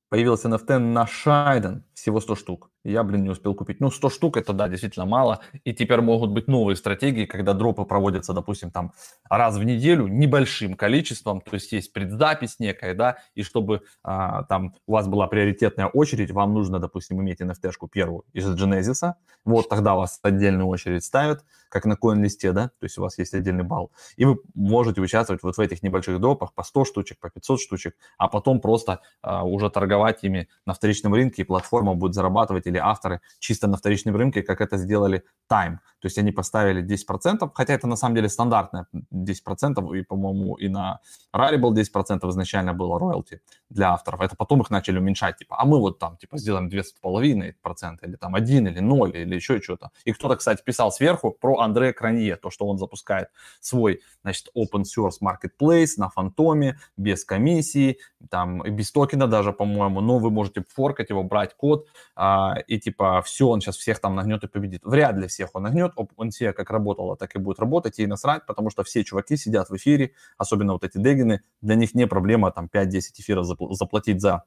Появилась 0.08 0.44
NFT 0.44 0.78
на 0.78 1.06
Шайден, 1.06 1.84
всего 1.96 2.20
100 2.20 2.34
штук. 2.36 2.70
Я, 2.84 3.02
блин, 3.02 3.22
не 3.22 3.30
успел 3.30 3.54
купить. 3.54 3.80
Ну, 3.80 3.90
100 3.90 4.10
штук 4.10 4.36
это, 4.36 4.52
да, 4.52 4.68
действительно 4.68 5.06
мало. 5.06 5.40
И 5.64 5.72
теперь 5.72 6.02
могут 6.02 6.30
быть 6.30 6.46
новые 6.46 6.76
стратегии, 6.76 7.24
когда 7.24 7.54
дропы 7.54 7.84
проводятся, 7.84 8.34
допустим, 8.34 8.70
там 8.70 8.92
раз 9.30 9.56
в 9.56 9.64
неделю 9.64 10.06
небольшим 10.06 10.74
количеством. 10.74 11.40
То 11.40 11.54
есть 11.54 11.72
есть 11.72 11.94
предзапись 11.94 12.56
некая, 12.58 12.94
да, 12.94 13.16
и 13.34 13.42
чтобы 13.42 13.80
а, 14.02 14.42
там 14.44 14.74
у 14.86 14.92
вас 14.92 15.08
была 15.08 15.26
приоритетная 15.26 15.86
очередь, 15.86 16.30
вам 16.30 16.52
нужно, 16.52 16.78
допустим, 16.78 17.20
иметь 17.22 17.40
NFT-шку 17.40 17.88
первую 17.88 18.24
из 18.34 18.46
Genesis. 18.46 19.14
Вот 19.46 19.68
тогда 19.70 19.94
вас 19.94 20.20
отдельную 20.22 20.68
очередь 20.68 21.02
ставят, 21.02 21.44
как 21.70 21.86
на 21.86 21.96
коин-листе, 21.96 22.52
да, 22.52 22.68
то 22.68 22.84
есть 22.84 22.98
у 22.98 23.02
вас 23.02 23.16
есть 23.18 23.32
отдельный 23.32 23.64
балл. 23.64 23.90
И 24.16 24.26
вы 24.26 24.38
можете 24.54 25.00
участвовать 25.00 25.42
вот 25.42 25.56
в 25.56 25.60
этих 25.60 25.82
небольших 25.82 26.20
дропах 26.20 26.52
по 26.52 26.62
100 26.62 26.84
штучек, 26.84 27.18
по 27.20 27.30
500 27.30 27.60
штучек, 27.60 27.96
а 28.18 28.28
потом 28.28 28.60
просто 28.60 29.00
а, 29.22 29.44
уже 29.44 29.70
торговать 29.70 30.24
ими 30.24 30.48
на 30.66 30.74
вторичном 30.74 31.14
рынке, 31.14 31.42
и 31.42 31.44
платформа 31.86 31.94
будет 31.94 32.14
зарабатывать 32.14 32.66
или 32.66 32.78
авторы 32.78 33.20
чисто 33.38 33.66
на 33.68 33.76
вторичном 33.76 34.16
рынке, 34.16 34.42
как 34.42 34.60
это 34.60 34.76
сделали 34.76 35.22
Time. 35.50 35.78
То 36.06 36.08
есть 36.08 36.18
они 36.18 36.30
поставили 36.30 36.84
10%, 36.84 37.50
хотя 37.52 37.74
это 37.74 37.88
на 37.88 37.96
самом 37.96 38.14
деле 38.14 38.28
стандартное 38.28 38.86
10%, 39.12 39.98
и, 39.98 40.02
по-моему, 40.02 40.54
и 40.54 40.68
на 40.68 41.00
Rarible 41.34 41.74
10% 41.74 42.30
изначально 42.30 42.74
было 42.74 42.96
роялти 43.00 43.40
для 43.70 43.92
авторов. 43.92 44.20
Это 44.20 44.36
потом 44.36 44.60
их 44.60 44.70
начали 44.70 44.98
уменьшать, 44.98 45.38
типа, 45.38 45.56
а 45.58 45.64
мы 45.64 45.80
вот 45.80 45.98
там, 45.98 46.16
типа, 46.16 46.38
сделаем 46.38 46.68
2,5% 46.68 47.98
или 48.02 48.14
там 48.14 48.36
1 48.36 48.68
или 48.68 48.78
0 48.78 49.16
или 49.16 49.34
еще 49.34 49.60
что-то. 49.60 49.90
И 50.04 50.12
кто-то, 50.12 50.36
кстати, 50.36 50.62
писал 50.62 50.92
сверху 50.92 51.32
про 51.32 51.58
Андре 51.58 51.92
Кранье, 51.92 52.36
то, 52.36 52.50
что 52.50 52.66
он 52.68 52.78
запускает 52.78 53.26
свой, 53.58 54.00
значит, 54.22 54.46
open 54.56 54.84
source 54.84 55.18
marketplace 55.20 55.94
на 55.96 56.08
фантоме, 56.08 56.78
без 56.96 57.24
комиссии, 57.24 57.98
там, 58.30 58.62
без 58.62 58.92
токена 58.92 59.26
даже, 59.26 59.52
по-моему, 59.52 60.00
но 60.00 60.18
вы 60.18 60.30
можете 60.30 60.62
форкать 60.72 61.10
его, 61.10 61.24
брать 61.24 61.56
код, 61.56 61.88
а, 62.14 62.54
и 62.68 62.78
типа 62.78 63.22
все, 63.22 63.48
он 63.48 63.60
сейчас 63.60 63.76
всех 63.76 63.98
там 63.98 64.14
нагнет 64.14 64.44
и 64.44 64.46
победит. 64.46 64.82
Вряд 64.84 65.16
ли 65.16 65.26
всех 65.26 65.50
он 65.54 65.64
нагнет, 65.64 65.92
он 66.16 66.30
все 66.30 66.52
как 66.52 66.70
работало, 66.70 67.16
так 67.16 67.34
и 67.36 67.38
будет 67.38 67.58
работать, 67.58 67.98
и 67.98 68.06
насрать, 68.06 68.46
потому 68.46 68.70
что 68.70 68.84
все 68.84 69.04
чуваки 69.04 69.36
сидят 69.36 69.70
в 69.70 69.76
эфире, 69.76 70.12
особенно 70.38 70.72
вот 70.72 70.84
эти 70.84 70.98
дегины, 70.98 71.42
для 71.60 71.74
них 71.74 71.94
не 71.94 72.06
проблема 72.06 72.50
там 72.50 72.68
5-10 72.72 73.00
эфиров 73.18 73.46
заплатить 73.46 74.20
за 74.20 74.44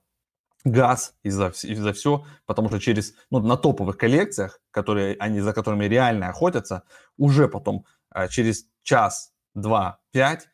газ 0.63 1.15
и 1.23 1.29
за, 1.29 1.53
и 1.63 1.75
за 1.75 1.93
все, 1.93 2.25
потому 2.45 2.67
что 2.69 2.79
через, 2.79 3.13
ну, 3.31 3.39
на 3.39 3.57
топовых 3.57 3.97
коллекциях, 3.97 4.59
которые 4.71 5.15
они, 5.19 5.39
за 5.39 5.53
которыми 5.53 5.85
реально 5.85 6.29
охотятся, 6.29 6.83
уже 7.17 7.47
потом 7.47 7.85
а, 8.09 8.27
через 8.27 8.65
час, 8.83 9.31
два, 9.53 9.99
пять 10.11 10.49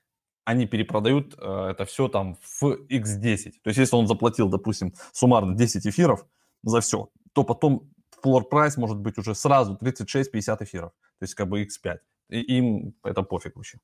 они 0.45 0.67
перепродают 0.67 1.33
э, 1.37 1.67
это 1.71 1.85
все 1.85 2.07
там 2.07 2.37
в 2.59 2.63
x10. 2.87 3.53
То 3.63 3.69
есть 3.69 3.79
если 3.79 3.95
он 3.95 4.07
заплатил, 4.07 4.47
допустим, 4.47 4.93
суммарно 5.11 5.55
10 5.55 5.87
эфиров 5.87 6.25
за 6.63 6.81
все, 6.81 7.09
то 7.33 7.43
потом 7.43 7.89
floor 8.25 8.43
price 8.49 8.73
может 8.77 8.97
быть 8.97 9.17
уже 9.17 9.35
сразу 9.35 9.77
36-50 9.81 10.63
эфиров. 10.63 10.91
То 11.19 11.23
есть 11.23 11.35
как 11.35 11.47
бы 11.47 11.63
x5. 11.63 11.99
И 12.29 12.57
им 12.57 12.93
это 13.03 13.23
пофиг 13.23 13.55
вообще. 13.55 13.79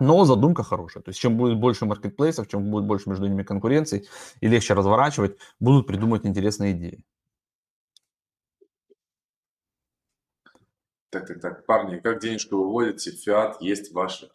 Но 0.00 0.24
задумка 0.24 0.62
хорошая. 0.62 1.02
То 1.02 1.10
есть 1.10 1.20
чем 1.20 1.36
будет 1.36 1.58
больше 1.58 1.86
маркетплейсов, 1.86 2.48
чем 2.48 2.70
будет 2.70 2.84
больше 2.84 3.08
между 3.08 3.26
ними 3.26 3.42
конкуренции 3.42 4.06
и 4.40 4.48
легче 4.48 4.74
разворачивать, 4.74 5.36
будут 5.60 5.86
придумать 5.86 6.26
интересные 6.26 6.72
идеи. 6.72 7.04
Так, 11.10 11.26
так, 11.26 11.40
так, 11.40 11.66
парни, 11.66 12.00
как 12.00 12.20
денежку 12.20 12.56
выводите? 12.56 13.10
Фиат 13.10 13.60
есть 13.60 13.92
ваши 13.92 14.30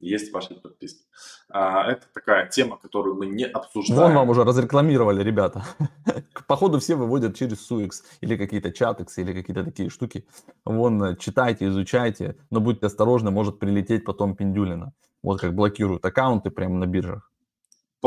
есть 0.00 0.32
ваши 0.32 0.54
подписки. 0.54 1.04
А, 1.48 1.90
это 1.90 2.06
такая 2.12 2.48
тема, 2.48 2.76
которую 2.76 3.16
мы 3.16 3.26
не 3.26 3.44
обсуждаем. 3.44 4.00
Вон 4.00 4.14
вам 4.14 4.30
уже 4.30 4.44
разрекламировали, 4.44 5.22
ребята. 5.22 5.64
Походу 6.46 6.78
все 6.78 6.94
выводят 6.96 7.36
через 7.36 7.70
Suix 7.70 8.02
или 8.20 8.36
какие-то 8.36 8.72
чатексы 8.72 9.22
или 9.22 9.32
какие-то 9.32 9.64
такие 9.64 9.88
штуки. 9.88 10.26
Вон, 10.64 11.02
э, 11.02 11.16
читайте, 11.16 11.68
изучайте, 11.68 12.36
но 12.50 12.60
будьте 12.60 12.86
осторожны, 12.86 13.30
может 13.30 13.58
прилететь 13.58 14.04
потом 14.04 14.36
пиндюлина. 14.36 14.92
Вот 15.22 15.40
как 15.40 15.54
блокируют 15.54 16.04
аккаунты 16.04 16.50
прямо 16.50 16.76
на 16.76 16.86
биржах. 16.86 17.30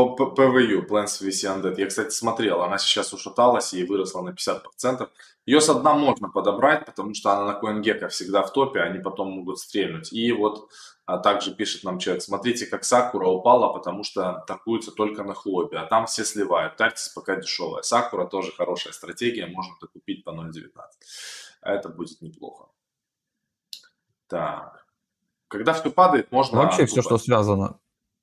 По 0.06 0.26
ПВЮ, 0.28 0.86
Plants 0.88 1.22
VC 1.22 1.48
Undead. 1.48 1.76
Я, 1.78 1.88
кстати, 1.88 2.12
смотрел, 2.12 2.62
она 2.62 2.78
сейчас 2.78 3.14
ушаталась 3.14 3.74
и 3.74 3.84
выросла 3.84 4.22
на 4.22 4.30
50%. 4.30 5.10
Ее 5.46 5.62
с 5.62 5.70
одна 5.70 5.94
можно 5.94 6.30
подобрать, 6.30 6.86
потому 6.86 7.14
что 7.14 7.32
она 7.32 7.54
на 7.54 7.60
CoinGecko 7.60 8.08
всегда 8.10 8.44
в 8.44 8.54
топе, 8.54 8.82
они 8.82 9.00
потом 9.00 9.32
могут 9.32 9.60
стрельнуть. 9.60 10.14
И 10.14 10.32
вот 10.32 10.70
а 11.06 11.18
также 11.18 11.56
пишет 11.56 11.84
нам 11.84 11.98
человек, 11.98 12.22
смотрите, 12.22 12.68
как 12.68 12.84
Сакура 12.84 13.28
упала, 13.28 13.74
потому 13.74 14.04
что 14.04 14.44
торгуется 14.48 14.92
только 14.92 15.24
на 15.24 15.34
хлопе, 15.34 15.78
а 15.78 15.86
там 15.86 16.06
все 16.06 16.24
сливают. 16.24 16.78
Тактис 16.78 17.10
пока 17.10 17.36
дешевая. 17.36 17.82
Сакура 17.82 18.26
тоже 18.26 18.52
хорошая 18.52 18.94
стратегия, 18.94 19.48
можно 19.48 19.74
докупить 19.82 20.24
по 20.24 20.30
0.19. 20.30 20.70
Это 21.64 21.90
будет 21.90 22.22
неплохо. 22.22 22.68
Так. 24.28 24.86
Когда 25.48 25.74
все 25.74 25.90
падает, 25.90 26.32
можно... 26.32 26.60
Вообще 26.60 26.86
все, 26.86 27.02
что 27.02 27.18
связано 27.18 27.80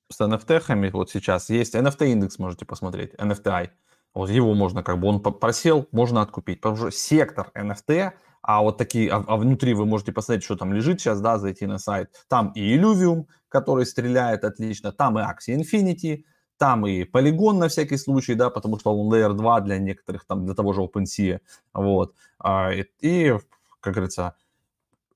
с 0.09 0.21
NFT-хами 0.21 0.89
вот 0.91 1.09
сейчас 1.09 1.49
есть. 1.49 1.75
NFT-индекс 1.75 2.39
можете 2.39 2.65
посмотреть, 2.65 3.13
NFTI. 3.15 3.69
Вот 4.13 4.29
его 4.29 4.53
можно, 4.53 4.83
как 4.83 4.99
бы 4.99 5.07
он 5.07 5.21
просел, 5.21 5.87
можно 5.91 6.21
откупить. 6.21 6.61
Потому 6.61 6.77
что 6.77 6.91
сектор 6.91 7.51
NFT, 7.55 8.11
а 8.41 8.61
вот 8.61 8.77
такие, 8.77 9.11
а, 9.11 9.23
а 9.27 9.35
внутри 9.35 9.73
вы 9.73 9.85
можете 9.85 10.11
посмотреть, 10.11 10.43
что 10.43 10.55
там 10.55 10.73
лежит 10.73 10.99
сейчас, 10.99 11.21
да, 11.21 11.37
зайти 11.37 11.65
на 11.65 11.77
сайт. 11.77 12.09
Там 12.27 12.51
и 12.55 12.77
Illuvium, 12.77 13.25
который 13.49 13.85
стреляет 13.85 14.43
отлично, 14.43 14.91
там 14.91 15.19
и 15.19 15.21
Axie 15.21 15.57
Infinity, 15.57 16.23
там 16.57 16.87
и 16.87 17.03
полигон 17.03 17.59
на 17.59 17.67
всякий 17.67 17.97
случай, 17.97 18.35
да, 18.35 18.49
потому 18.49 18.79
что 18.79 18.97
он 18.97 19.13
Layer 19.13 19.33
2 19.33 19.61
для 19.61 19.77
некоторых, 19.77 20.25
там, 20.25 20.45
для 20.45 20.55
того 20.55 20.73
же 20.73 20.81
OpenSea, 20.81 21.39
вот. 21.73 22.15
А, 22.39 22.71
и, 23.01 23.37
как 23.79 23.93
говорится, 23.93 24.35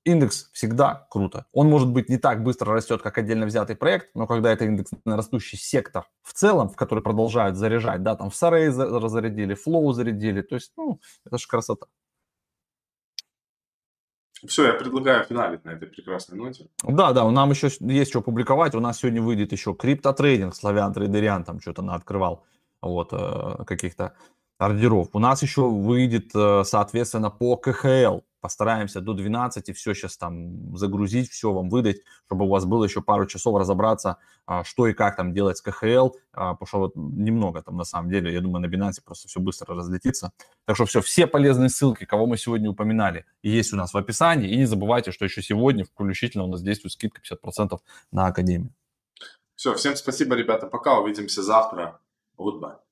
индекс 0.04 0.50
всегда 0.52 1.06
круто. 1.10 1.46
Он, 1.52 1.68
может 1.68 1.90
быть, 1.90 2.08
не 2.08 2.18
так 2.18 2.42
быстро 2.42 2.72
растет, 2.72 3.02
как 3.02 3.18
отдельно 3.18 3.46
взятый 3.46 3.76
проект, 3.76 4.10
но 4.14 4.26
когда 4.26 4.52
это 4.52 4.64
индекс 4.64 4.90
на 5.04 5.16
растущий 5.16 5.58
сектор 5.58 6.06
в 6.22 6.32
целом, 6.32 6.68
в 6.68 6.76
который 6.76 7.02
продолжают 7.02 7.56
заряжать, 7.56 8.02
да, 8.02 8.16
там 8.16 8.30
в 8.30 8.36
Сарей 8.36 8.68
разрядили, 8.68 9.56
Flow 9.56 9.92
зарядили, 9.92 10.42
то 10.42 10.54
есть, 10.54 10.72
ну, 10.76 11.00
это 11.24 11.38
же 11.38 11.46
красота. 11.46 11.86
Все, 14.46 14.66
я 14.66 14.74
предлагаю 14.74 15.24
финалить 15.24 15.64
на 15.64 15.70
этой 15.70 15.86
прекрасной 15.86 16.36
ноте. 16.36 16.66
Да, 16.82 17.12
да, 17.12 17.30
нам 17.30 17.50
еще 17.50 17.70
есть 17.78 18.10
что 18.10 18.22
публиковать. 18.22 18.74
У 18.74 18.80
нас 18.80 18.98
сегодня 18.98 19.22
выйдет 19.22 19.52
еще 19.52 19.72
криптотрейдинг, 19.72 20.54
Славян 20.54 20.92
Трейдериан 20.92 21.44
там 21.44 21.60
что-то 21.60 21.82
открывал 21.94 22.44
вот 22.80 23.10
э, 23.12 23.64
каких-то 23.64 24.16
ордеров. 24.58 25.10
У 25.12 25.20
нас 25.20 25.42
еще 25.42 25.68
выйдет, 25.68 26.34
э, 26.34 26.64
соответственно, 26.64 27.30
по 27.30 27.56
КХЛ 27.56 28.18
постараемся 28.42 29.00
до 29.00 29.14
12 29.14 29.74
все 29.74 29.94
сейчас 29.94 30.18
там 30.18 30.76
загрузить, 30.76 31.30
все 31.30 31.52
вам 31.52 31.70
выдать, 31.70 32.02
чтобы 32.26 32.44
у 32.44 32.48
вас 32.48 32.66
было 32.66 32.84
еще 32.84 33.00
пару 33.00 33.26
часов 33.26 33.56
разобраться, 33.58 34.18
а, 34.46 34.64
что 34.64 34.88
и 34.88 34.92
как 34.92 35.16
там 35.16 35.32
делать 35.32 35.56
с 35.56 35.62
КХЛ, 35.62 36.10
а, 36.32 36.54
потому 36.54 36.66
что 36.66 36.78
вот 36.78 36.96
немного 36.96 37.62
там 37.62 37.76
на 37.76 37.84
самом 37.84 38.10
деле, 38.10 38.32
я 38.32 38.40
думаю, 38.40 38.68
на 38.68 38.74
Binance 38.74 39.00
просто 39.02 39.28
все 39.28 39.40
быстро 39.40 39.74
разлетится. 39.74 40.32
Так 40.66 40.76
что 40.76 40.84
все, 40.84 41.00
все 41.00 41.26
полезные 41.26 41.70
ссылки, 41.70 42.04
кого 42.04 42.26
мы 42.26 42.36
сегодня 42.36 42.68
упоминали, 42.68 43.24
есть 43.42 43.72
у 43.72 43.76
нас 43.76 43.94
в 43.94 43.96
описании. 43.96 44.50
И 44.50 44.56
не 44.56 44.66
забывайте, 44.66 45.12
что 45.12 45.24
еще 45.24 45.40
сегодня 45.40 45.84
включительно 45.84 46.44
у 46.44 46.48
нас 46.48 46.62
действует 46.62 46.92
скидка 46.92 47.22
50% 47.22 47.78
на 48.10 48.26
Академию. 48.26 48.74
Все, 49.54 49.74
всем 49.74 49.94
спасибо, 49.94 50.34
ребята, 50.34 50.66
пока, 50.66 50.98
увидимся 50.98 51.42
завтра. 51.42 52.00
Goodbye. 52.36 52.91